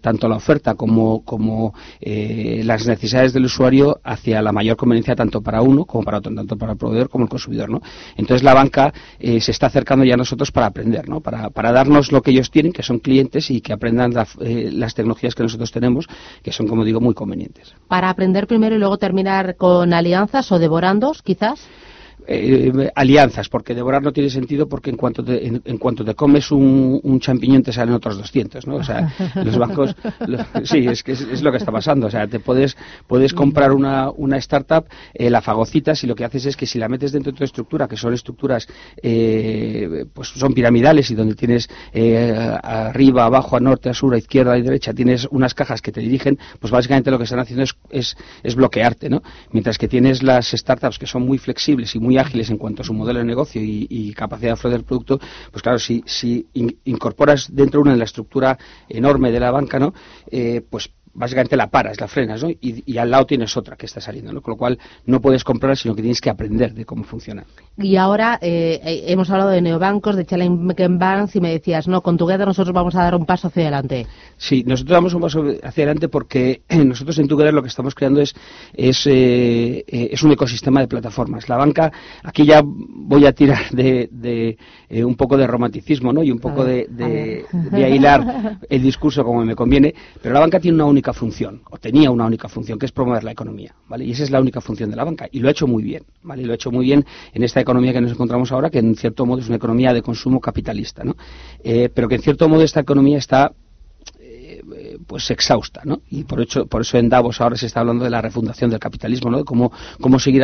[0.00, 5.62] tanto la oferta como, como las necesidades del usuario hacia la mayor conveniencia tanto para
[5.62, 7.80] uno como para otro, tanto para el proveedor como el consumidor, ¿no?
[8.16, 11.20] Entonces la banca eh, se está acercando ya a nosotros para aprender, ¿no?
[11.20, 14.94] Para, para darnos lo que ellos tienen, que son clientes y que aprendan eh, las
[14.94, 16.06] tecnologías que nosotros tenemos,
[16.42, 17.74] que son, como digo, muy convenientes.
[17.88, 21.60] Para aprender primero y luego terminar con alianzas o devorandos, quizás.
[22.30, 26.50] Eh, alianzas, porque devorar no tiene sentido porque en cuanto te, en, cuanto te comes
[26.50, 28.76] un, un, champiñón te salen otros 200, ¿no?
[28.76, 29.96] O sea, los bancos,
[30.64, 32.06] sí, es que es, lo que está pasando.
[32.06, 32.76] O sea, te puedes,
[33.06, 34.84] puedes comprar una, una startup,
[35.14, 37.44] eh, la fagocitas y lo que haces es que si la metes dentro de tu
[37.44, 38.68] estructura, que son estructuras,
[39.02, 41.66] eh, pues son piramidales y donde tienes
[42.62, 46.02] arriba, abajo, a norte, a sur, a izquierda, a derecha, tienes unas cajas que te
[46.02, 49.22] dirigen, pues básicamente lo que están haciendo es, es, es bloquearte, ¿no?
[49.50, 52.84] Mientras que tienes las startups que son muy flexibles y muy ágiles en cuanto a
[52.84, 55.20] su modelo de negocio y, capacidad de ofrecer producto,
[55.52, 56.46] pues claro, si, si
[56.84, 58.58] incorporas dentro de una de la estructura
[58.88, 59.94] enorme de la banca, ¿no?
[60.30, 62.50] Eh, pues básicamente la paras, la frenas, ¿no?
[62.50, 64.40] Y, al lado tienes otra que está saliendo, ¿no?
[64.40, 67.44] Con lo cual no puedes comprar, sino que tienes que aprender de cómo funciona.
[67.76, 72.00] Y ahora eh, eh, hemos hablado de neobancos, de challenge banks, y me decías, no,
[72.00, 74.06] con Together nosotros vamos a dar un paso hacia adelante.
[74.36, 78.20] Sí, nosotros damos un paso hacia adelante porque nosotros en Together lo que estamos creando
[78.20, 78.34] es,
[78.72, 81.48] es, eh, es un ecosistema de plataformas.
[81.48, 81.92] La banca,
[82.22, 86.22] aquí ya voy a tirar de, de un poco de romanticismo, ¿no?
[86.22, 90.60] Y un poco de, de, de ahilar el discurso como me conviene, pero la banca
[90.60, 94.04] tiene una única función, o tenía una única función, que es promover la economía, ¿vale?
[94.04, 96.04] Y esa es la única función de la banca, y lo ha hecho muy bien,
[96.22, 96.42] ¿vale?
[96.42, 98.96] Y lo ha hecho muy bien en esta economía que nos encontramos ahora, que en
[98.96, 101.16] cierto modo es una economía de consumo capitalista, ¿no?
[101.62, 103.52] Eh, pero que en cierto modo esta economía está
[105.08, 106.02] pues exhausta, ¿no?
[106.10, 108.78] Y por, hecho, por eso en Davos ahora se está hablando de la refundación del
[108.78, 109.38] capitalismo, ¿no?
[109.38, 110.42] De cómo, cómo seguir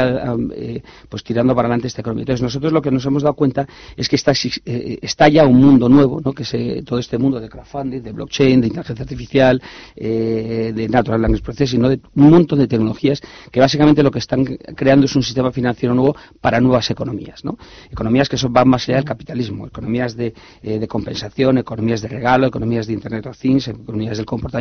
[0.57, 2.23] eh, pues tirando para adelante esta economía.
[2.23, 5.61] Entonces nosotros lo que nos hemos dado cuenta es que está, eh, está ya un
[5.61, 6.33] mundo nuevo, ¿no?
[6.33, 9.63] Que es todo este mundo de crowdfunding, de blockchain, de inteligencia artificial,
[9.95, 11.91] eh, de natural language processing, ¿no?
[11.91, 13.21] De un montón de tecnologías
[13.51, 17.59] que básicamente lo que están creando es un sistema financiero nuevo para nuevas economías, ¿no?
[17.91, 20.33] Economías que son, van más allá del capitalismo, economías de,
[20.63, 24.54] de compensación, economías de regalo, economías de Internet of Things, economías del comportamiento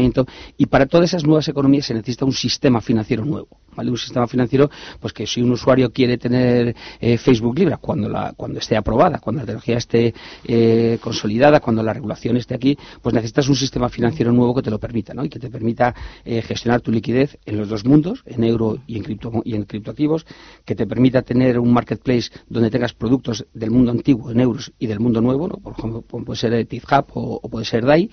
[0.58, 3.92] y para todas esas nuevas economías se necesita un sistema financiero nuevo, ¿vale?
[3.92, 8.34] Un sistema financiero, pues que si un usuario quiere tener eh, Facebook Libre cuando la,
[8.36, 10.14] cuando esté aprobada, cuando la tecnología esté
[10.46, 14.72] eh, consolidada, cuando la regulación esté aquí, pues necesitas un sistema financiero nuevo que te
[14.72, 15.24] lo permita, ¿no?
[15.24, 15.94] Y que te permita
[16.26, 19.64] eh, gestionar tu liquidez en los dos mundos, en euro y en cripto y en
[19.64, 20.26] criptoactivos,
[20.66, 24.88] que te permita tener un marketplace donde tengas productos del mundo antiguo en euros y
[24.88, 25.58] del mundo nuevo, ¿no?
[25.58, 28.10] Por ejemplo, puede ser TIFHub o, o puede ser DAI,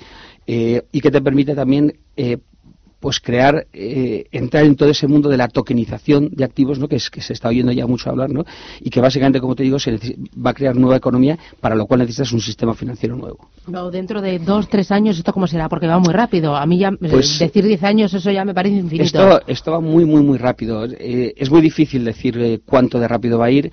[0.47, 1.70] y que te permite también
[2.17, 2.39] eh,
[3.01, 6.87] pues crear, eh, entrar en todo ese mundo de la tokenización de activos, ¿no?
[6.87, 8.45] que, es, que se está oyendo ya mucho hablar, ¿no?
[8.81, 9.99] y que básicamente, como te digo, se
[10.37, 13.49] va a crear nueva economía, para lo cual necesitas un sistema financiero nuevo.
[13.91, 15.69] dentro de dos, tres años, ¿esto cómo será?
[15.69, 16.55] Porque va muy rápido.
[16.55, 19.05] A mí ya pues decir diez años, eso ya me parece infinito.
[19.05, 20.85] Esto, esto va muy, muy, muy rápido.
[20.85, 23.73] Eh, es muy difícil decir eh, cuánto de rápido va a ir.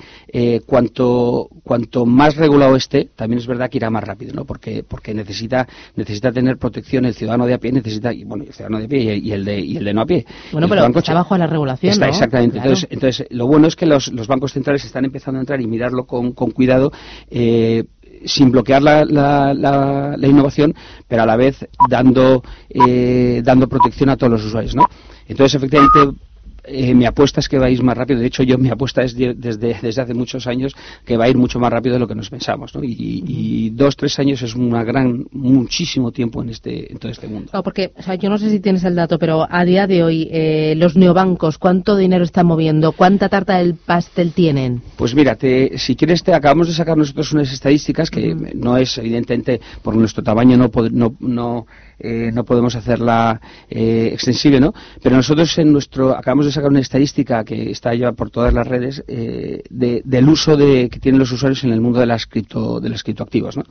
[0.65, 4.45] cuanto, cuanto más regulado esté, también es verdad que irá más rápido, ¿no?
[4.45, 8.79] porque, porque necesita, necesita tener protección el ciudadano de a pie, necesita, bueno, el ciudadano
[8.79, 10.25] de a pie y el de, y el de no a pie.
[10.51, 12.57] Bueno, pero está bajo la regulación, Está, exactamente.
[12.57, 15.67] Entonces, entonces, lo bueno es que los, los, bancos centrales están empezando a entrar y
[15.67, 16.91] mirarlo con, con cuidado.
[17.29, 17.85] Eh,
[18.25, 20.73] sin bloquear la, la, la, innovación,
[21.07, 24.75] pero a la vez dando, eh, dando protección a todos los usuarios.
[24.75, 24.87] ¿no?
[25.27, 26.19] Entonces, efectivamente,
[26.67, 28.19] eh, mi apuesta es que va a ir más rápido.
[28.19, 30.75] De hecho, yo mi apuesta es desde, desde hace muchos años
[31.05, 32.75] que va a ir mucho más rápido de lo que nos pensamos.
[32.75, 32.81] ¿no?
[32.83, 37.51] Y, dos, tres años es una gran, muchísimo tiempo en, este, en todo este mundo.
[37.53, 40.03] No, porque, o sea, yo no sé si tienes el dato, pero a día de
[40.03, 42.91] hoy, eh, los neobancos, ¿cuánto dinero están moviendo?
[42.91, 44.81] ¿Cuánta tarta del pastel tienen?
[44.95, 45.37] Pues mira,
[45.75, 50.23] si quieres, te acabamos de sacar nosotros unas estadísticas que no es, evidentemente, por nuestro
[50.23, 51.65] tamaño no, no, no
[51.99, 54.73] eh, no podemos hacerla eh, extensible, ¿no?
[55.01, 58.67] Pero nosotros en nuestro acabamos de sacar una estadística que está ya por todas las
[58.67, 62.79] redes eh, del uso de, que tienen los usuarios en el mundo de las cripto
[62.79, 63.63] de los criptoactivos, ¿no?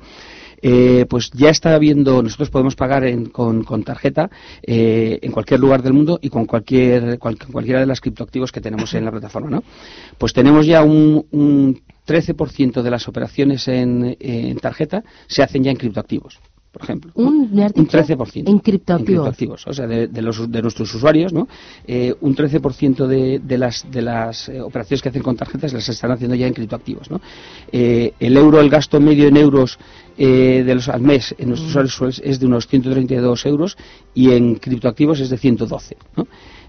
[1.09, 4.31] pues ya está habiendo, nosotros podemos pagar con, tarjeta
[4.63, 9.05] en cualquier lugar del mundo y con cualquier, cualquiera de las criptoactivos que tenemos en
[9.05, 9.63] la plataforma, ¿no?
[10.19, 15.71] Pues tenemos ya un, un 13% de las operaciones en, en tarjeta se hacen ya
[15.71, 16.41] en criptoactivos
[16.77, 17.11] por ejemplo.
[17.15, 18.43] Un, 13%.
[18.47, 19.67] En criptoactivos.
[19.67, 21.49] o sea, de, los, de nuestros usuarios, ¿no?
[21.87, 25.89] Eh, un 13% de, de las, de las eh, operaciones que hacen con tarjetas las
[25.89, 27.23] están haciendo ya en criptoactivos, ¿no?
[27.73, 29.79] Eh, el euro, el gasto medio en euros
[30.19, 31.87] de los, al mes en nuestros mm.
[31.87, 33.79] usuarios es de unos 132 euros
[34.15, 36.27] y en criptoactivos es de 112, ¿no?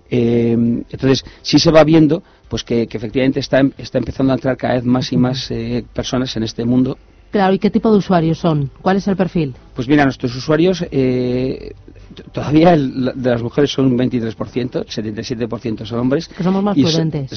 [0.09, 4.85] entonces, sí se va viendo pues que, efectivamente está, está empezando a entrar cada vez
[4.85, 5.51] más y más
[5.93, 6.97] personas en este mundo
[7.37, 8.71] Claro, ¿y qué tipo de usuarios son?
[8.81, 9.53] ¿Cuál es el perfil?
[9.75, 11.75] Pues mira, nuestros usuarios eh,
[12.31, 16.29] todavía de las mujeres son un 23%, 77% son hombres.
[16.29, 17.29] Que somos más prudentes.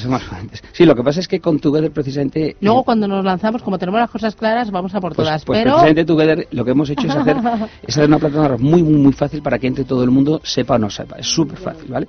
[0.71, 2.57] Sí, lo que pasa es que con Together precisamente...
[2.61, 5.45] Luego cuando nos lanzamos, como tenemos las cosas claras, vamos a por pues, todas.
[5.45, 5.73] Pues pero...
[5.73, 7.37] precisamente Together lo que hemos hecho es hacer,
[7.83, 10.77] es hacer una plataforma muy, muy, muy fácil para que entre todo el mundo sepa
[10.77, 11.17] o no sepa.
[11.19, 12.07] Es súper fácil, ¿vale?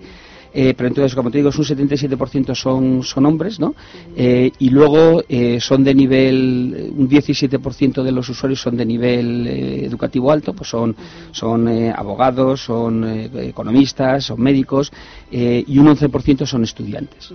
[0.55, 3.75] Eh, pero entonces, como te digo, es un 77% son, son hombres, ¿no?
[4.17, 9.47] Eh, y luego eh, son de nivel, un 17% de los usuarios son de nivel
[9.47, 10.95] educativo alto, pues son,
[11.33, 14.93] son abogados, son economistas, son médicos,
[15.31, 17.33] y un 11% son estudiantes.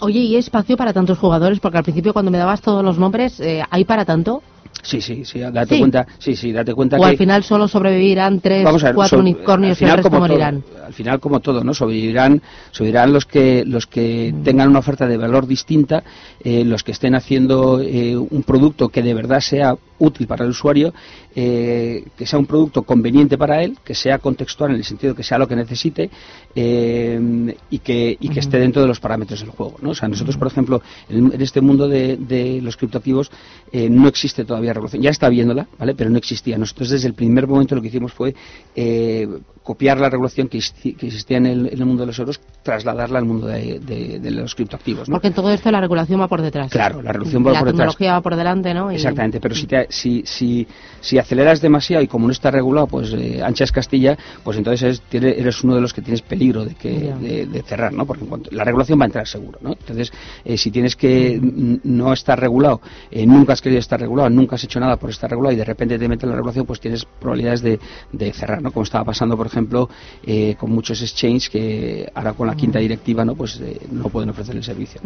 [0.00, 1.60] Oye, ¿y espacio para tantos jugadores?
[1.60, 3.40] Porque al principio cuando me dabas todos los nombres,
[3.70, 4.42] ¿hay para tanto?
[4.82, 8.66] Sí, sí, sí, date cuenta, sí, sí, date cuenta o al final solo sobrevivirán tres,
[8.94, 10.64] cuatro unicornios y el resto morirán.
[10.84, 11.72] al final como todo, ¿no?
[11.72, 12.42] Sobrevivirán,
[12.72, 14.42] sobrevivirán los que los que mm.
[14.42, 16.02] tengan una oferta de valor distinta,
[16.42, 20.50] eh, los que estén haciendo eh, un producto que de verdad sea útil para el
[20.50, 20.92] usuario,
[21.34, 25.22] eh, que sea un producto conveniente para él, que sea contextual en el sentido que
[25.22, 26.10] sea lo que necesite
[26.54, 29.90] y que y que esté dentro de los parámetros del juego, ¿no?
[29.90, 33.30] O sea, nosotros, por ejemplo, en, este mundo de, de los criptoactivos
[33.72, 35.02] no existe todavía regulación.
[35.02, 35.94] Ya está viéndola, ¿vale?
[35.94, 36.58] Pero no existía.
[36.58, 38.34] Nosotros desde el primer momento lo que hicimos fue
[38.74, 39.28] eh,
[39.62, 44.20] copiar la regulación que, existía en el, mundo de los euros, trasladarla al mundo de,
[44.30, 45.08] los criptoactivos.
[45.08, 46.70] Porque en todo esto la regulación va por detrás.
[46.70, 47.66] Claro, la regulación va por detrás.
[47.66, 48.90] La tecnología va por delante, ¿no?
[48.90, 50.66] Exactamente, pero si, si, si,
[51.00, 55.64] si, aceleras demasiado y como no está regulado, pues eh, anchas Castilla, pues entonces eres,
[55.64, 58.06] uno de los que tienes peligro de, que, de, cerrar, ¿no?
[58.06, 59.72] Porque la regulación va a entrar seguro, ¿no?
[59.72, 60.12] Entonces,
[60.44, 62.80] eh, si tienes que no estar regulado,
[63.10, 65.64] eh, nunca has querido estar regulado, nunca has hecho nada por estar regulado y de
[65.64, 67.78] repente te meten la regulación, pues tienes probabilidades de,
[68.12, 68.70] de cerrar, ¿no?
[68.72, 69.88] Como estaba pasando, por ejemplo,
[70.24, 74.30] eh, con muchos exchanges que ahora con la quinta directiva no pues eh, no pueden
[74.30, 75.00] ofrecer el servicio.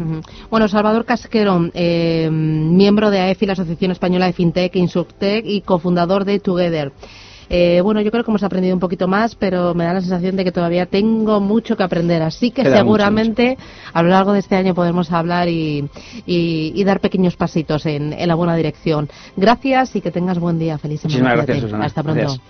[0.49, 6.06] Bueno, Salvador Casquero, eh, miembro de AEFI, la Asociación Española de FinTech, Insurtech y cofundador
[6.07, 6.91] de Together.
[7.83, 10.43] bueno, yo creo que hemos aprendido un poquito más, pero me da la sensación de
[10.43, 12.21] que todavía tengo mucho que aprender.
[12.21, 13.57] Así que seguramente
[13.93, 15.89] a lo largo de este año podemos hablar y,
[16.85, 19.09] dar pequeños pasitos en, la buena dirección.
[19.35, 20.77] Gracias y que tengas buen día.
[20.77, 21.35] Feliz semana.
[21.35, 21.85] Gracias, Susana.
[21.85, 22.41] Hasta pronto.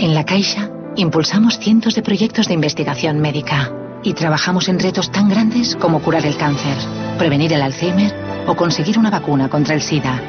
[0.00, 3.72] En la Caixa impulsamos cientos de proyectos de investigación médica
[4.02, 6.76] y trabajamos en retos tan grandes como curar el cáncer,
[7.16, 8.12] prevenir el Alzheimer
[8.46, 10.20] o conseguir una vacuna contra el SIDA.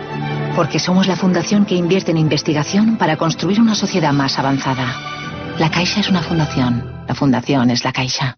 [0.55, 5.55] Porque somos la fundación que invierte en investigación para construir una sociedad más avanzada.
[5.57, 6.83] La Caixa es una fundación.
[7.07, 8.37] La fundación es la Caixa.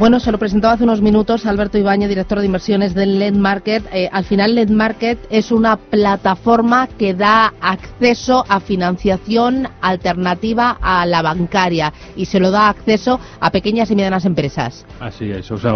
[0.00, 3.84] Bueno, se lo presentó hace unos minutos Alberto Ibañez, director de inversiones del LED Market.
[3.92, 11.04] Eh, al final, LED Market es una plataforma que da acceso a financiación alternativa a
[11.04, 14.86] la bancaria y se lo da acceso a pequeñas y medianas empresas.
[15.00, 15.50] Así es.
[15.50, 15.74] O sea,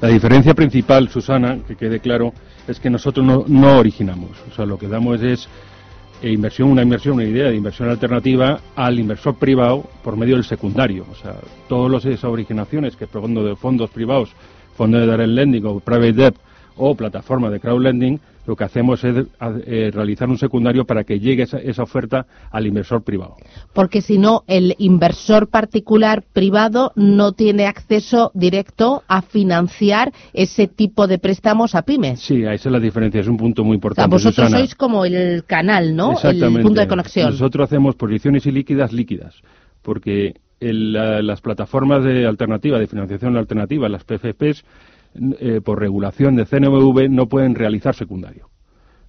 [0.00, 2.32] la diferencia principal, Susana, que quede claro,
[2.66, 4.32] es que nosotros no, no originamos.
[4.50, 5.48] O sea, lo que damos es
[6.22, 10.44] e inversión, una inversión, una idea de inversión alternativa al inversor privado por medio del
[10.44, 11.06] secundario.
[11.10, 11.36] O sea,
[11.68, 14.30] todas esas originaciones que provengo de fondos privados,
[14.76, 16.36] fondos de direct lending o private debt
[16.76, 19.26] o plataforma de crowdlending, lo que hacemos es
[19.66, 23.36] eh, realizar un secundario para que llegue esa, oferta al inversor privado.
[23.72, 31.06] Porque si no, el inversor particular privado no tiene acceso directo a financiar ese tipo
[31.06, 32.20] de préstamos a pymes.
[32.20, 34.10] Sí, esa es la diferencia, es un punto muy importante.
[34.10, 36.14] vosotros sois como el canal, ¿no?
[36.22, 37.30] El punto de conexión.
[37.30, 39.34] Nosotros hacemos posiciones ilíquidas líquidas,
[39.82, 44.64] porque las plataformas de alternativa, de financiación alternativa, las PFPs,
[45.38, 48.48] eh, por regulación de CNMV no pueden realizar secundario.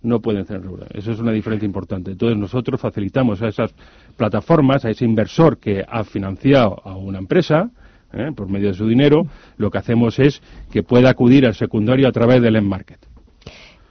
[0.02, 0.62] No pueden ser
[0.94, 2.12] Eso es una diferencia importante.
[2.12, 3.74] Entonces nosotros facilitamos a esas
[4.16, 7.72] plataformas, a ese inversor que ha financiado a una empresa,
[8.14, 9.24] eh, por medio de su dinero,
[9.58, 13.00] lo que hacemos es que pueda acudir al secundario a través del end market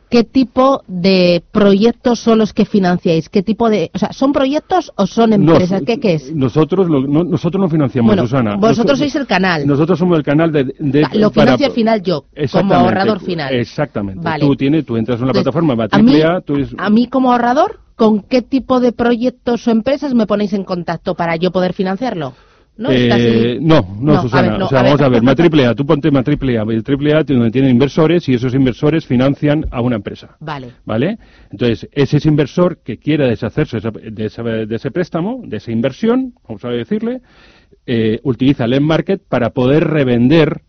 [0.08, 4.92] qué tipo de proyectos son los que financiáis, qué tipo de, o sea, son proyectos
[4.96, 6.34] o son empresas, ¿qué, es?
[6.34, 8.56] Nosotros no, nosotros no financiamos, bueno, Susana.
[8.56, 9.66] Vosotros sois el canal.
[9.66, 10.74] Nosotros somos el canal de,
[11.14, 13.52] lo financio al final yo, como ahorrador final.
[13.54, 14.28] Exactamente.
[14.40, 18.42] Tú tienes, tú entras en la plataforma, a, mí, a mí como ahorrador, ¿con qué
[18.42, 22.34] tipo de proyectos o empresas me ponéis en contacto para yo poder financiarlo?
[22.76, 22.90] ¿No?
[22.90, 24.64] Eh, no, no, Susana.
[24.64, 27.50] o sea, vamos a ver, Matriple A, tú ponte Matriple A, el Triple A donde
[27.50, 30.36] tiene inversores y esos inversores financian a una empresa.
[30.40, 30.72] Vale.
[30.84, 31.18] ¿Vale?
[31.50, 36.34] Entonces, ese es inversor que quiera deshacerse de ese, de ese préstamo, de esa inversión,
[36.46, 37.22] vamos a decirle,
[37.86, 40.62] eh, utiliza el end market para poder revender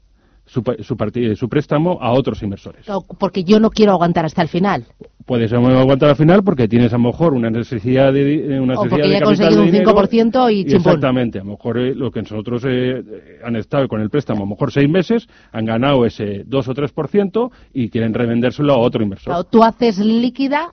[0.81, 2.85] su, su, préstamo a otros inversores.
[3.19, 4.85] Porque yo no quiero aguantar hasta el final.
[5.25, 9.09] Puedes aguantar al final porque tienes a lo mejor una necesidad de una o porque
[9.09, 10.93] ya he conseguido un 5% y chimpón.
[10.93, 13.03] Exactamente, a lo mejor eh, lo que nosotros eh,
[13.43, 16.73] han estado con el préstamo, a lo mejor seis meses, han ganado ese 2 o
[16.73, 19.43] 3% y quieren revendérselo a otro inversor.
[19.45, 20.71] tú haces líquida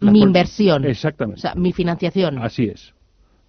[0.00, 0.84] mi inversión.
[0.84, 1.40] Exactamente.
[1.40, 2.38] O sea, mi financiación.
[2.38, 2.94] Así es.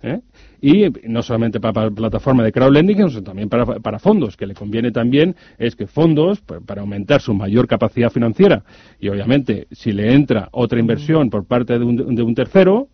[0.01, 0.19] ¿eh?
[0.61, 4.91] Y no solamente para, la plataforma de crowdlending, sino también para, fondos, que le conviene
[4.91, 8.63] también es que fondos, para aumentar su mayor capacidad financiera,
[8.99, 12.88] y obviamente si le entra otra inversión por parte de un, de un tercero,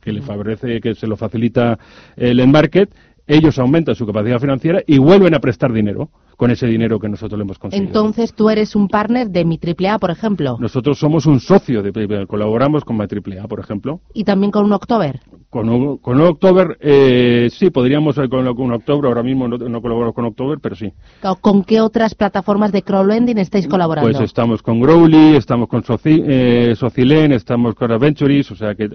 [0.00, 1.78] que le favorece, que se lo facilita
[2.16, 2.94] el market,
[3.26, 7.38] ellos aumentan su capacidad financiera y vuelven a prestar dinero con ese dinero que nosotros
[7.38, 7.86] le hemos conseguido.
[7.86, 10.56] Entonces tú eres un partner de mi AAA, por ejemplo.
[10.60, 14.00] Nosotros somos un socio de colaboramos con mi AAA, por ejemplo.
[14.12, 15.20] Y también con un October.
[15.48, 20.26] Con, con October, eh, sí, podríamos con, con October, ahora mismo no, no colaboramos con
[20.26, 20.92] October, pero sí.
[21.40, 24.10] ¿Con qué otras plataformas de crowdlending estáis colaborando?
[24.10, 28.90] Pues estamos con Growly, estamos con Soci, eh, Socilen, estamos con Adventuries, o sea que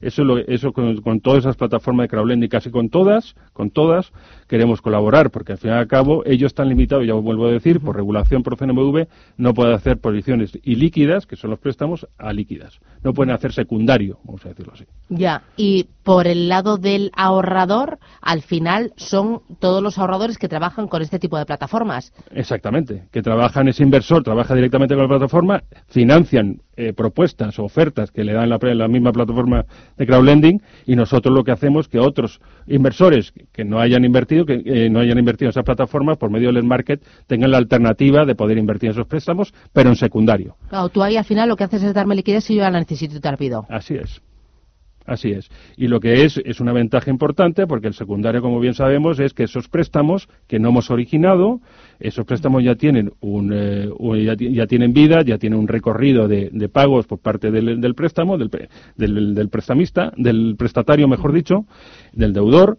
[0.00, 4.12] eso, lo, eso con, con, todas esas plataformas de crowdlending, casi con todas, con todas,
[4.48, 7.52] queremos colaborar, porque al fin y al cabo ellos están limitados, ya os vuelvo a
[7.52, 9.06] decir, por regulación por CNMV,
[9.36, 12.80] no pueden hacer posiciones ilíquidas, que son los préstamos, a líquidas.
[13.02, 14.84] No pueden hacer secundario, vamos a decirlo así.
[15.08, 20.88] Ya, y por el lado del ahorrador, al final son todos los ahorradores que trabajan
[20.88, 22.12] con este tipo de plataformas.
[22.30, 28.10] Exactamente, que trabajan, ese inversor trabaja directamente con la plataforma, financian eh, propuestas o ofertas
[28.10, 29.64] que le dan la, la, misma plataforma
[29.96, 34.62] de crowdlending y nosotros lo que hacemos que otros inversores que no hayan invertido, que
[34.64, 38.34] eh, no hayan invertido en esas plataformas por medio del market tengan la alternativa de
[38.34, 40.56] poder invertir en esos préstamos, pero en secundario.
[40.68, 43.16] Claro, tú ahí al final lo que haces es darme liquidez si yo la necesito
[43.16, 43.66] y te la pido.
[43.68, 44.20] Así es.
[45.06, 45.50] Así es.
[45.76, 49.34] Y lo que es es una ventaja importante porque el secundario, como bien sabemos, es
[49.34, 51.60] que esos préstamos que no hemos originado,
[52.00, 53.90] esos préstamos ya tienen un, eh,
[54.50, 58.50] ya, tienen vida, ya tienen un recorrido de, pagos por parte del, préstamo, del,
[58.96, 61.66] del prestamista, del prestatario, mejor dicho,
[62.14, 62.78] del deudor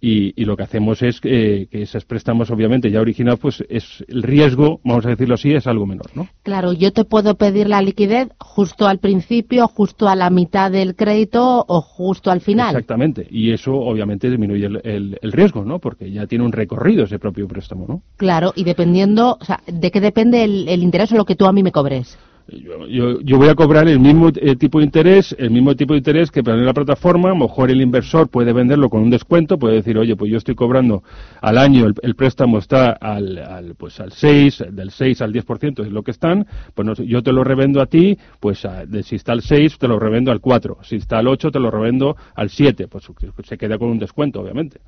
[0.00, 4.80] y, lo que hacemos es que esos préstamos, obviamente, ya originados, pues es el riesgo,
[4.84, 6.28] vamos a decirlo así, es algo menor, ¿no?
[6.42, 10.94] Claro, yo te puedo pedir la liquidez justo al principio, justo a la mitad del
[10.94, 12.70] crédito o justo al final.
[12.70, 15.78] Exactamente, y eso obviamente disminuye el, riesgo, ¿no?
[15.78, 18.02] Porque ya tiene un recorrido ese propio préstamo, ¿no?
[18.16, 21.46] Claro, y dependiendo, o sea, ¿de qué depende el, el interés o lo que tú
[21.46, 22.18] a mí me cobres?
[22.46, 25.98] Yo, yo, voy a cobrar el mismo eh, tipo de interés, el mismo tipo de
[25.98, 29.58] interés que para la plataforma, a lo mejor el inversor puede venderlo con un descuento,
[29.58, 31.02] puede decir, oye, pues yo estoy cobrando
[31.40, 35.92] al año, el, préstamo está al, al, pues al 6, del 6 al 10% es
[35.92, 39.40] lo que están, pues yo te lo revendo a ti, pues de, si está al
[39.40, 42.88] 6 te lo revendo al 4, si está al 8 te lo revendo al 7,
[42.88, 43.10] pues
[43.44, 44.80] se queda con un descuento, obviamente.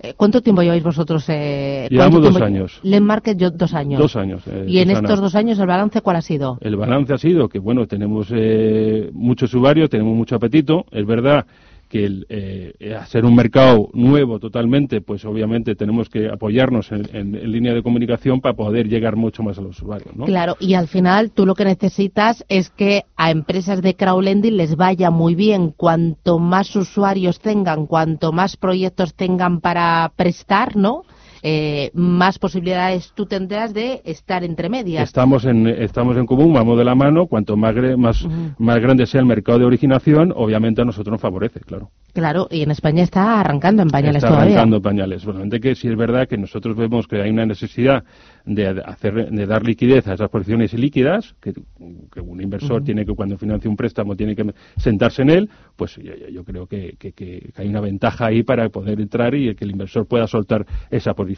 [0.00, 1.24] Eh, ¿Cuánto tiempo lleváis vosotros?
[1.28, 2.80] Eh, Llevamos dos años.
[2.82, 4.00] Len Market, yo, dos años.
[4.00, 4.42] Dos años.
[4.46, 6.58] Eh, ¿Y en estos dos años el balance cuál ha sido?
[6.60, 10.84] El balance ha sido que, bueno, tenemos eh, muchos usuarios, tenemos mucho apetito.
[10.90, 11.46] Es verdad
[11.90, 17.74] que el, eh, hacer un mercado nuevo totalmente, pues obviamente tenemos que apoyarnos en, línea
[17.74, 20.14] de comunicación para poder llegar mucho más a los usuarios.
[20.14, 20.24] ¿no?
[20.24, 24.76] Claro, y al final tú lo que necesitas es que a empresas de crowdlending les
[24.76, 25.74] vaya muy bien.
[25.76, 31.02] Cuanto más usuarios tengan, cuanto más proyectos tengan para prestar, ¿no?
[31.42, 35.04] Eh, más posibilidades tú tendrás de estar entre medias.
[35.04, 38.26] Estamos en, estamos en común, vamos de la mano, cuanto más, más,
[38.58, 41.90] más grande sea el mercado de originación, obviamente a nosotros nos favorece, claro.
[42.12, 44.54] Claro, y en España está arrancando en pañales está todavía.
[44.54, 45.22] arrancando en pañales.
[45.22, 48.02] Solamente que sí es verdad que nosotros vemos que hay una necesidad
[48.44, 53.14] de, hacer, de dar liquidez a esas posiciones líquidas, que, que un inversor tiene que,
[53.14, 57.68] cuando financia un préstamo, tiene que sentarse en él, pues yo, creo que, que, hay
[57.68, 61.29] una ventaja ahí para poder entrar y que el inversor pueda soltar esa posición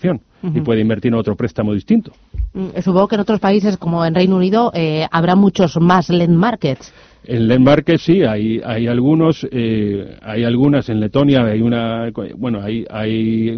[0.43, 2.13] y puede invertir en otro préstamo distinto.
[2.55, 6.37] Mm, supongo que en otros países, como en Reino Unido, eh, habrá muchos más lend
[6.37, 6.93] markets.
[7.25, 12.85] En Lembarque sí, hay, hay algunos, eh, hay algunas en Letonia, hay una, bueno, hay,
[12.91, 13.57] hay,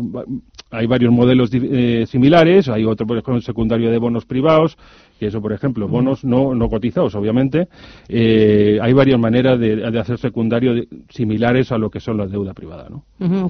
[0.71, 4.77] hay varios modelos eh, similares, hay otro, por ejemplo, secundario de bonos privados,
[5.19, 7.69] que eso, por ejemplo, bonos no, no cotizados, obviamente.
[8.09, 10.73] Eh, hay varias maneras de, de hacer secundario
[11.09, 13.05] similares a lo que son la deuda privada, ¿no?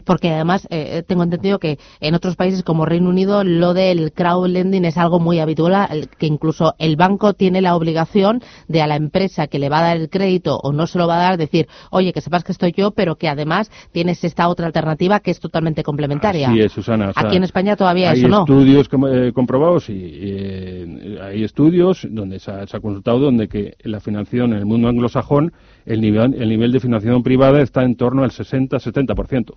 [0.05, 4.85] porque además eh, tengo entendido que en otros países como Reino Unido lo del crowdlending
[4.85, 9.47] es algo muy habitual, que incluso el banco tiene la obligación de a la empresa
[9.47, 11.67] que le va a dar el crédito o no se lo va a dar decir,
[11.91, 15.41] oye, que sepas que estoy yo, pero que además tienes esta otra alternativa que es
[15.41, 16.51] totalmente complementaria.
[16.53, 17.13] Sí, Susana.
[17.15, 18.39] Aquí en España todavía eso no.
[18.39, 24.55] Hay estudios eh, comprobados y hay estudios donde se ha, consultado donde que la financiación
[24.55, 25.53] en el mundo anglosajón,
[25.87, 29.55] el nivel, el nivel de financiación privada está en torno al 60-70%.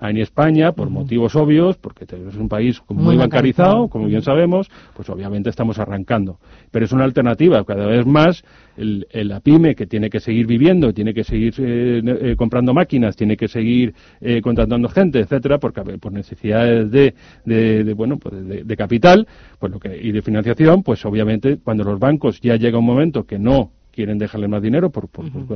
[0.00, 5.08] En España, por motivos obvios, porque es un país muy, bancarizado, como bien sabemos, pues
[5.10, 6.38] obviamente estamos arrancando.
[6.70, 7.64] Pero es una alternativa.
[7.64, 8.42] Cada vez más
[8.76, 13.16] el, la pyme que tiene que seguir viviendo, tiene que seguir eh, eh, comprando máquinas,
[13.16, 17.14] tiene que seguir eh, contratando gente, etcétera, porque por necesidades de,
[17.44, 19.26] de, bueno, pues de, capital,
[19.58, 23.24] pues lo que y de financiación, pues obviamente cuando los bancos ya llega un momento
[23.24, 25.08] que no quieren dejarle más dinero por,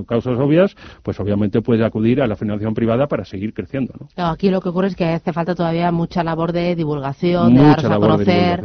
[0.06, 3.94] causas obvias, pues obviamente puede acudir a la financiación privada para seguir creciendo.
[3.98, 4.26] ¿no?
[4.26, 7.86] aquí lo que ocurre es que hace falta todavía mucha labor de divulgación, de darse
[7.86, 8.62] a conocer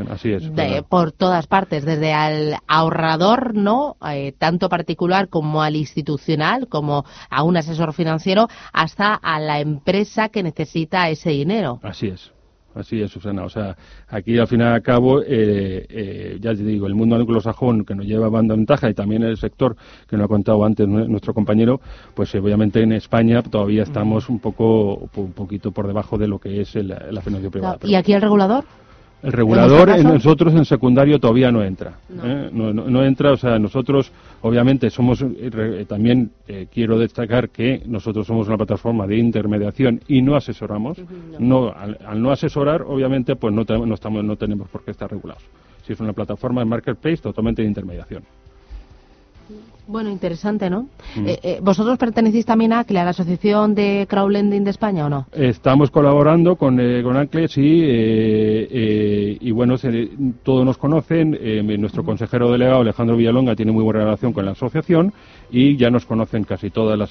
[0.89, 7.43] por todas partes, desde al ahorrador, no, eh, tanto particular como al institucional, como a
[7.43, 11.79] un asesor financiero, hasta a la empresa que necesita ese dinero.
[11.83, 12.31] Así es.
[12.75, 13.43] Así es, Susana.
[13.43, 13.75] O sea,
[14.07, 17.95] aquí al final y al cabo, eh, eh, ya te digo, el mundo anglosajón que
[17.95, 19.75] nos lleva banda ventaja y también el sector
[20.07, 21.81] que nos ha contado antes nuestro compañero,
[22.13, 26.61] pues obviamente en España todavía estamos un poco, un poquito por debajo de lo que
[26.61, 27.79] es la financiación privada.
[27.83, 28.63] ¿Y aquí el regulador?
[29.21, 31.93] El regulador en nosotros en secundario todavía no entra.
[32.09, 32.23] No.
[32.25, 32.49] ¿eh?
[32.53, 38.47] No, entra, o sea, nosotros obviamente somos, eh, también eh, quiero destacar que nosotros somos
[38.47, 40.97] una plataforma de intermediación y no asesoramos.
[41.37, 41.73] no.
[41.75, 45.43] al, no asesorar, obviamente, pues no, no, estamos, no tenemos por qué estar regulados.
[45.85, 48.23] Si es una plataforma de marketplace totalmente de intermediación.
[49.89, 50.83] Bueno, interesante, ¿no?
[51.15, 51.27] Mm.
[51.27, 55.09] Eh, eh, ¿Vosotros pertenecéis también a ACLE, a la Asociación de Crowdlending de España o
[55.09, 55.25] no?
[55.31, 57.63] Estamos colaborando con, eh, con ACLE, sí,
[59.41, 59.77] y bueno,
[60.43, 61.35] todos nos conocen.
[61.81, 65.11] nuestro consejero delegado, Alejandro Villalonga, tiene muy buena relación con la asociación
[65.51, 67.09] y ya nos conocen casi todas las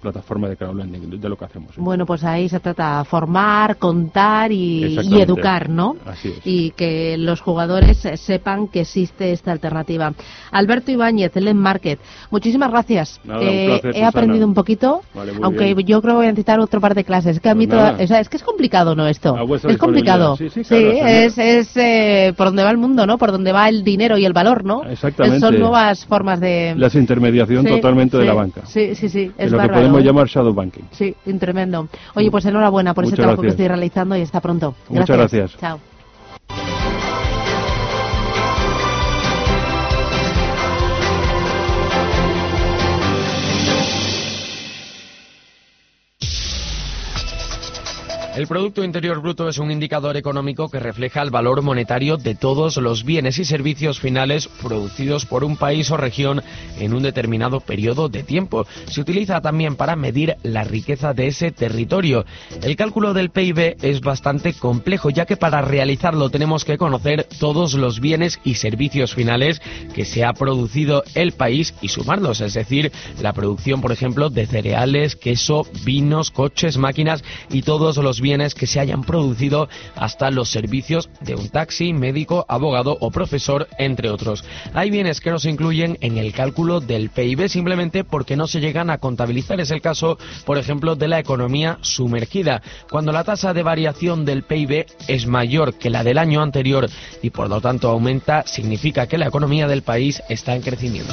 [0.00, 1.76] plataformas de crowdlending, de lo que hacemos.
[1.76, 5.96] Bueno, pues ahí se trata de formar, contar y, educar, ¿no?
[6.06, 6.40] Así es.
[6.44, 10.12] Y que los jugadores sepan que existe esta alternativa.
[10.50, 12.00] Alberto Ibáñez, el Market.
[12.30, 13.20] Muchísimas gracias.
[13.40, 15.02] he aprendido un poquito,
[15.42, 17.36] aunque yo creo que voy a necesitar otro par de clases.
[17.36, 19.06] Es que, a mí pues es que es complicado, ¿no?
[19.06, 19.36] Esto
[19.68, 20.36] es complicado.
[20.36, 23.18] Sí, es, es eh, por donde va el mundo, ¿no?
[23.18, 24.84] Por donde va el dinero y el valor, ¿no?
[24.84, 25.40] Exactamente.
[25.40, 26.74] Son nuevas formas de...
[26.76, 28.62] Las intermediación totalmente de la banca.
[28.66, 29.32] Sí, sí, sí.
[29.36, 30.84] Es lo que podemos llamar shadow banking.
[30.92, 31.88] Sí, tremendo.
[32.14, 34.74] Oye, pues enhorabuena por ese trabajo que estoy realizando y hasta pronto.
[34.88, 35.56] Muchas gracias.
[35.58, 35.80] Chao.
[48.36, 52.76] El Producto Interior Bruto es un indicador económico que refleja el valor monetario de todos
[52.78, 56.42] los bienes y servicios finales producidos por un país o región
[56.80, 58.66] en un determinado periodo de tiempo.
[58.86, 62.24] Se utiliza también para medir la riqueza de ese territorio.
[62.60, 67.74] El cálculo del PIB es bastante complejo, ya que para realizarlo tenemos que conocer todos
[67.74, 69.62] los bienes y servicios finales
[69.94, 72.90] que se ha producido el país y sumarlos, es decir,
[73.22, 78.66] la producción, por ejemplo, de cereales, queso, vinos, coches, máquinas y todos los bienes que
[78.66, 84.44] se hayan producido hasta los servicios de un taxi, médico, abogado o profesor, entre otros.
[84.72, 88.60] Hay bienes que no se incluyen en el cálculo del PIB simplemente porque no se
[88.60, 89.60] llegan a contabilizar.
[89.60, 92.62] Es el caso, por ejemplo, de la economía sumergida.
[92.90, 96.88] Cuando la tasa de variación del PIB es mayor que la del año anterior
[97.20, 101.12] y por lo tanto aumenta, significa que la economía del país está en crecimiento.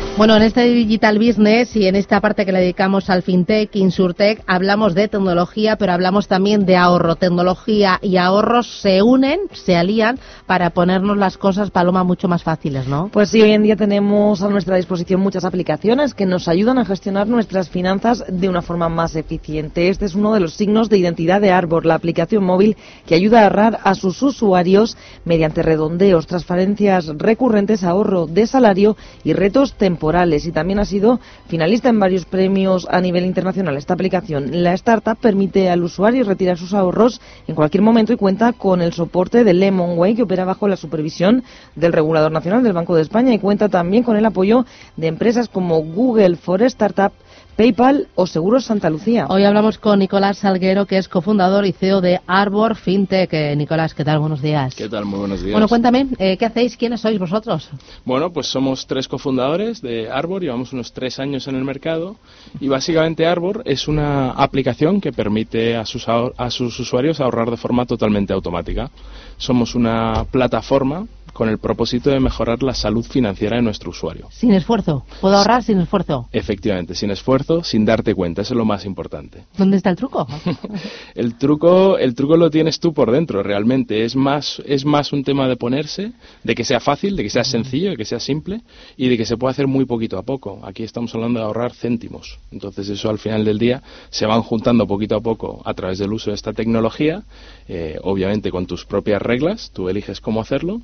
[0.17, 4.43] Bueno, en este Digital Business y en esta parte que le dedicamos al FinTech, Insurtech,
[4.45, 7.15] hablamos de tecnología, pero hablamos también de ahorro.
[7.15, 12.87] Tecnología y ahorros se unen, se alían para ponernos las cosas, Paloma, mucho más fáciles,
[12.87, 13.09] ¿no?
[13.11, 16.85] Pues sí, hoy en día tenemos a nuestra disposición muchas aplicaciones que nos ayudan a
[16.85, 19.87] gestionar nuestras finanzas de una forma más eficiente.
[19.89, 22.75] Este es uno de los signos de identidad de Arbor, la aplicación móvil
[23.07, 29.33] que ayuda a ahorrar a sus usuarios mediante redondeos, transferencias recurrentes, ahorro de salario y
[29.33, 33.77] retos temporales y también ha sido finalista en varios premios a nivel internacional.
[33.77, 38.51] Esta aplicación, la startup, permite al usuario retirar sus ahorros en cualquier momento y cuenta
[38.51, 41.43] con el soporte de Lemonway, que opera bajo la supervisión
[41.75, 44.65] del regulador nacional del Banco de España y cuenta también con el apoyo
[44.97, 47.13] de empresas como Google for Startup
[47.55, 49.27] PayPal o Seguros Santa Lucía.
[49.29, 53.33] Hoy hablamos con Nicolás Salguero, que es cofundador y CEO de Arbor FinTech.
[53.33, 54.19] Eh, Nicolás, ¿qué tal?
[54.19, 54.73] Buenos días.
[54.75, 55.05] ¿Qué tal?
[55.05, 55.51] Muy buenos días.
[55.51, 56.77] Bueno, cuéntame, eh, ¿qué hacéis?
[56.77, 57.69] ¿Quiénes sois vosotros?
[58.05, 62.15] Bueno, pues somos tres cofundadores de Arbor, llevamos unos tres años en el mercado
[62.59, 67.57] y básicamente Arbor es una aplicación que permite a sus, a sus usuarios ahorrar de
[67.57, 68.89] forma totalmente automática.
[69.37, 74.27] Somos una plataforma con el propósito de mejorar la salud financiera de nuestro usuario.
[74.31, 75.05] Sin esfuerzo.
[75.19, 76.27] Puedo ahorrar sin esfuerzo.
[76.31, 79.45] Efectivamente, sin esfuerzo, sin darte cuenta, eso es lo más importante.
[79.57, 80.27] ¿Dónde está el truco?
[81.15, 84.03] el truco, el truco lo tienes tú por dentro, realmente.
[84.03, 86.11] Es más, es más un tema de ponerse,
[86.43, 88.61] de que sea fácil, de que sea sencillo, de que sea simple
[88.97, 90.59] y de que se pueda hacer muy poquito a poco.
[90.63, 92.39] Aquí estamos hablando de ahorrar céntimos.
[92.51, 96.13] Entonces eso al final del día se van juntando poquito a poco a través del
[96.13, 97.23] uso de esta tecnología,
[97.67, 100.81] eh, obviamente con tus propias reglas, tú eliges cómo hacerlo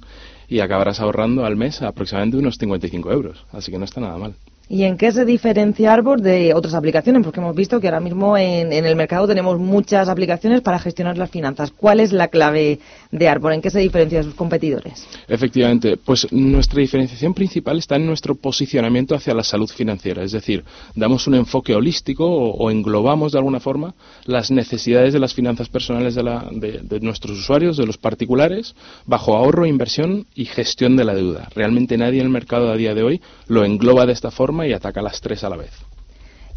[0.47, 3.45] y acabarás ahorrando al mes aproximadamente unos 55 euros.
[3.51, 4.35] Así que no está nada mal.
[4.69, 7.23] ¿Y en qué se diferencia Arbor de otras aplicaciones?
[7.23, 11.29] Porque hemos visto que ahora mismo en, el mercado tenemos muchas aplicaciones para gestionar las
[11.29, 11.71] finanzas.
[11.71, 12.79] ¿Cuál es la clave
[13.11, 13.53] de Arbor?
[13.53, 15.07] ¿En qué se diferencia de sus competidores?
[15.27, 20.23] Efectivamente, pues nuestra diferenciación principal está en nuestro posicionamiento hacia la salud financiera.
[20.23, 20.63] Es decir,
[20.95, 23.93] damos un enfoque holístico o, englobamos de alguna forma
[24.25, 28.75] las necesidades de las finanzas personales de, de nuestros usuarios, de los particulares,
[29.05, 31.49] bajo ahorro, inversión y gestión de la deuda.
[31.55, 34.73] Realmente nadie en el mercado a día de hoy lo engloba de esta forma y
[34.73, 35.71] ataca las tres a la vez.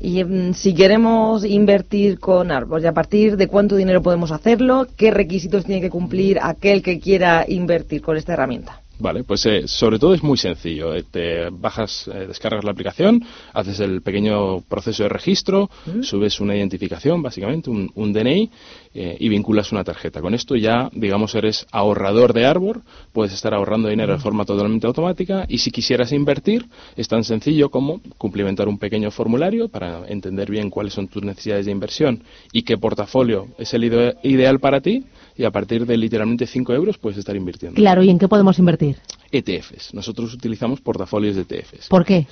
[0.01, 4.87] Y mm, si queremos invertir con Arbor, ¿y a partir de cuánto dinero podemos hacerlo?
[4.97, 8.81] ¿Qué requisitos tiene que cumplir aquel que quiera invertir con esta herramienta?
[9.01, 10.95] Vale, pues eh, sobre todo es muy sencillo.
[10.95, 13.25] Eh, te bajas, eh, descargas la aplicación,
[13.55, 16.03] haces el pequeño proceso de registro, mm.
[16.03, 18.51] subes una identificación, básicamente, un, un DNI,
[18.93, 20.21] y vinculas una tarjeta.
[20.21, 22.81] Con esto ya, digamos, eres ahorrador de Arbor,
[23.13, 24.23] puedes estar ahorrando dinero de mm.
[24.23, 26.67] forma totalmente automática y si quisieras invertir,
[26.97, 31.67] es tan sencillo como cumplimentar un pequeño formulario para entender bien cuáles son tus necesidades
[31.67, 33.85] de inversión y qué portafolio es el
[34.25, 35.05] ideal para ti
[35.41, 37.75] y a partir de literalmente 5 euros puedes estar invirtiendo.
[37.75, 38.97] Claro, ¿y en qué podemos invertir?
[39.33, 39.95] ETFs.
[39.95, 41.89] Nosotros utilizamos portafolios de ETFs.
[41.89, 42.27] ¿Por qué?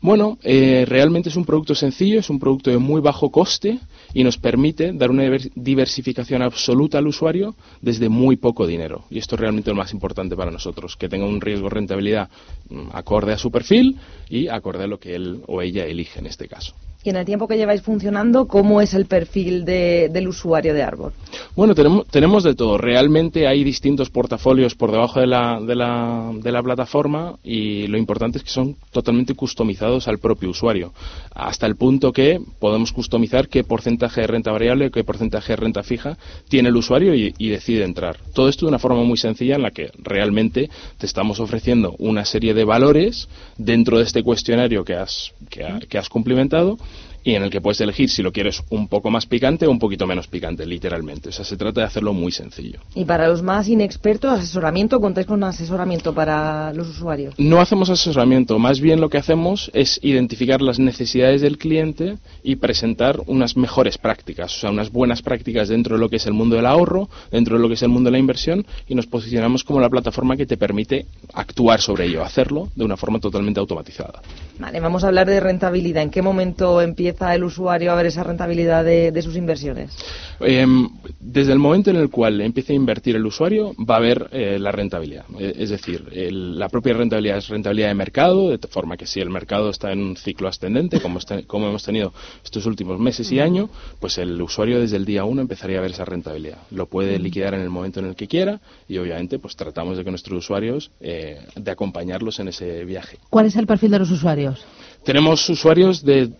[0.00, 3.78] Bueno, eh, realmente es un producto sencillo, es un producto de muy bajo coste
[4.14, 5.24] y nos permite dar una
[5.54, 9.04] diversificación absoluta al usuario desde muy poco dinero.
[9.10, 12.30] Y esto es realmente lo más importante para nosotros, que tenga un riesgo rentabilidad
[12.70, 13.98] mm, acorde a su perfil
[14.30, 16.74] y acorde a lo que él o ella elige en este caso.
[17.06, 21.12] Y en el tiempo que lleváis funcionando, ¿cómo es el perfil del usuario de Arbor?
[21.54, 22.78] Bueno, tenemos, tenemos de todo.
[22.78, 27.96] Realmente hay distintos portafolios por debajo de la, de, la, de la plataforma y lo
[27.96, 30.92] importante es que son totalmente customizados al propio usuario.
[31.32, 35.84] Hasta el punto que podemos customizar qué porcentaje de renta variable, qué porcentaje de renta
[35.84, 36.18] fija
[36.48, 38.16] tiene el usuario y, y decide entrar.
[38.34, 40.68] Todo esto de una forma muy sencilla en la que realmente
[40.98, 43.28] te estamos ofreciendo una serie de valores
[43.58, 46.78] dentro de este cuestionario que has, que has cumplimentado
[47.26, 49.80] y en el que puedes elegir si lo quieres un poco más picante o un
[49.80, 51.30] poquito menos picante, literalmente.
[51.30, 52.78] O sea, se trata de hacerlo muy sencillo.
[52.94, 55.00] ¿Y para los más inexpertos, asesoramiento?
[55.00, 57.34] ¿Contáis con asesoramiento para los usuarios?
[57.36, 62.56] No hacemos asesoramiento, más bien lo que hacemos es identificar las necesidades del cliente y
[62.56, 66.32] presentar unas mejores prácticas, o sea, unas buenas prácticas dentro de lo que es el
[66.32, 69.06] mundo del ahorro, dentro de lo que es el mundo de la inversión y nos
[69.06, 73.58] posicionamos como la plataforma que te permite actuar sobre ello, hacerlo de una forma totalmente
[73.58, 74.22] automatizada.
[74.60, 76.04] Vale, vamos a hablar de rentabilidad.
[76.04, 79.96] ¿En qué momento empieza el usuario a ver esa rentabilidad de, sus inversiones?
[80.40, 80.88] Em,
[81.18, 84.58] desde el momento en el cual empiece a invertir el usuario, va a ver eh,
[84.58, 85.24] la rentabilidad.
[85.38, 89.70] Es decir, la propia rentabilidad es rentabilidad de mercado, de forma que si el mercado
[89.70, 92.12] está en un ciclo ascendente, como, como hemos tenido
[92.44, 93.68] estos últimos meses y año,
[94.00, 96.58] pues el usuario desde el día uno empezaría a ver esa rentabilidad.
[96.70, 100.04] Lo puede liquidar en el momento en el que quiera y obviamente pues tratamos de
[100.04, 103.18] que nuestros usuarios, eh, de acompañarlos en ese viaje.
[103.30, 104.64] ¿Cuál es el perfil de los usuarios?
[105.06, 106.32] Tenemos usuarios de,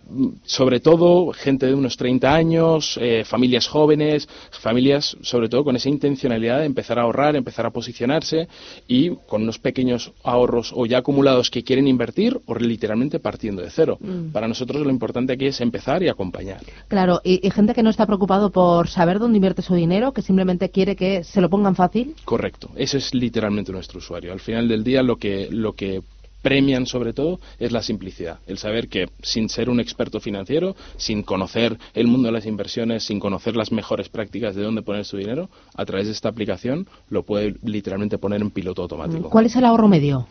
[0.43, 5.87] sobre todo, gente de unos 30 años, eh, familias jóvenes, familias, sobre todo, con esa
[5.87, 8.49] intencionalidad de empezar a ahorrar, empezar a posicionarse
[8.85, 13.69] y con unos pequeños ahorros o ya acumulados que quieren invertir o literalmente partiendo de
[13.69, 13.99] cero.
[14.01, 14.33] Mm.
[14.33, 16.59] Para nosotros lo importante aquí es empezar y acompañar.
[16.89, 20.21] Claro, y, y, gente que no está preocupado por saber dónde invierte su dinero, que
[20.21, 22.15] simplemente quiere que se lo pongan fácil.
[22.25, 24.33] Correcto, ese es literalmente nuestro usuario.
[24.33, 26.01] Al final del día lo que, lo que
[26.41, 31.23] premian sobre todo es la simplicidad, el saber que sin ser un experto financiero, sin
[31.23, 35.17] conocer el mundo de las inversiones, sin conocer las mejores prácticas de dónde poner su
[35.17, 39.29] dinero, a través de esta aplicación lo puede literalmente poner en piloto automático.
[39.29, 40.27] ¿Cuál es el ahorro medio?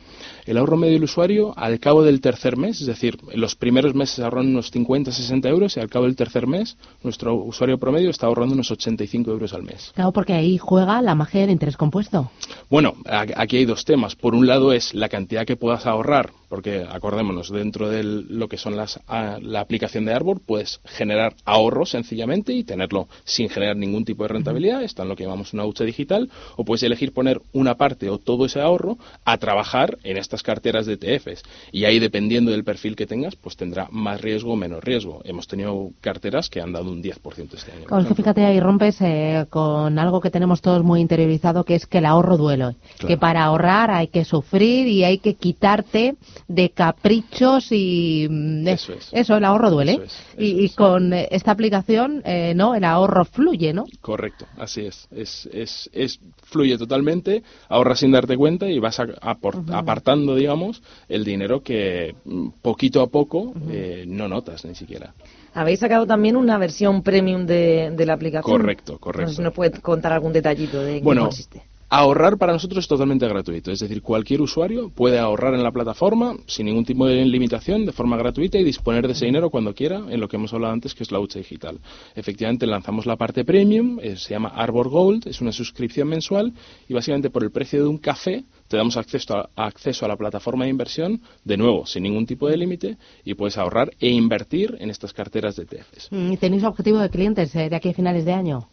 [0.47, 3.95] El ahorro medio del usuario al cabo del tercer mes, es decir, en los primeros
[3.95, 8.11] meses ahorran unos 50, 60 euros y al cabo del tercer mes nuestro usuario promedio
[8.11, 9.93] está ahorrando unos 85 euros al mes.
[9.95, 12.31] Claro, porque ahí juega la magia del interés compuesto.
[12.71, 14.15] Bueno, aquí hay dos temas.
[14.15, 18.49] Por un lado es la cantidad que puedas ahorrar ahorrar porque acordémonos, dentro de lo
[18.49, 23.77] que son las, la aplicación de Arbor puedes generar ahorro sencillamente y tenerlo sin generar
[23.77, 27.13] ningún tipo de rentabilidad, está en lo que llamamos una hucha digital, o puedes elegir
[27.13, 31.43] poner una parte o todo ese ahorro a trabajar en estas carteras de ETFs.
[31.73, 35.21] Y ahí, dependiendo del perfil que tengas, pues tendrá más riesgo o menos riesgo.
[35.25, 38.15] Hemos tenido carteras que han dado un 10% este año.
[38.15, 42.07] fíjate, ahí rompes eh, con algo que tenemos todos muy interiorizado, que es que el
[42.07, 42.77] ahorro duele.
[43.07, 46.17] Que para ahorrar hay que sufrir y hay que quitarte
[46.49, 49.09] de caprichos y mm, eso, es.
[49.13, 50.01] eso el ahorro duele.
[50.39, 53.85] y, con esta aplicación, eh, no, el ahorro fluye, ¿no?
[54.01, 55.09] Correcto, así es.
[55.11, 61.63] Es, es, es fluye totalmente, ahorras sin darte cuenta y vas apartando, digamos, el dinero
[61.63, 65.15] que mm, poquito a poco eh, no notas ni siquiera.
[65.55, 68.61] Habéis sacado también una versión premium de, de la aplicación.
[68.61, 69.33] Correcto, correcto.
[69.39, 71.63] No ¿Nos puede contar algún detallito de qué consiste?
[71.89, 76.35] Ahorrar para nosotros es totalmente gratuito, es decir, cualquier usuario puede ahorrar en la plataforma
[76.47, 80.03] sin ningún tipo de limitación, de forma gratuita y disponer de ese dinero cuando quiera,
[80.09, 81.79] en lo que hemos hablado antes, que es la hucha digital.
[82.17, 86.53] Efectivamente, lanzamos la parte premium, eh, se llama Arbor Gold, es una suscripción mensual
[86.89, 90.17] y básicamente por el precio de un café te damos acceso a, acceso a la
[90.17, 94.77] plataforma de inversión, de nuevo, sin ningún tipo de límite, y puedes ahorrar e invertir
[94.81, 96.09] en estas carteras de ETFs.
[96.11, 98.67] Mm, ¿Y tenéis objetivo de clientes eh, de aquí a finales de año?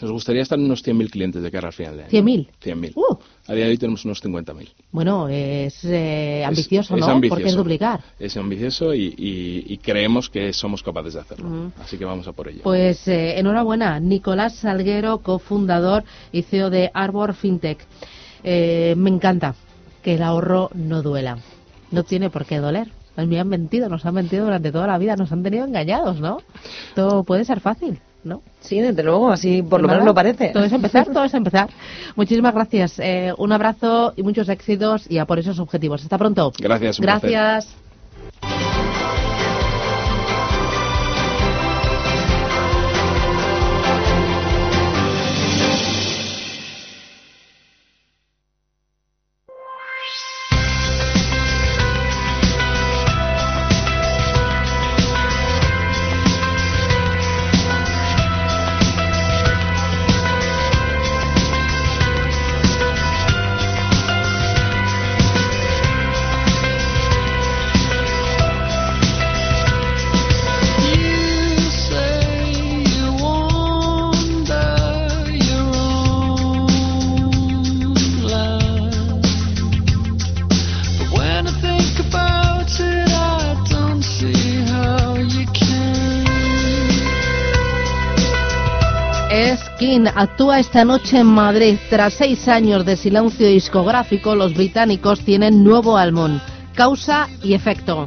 [0.00, 2.10] Nos gustaría estar en unos 100.000 clientes de cara al final de año.
[2.10, 2.48] ¿100.000?
[2.62, 2.92] 100.000.
[2.94, 3.16] Uh.
[3.48, 4.68] A día de hoy tenemos unos 50.000.
[4.90, 7.20] Bueno, es eh, ambicioso, ¿no?
[7.28, 8.00] Porque es duplicar.
[8.18, 11.72] Es ambicioso y, creemos que somos capaces de hacerlo.
[11.80, 12.60] Así que vamos a por ello.
[12.62, 17.78] Pues eh, enhorabuena, Nicolás Salguero, cofundador y CEO de Arbor FinTech.
[18.42, 19.54] Eh, me encanta
[20.02, 21.38] que el ahorro no duela.
[21.90, 22.90] No tiene por qué doler.
[23.16, 26.38] Me han mentido, nos han mentido durante toda la vida, nos han tenido engañados, ¿no?
[26.94, 27.98] Todo puede ser fácil.
[28.26, 28.42] ¿No?
[28.60, 30.48] Sí, desde luego, así por lo menos lo parece.
[30.48, 31.70] Todo es empezar, todo es empezar.
[32.16, 32.98] Muchísimas gracias.
[32.98, 36.02] Eh, un abrazo y muchos éxitos y a por esos objetivos.
[36.02, 36.52] Hasta pronto.
[36.58, 37.00] Gracias.
[37.00, 37.76] gracias.
[90.14, 91.78] Actúa esta noche en Madrid.
[91.88, 96.38] Tras seis años de silencio discográfico, los británicos tienen nuevo álbum,
[96.74, 98.04] Causa y Efecto.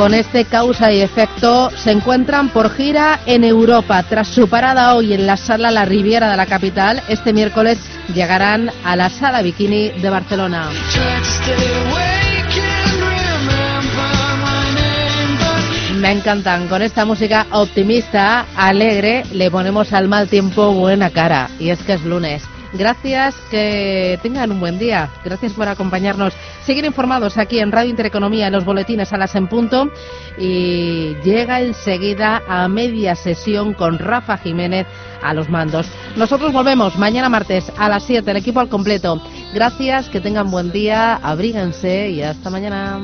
[0.00, 4.02] Con este causa y efecto se encuentran por gira en Europa.
[4.02, 7.76] Tras su parada hoy en la sala La Riviera de la capital, este miércoles
[8.14, 10.70] llegarán a la sala Bikini de Barcelona.
[15.98, 16.66] Me encantan.
[16.68, 21.50] Con esta música optimista, alegre, le ponemos al mal tiempo buena cara.
[21.58, 22.42] Y es que es lunes.
[22.72, 25.10] Gracias, que tengan un buen día.
[25.24, 26.34] Gracias por acompañarnos.
[26.64, 29.90] Seguir informados aquí en Radio Intereconomía, en los boletines a las en punto.
[30.38, 34.86] Y llega enseguida a media sesión con Rafa Jiménez
[35.22, 35.86] a los mandos.
[36.16, 39.20] Nosotros volvemos mañana martes a las 7, el equipo al completo.
[39.52, 43.00] Gracias, que tengan buen día, abríganse y hasta mañana.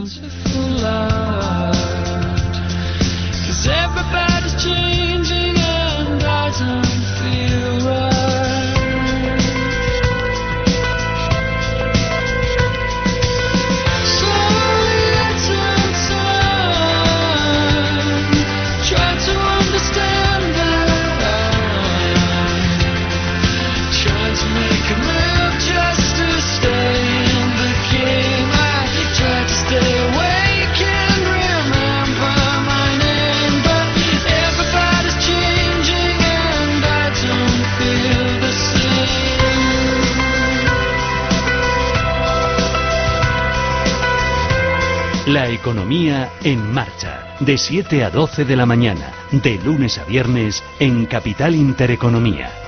[45.27, 50.63] La economía en marcha, de 7 a 12 de la mañana, de lunes a viernes
[50.79, 52.66] en Capital Intereconomía.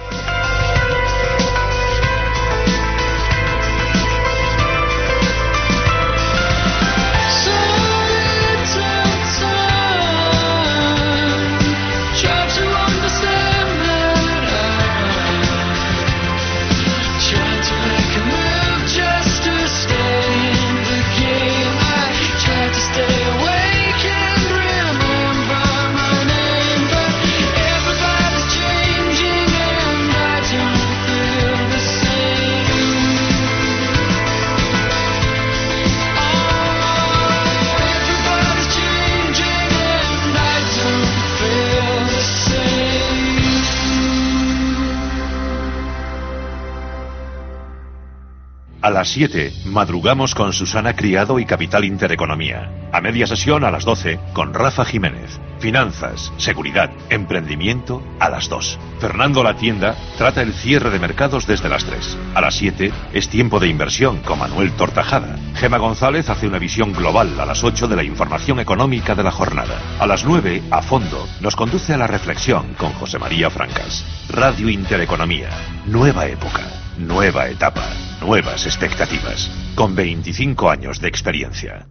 [48.89, 52.71] A las 7, madrugamos con Susana Criado y Capital Intereconomía.
[52.91, 55.39] A media sesión a las 12, con Rafa Jiménez.
[55.59, 58.79] Finanzas, seguridad, emprendimiento a las 2.
[58.99, 62.17] Fernando La Tienda trata el cierre de mercados desde las 3.
[62.35, 65.37] A las 7 es tiempo de inversión con Manuel Tortajada.
[65.57, 69.33] Gema González hace una visión global a las 8 de la información económica de la
[69.33, 69.83] jornada.
[70.01, 74.07] A las 9, a fondo, nos conduce a la reflexión con José María Francas.
[74.31, 75.51] Radio Intereconomía.
[75.85, 76.63] Nueva época,
[76.99, 77.89] nueva etapa,
[78.21, 79.51] nuevas expectativas.
[79.75, 81.87] Con 25 años de experiencia.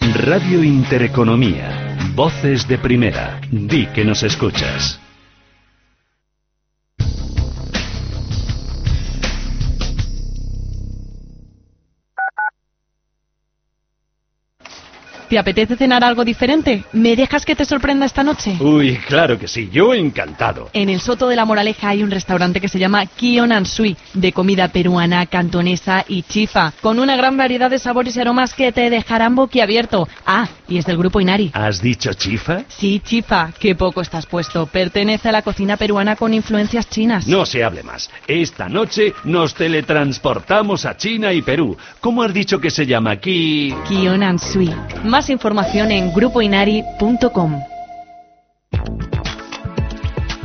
[0.00, 1.96] Radio Intereconomía.
[2.14, 3.40] Voces de primera.
[3.50, 4.99] Di que nos escuchas.
[15.30, 16.82] ¿Te apetece cenar algo diferente?
[16.92, 18.56] ¿Me dejas que te sorprenda esta noche?
[18.58, 20.70] Uy, claro que sí, yo encantado.
[20.72, 24.32] En el Soto de la Moraleja hay un restaurante que se llama Kion Sui, de
[24.32, 28.90] comida peruana, cantonesa y chifa, con una gran variedad de sabores y aromas que te
[28.90, 30.08] dejarán boquiabierto.
[30.26, 31.52] Ah, y es del grupo Inari.
[31.54, 32.64] ¿Has dicho chifa?
[32.66, 34.66] Sí, chifa, qué poco estás puesto.
[34.66, 37.28] Pertenece a la cocina peruana con influencias chinas.
[37.28, 38.10] No se hable más.
[38.26, 41.76] Esta noche nos teletransportamos a China y Perú.
[42.00, 43.72] ¿Cómo has dicho que se llama aquí?
[43.86, 44.74] Kion Sui.
[45.04, 47.62] Más información en grupoinari.com.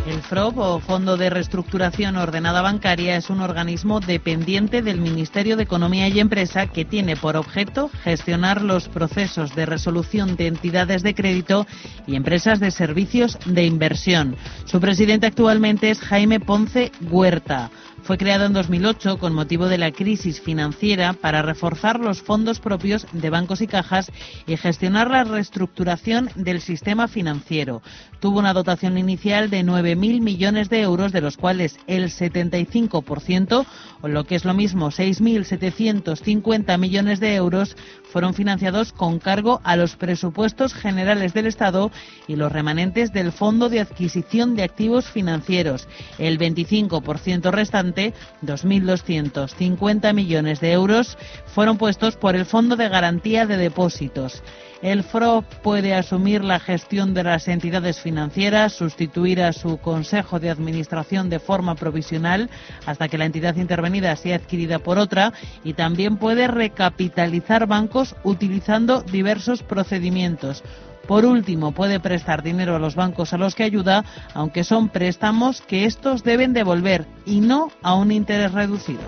[0.07, 5.63] El FROB, o Fondo de Reestructuración Ordenada Bancaria, es un organismo dependiente del Ministerio de
[5.63, 11.15] Economía y Empresa que tiene por objeto gestionar los procesos de resolución de entidades de
[11.15, 11.65] crédito
[12.05, 14.35] y empresas de servicios de inversión.
[14.65, 17.71] Su presidente actualmente es Jaime Ponce Huerta.
[18.05, 23.07] Fue creado en 2008 con motivo de la crisis financiera para reforzar los fondos propios
[23.13, 24.11] de bancos y cajas
[24.45, 27.81] y gestionar la reestructuración del sistema financiero.
[28.19, 33.65] Tuvo una dotación inicial de 9.000 millones de euros, de los cuales el 75%,
[34.01, 37.75] o lo que es lo mismo, 6.750 millones de euros,
[38.15, 41.91] fueron financiados con cargo a los presupuestos generales del Estado
[42.29, 45.89] y los remanentes del Fondo de Adquisición de Activos Financieros.
[46.17, 51.17] El 25% restante, 2.250 millones de euros,
[51.47, 54.41] fueron puestos por el Fondo de Garantía de Depósitos.
[54.81, 60.49] El FRO puede asumir la gestión de las entidades financieras, sustituir a su Consejo de
[60.49, 62.49] Administración de forma provisional
[62.85, 65.33] hasta que la entidad intervenida sea adquirida por otra
[65.63, 70.63] y también puede recapitalizar bancos utilizando diversos procedimientos.
[71.07, 74.03] Por último, puede prestar dinero a los bancos a los que ayuda,
[74.33, 79.03] aunque son préstamos que estos deben devolver y no a un interés reducido.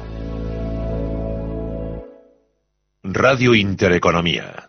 [3.03, 4.66] Radio Intereconomía.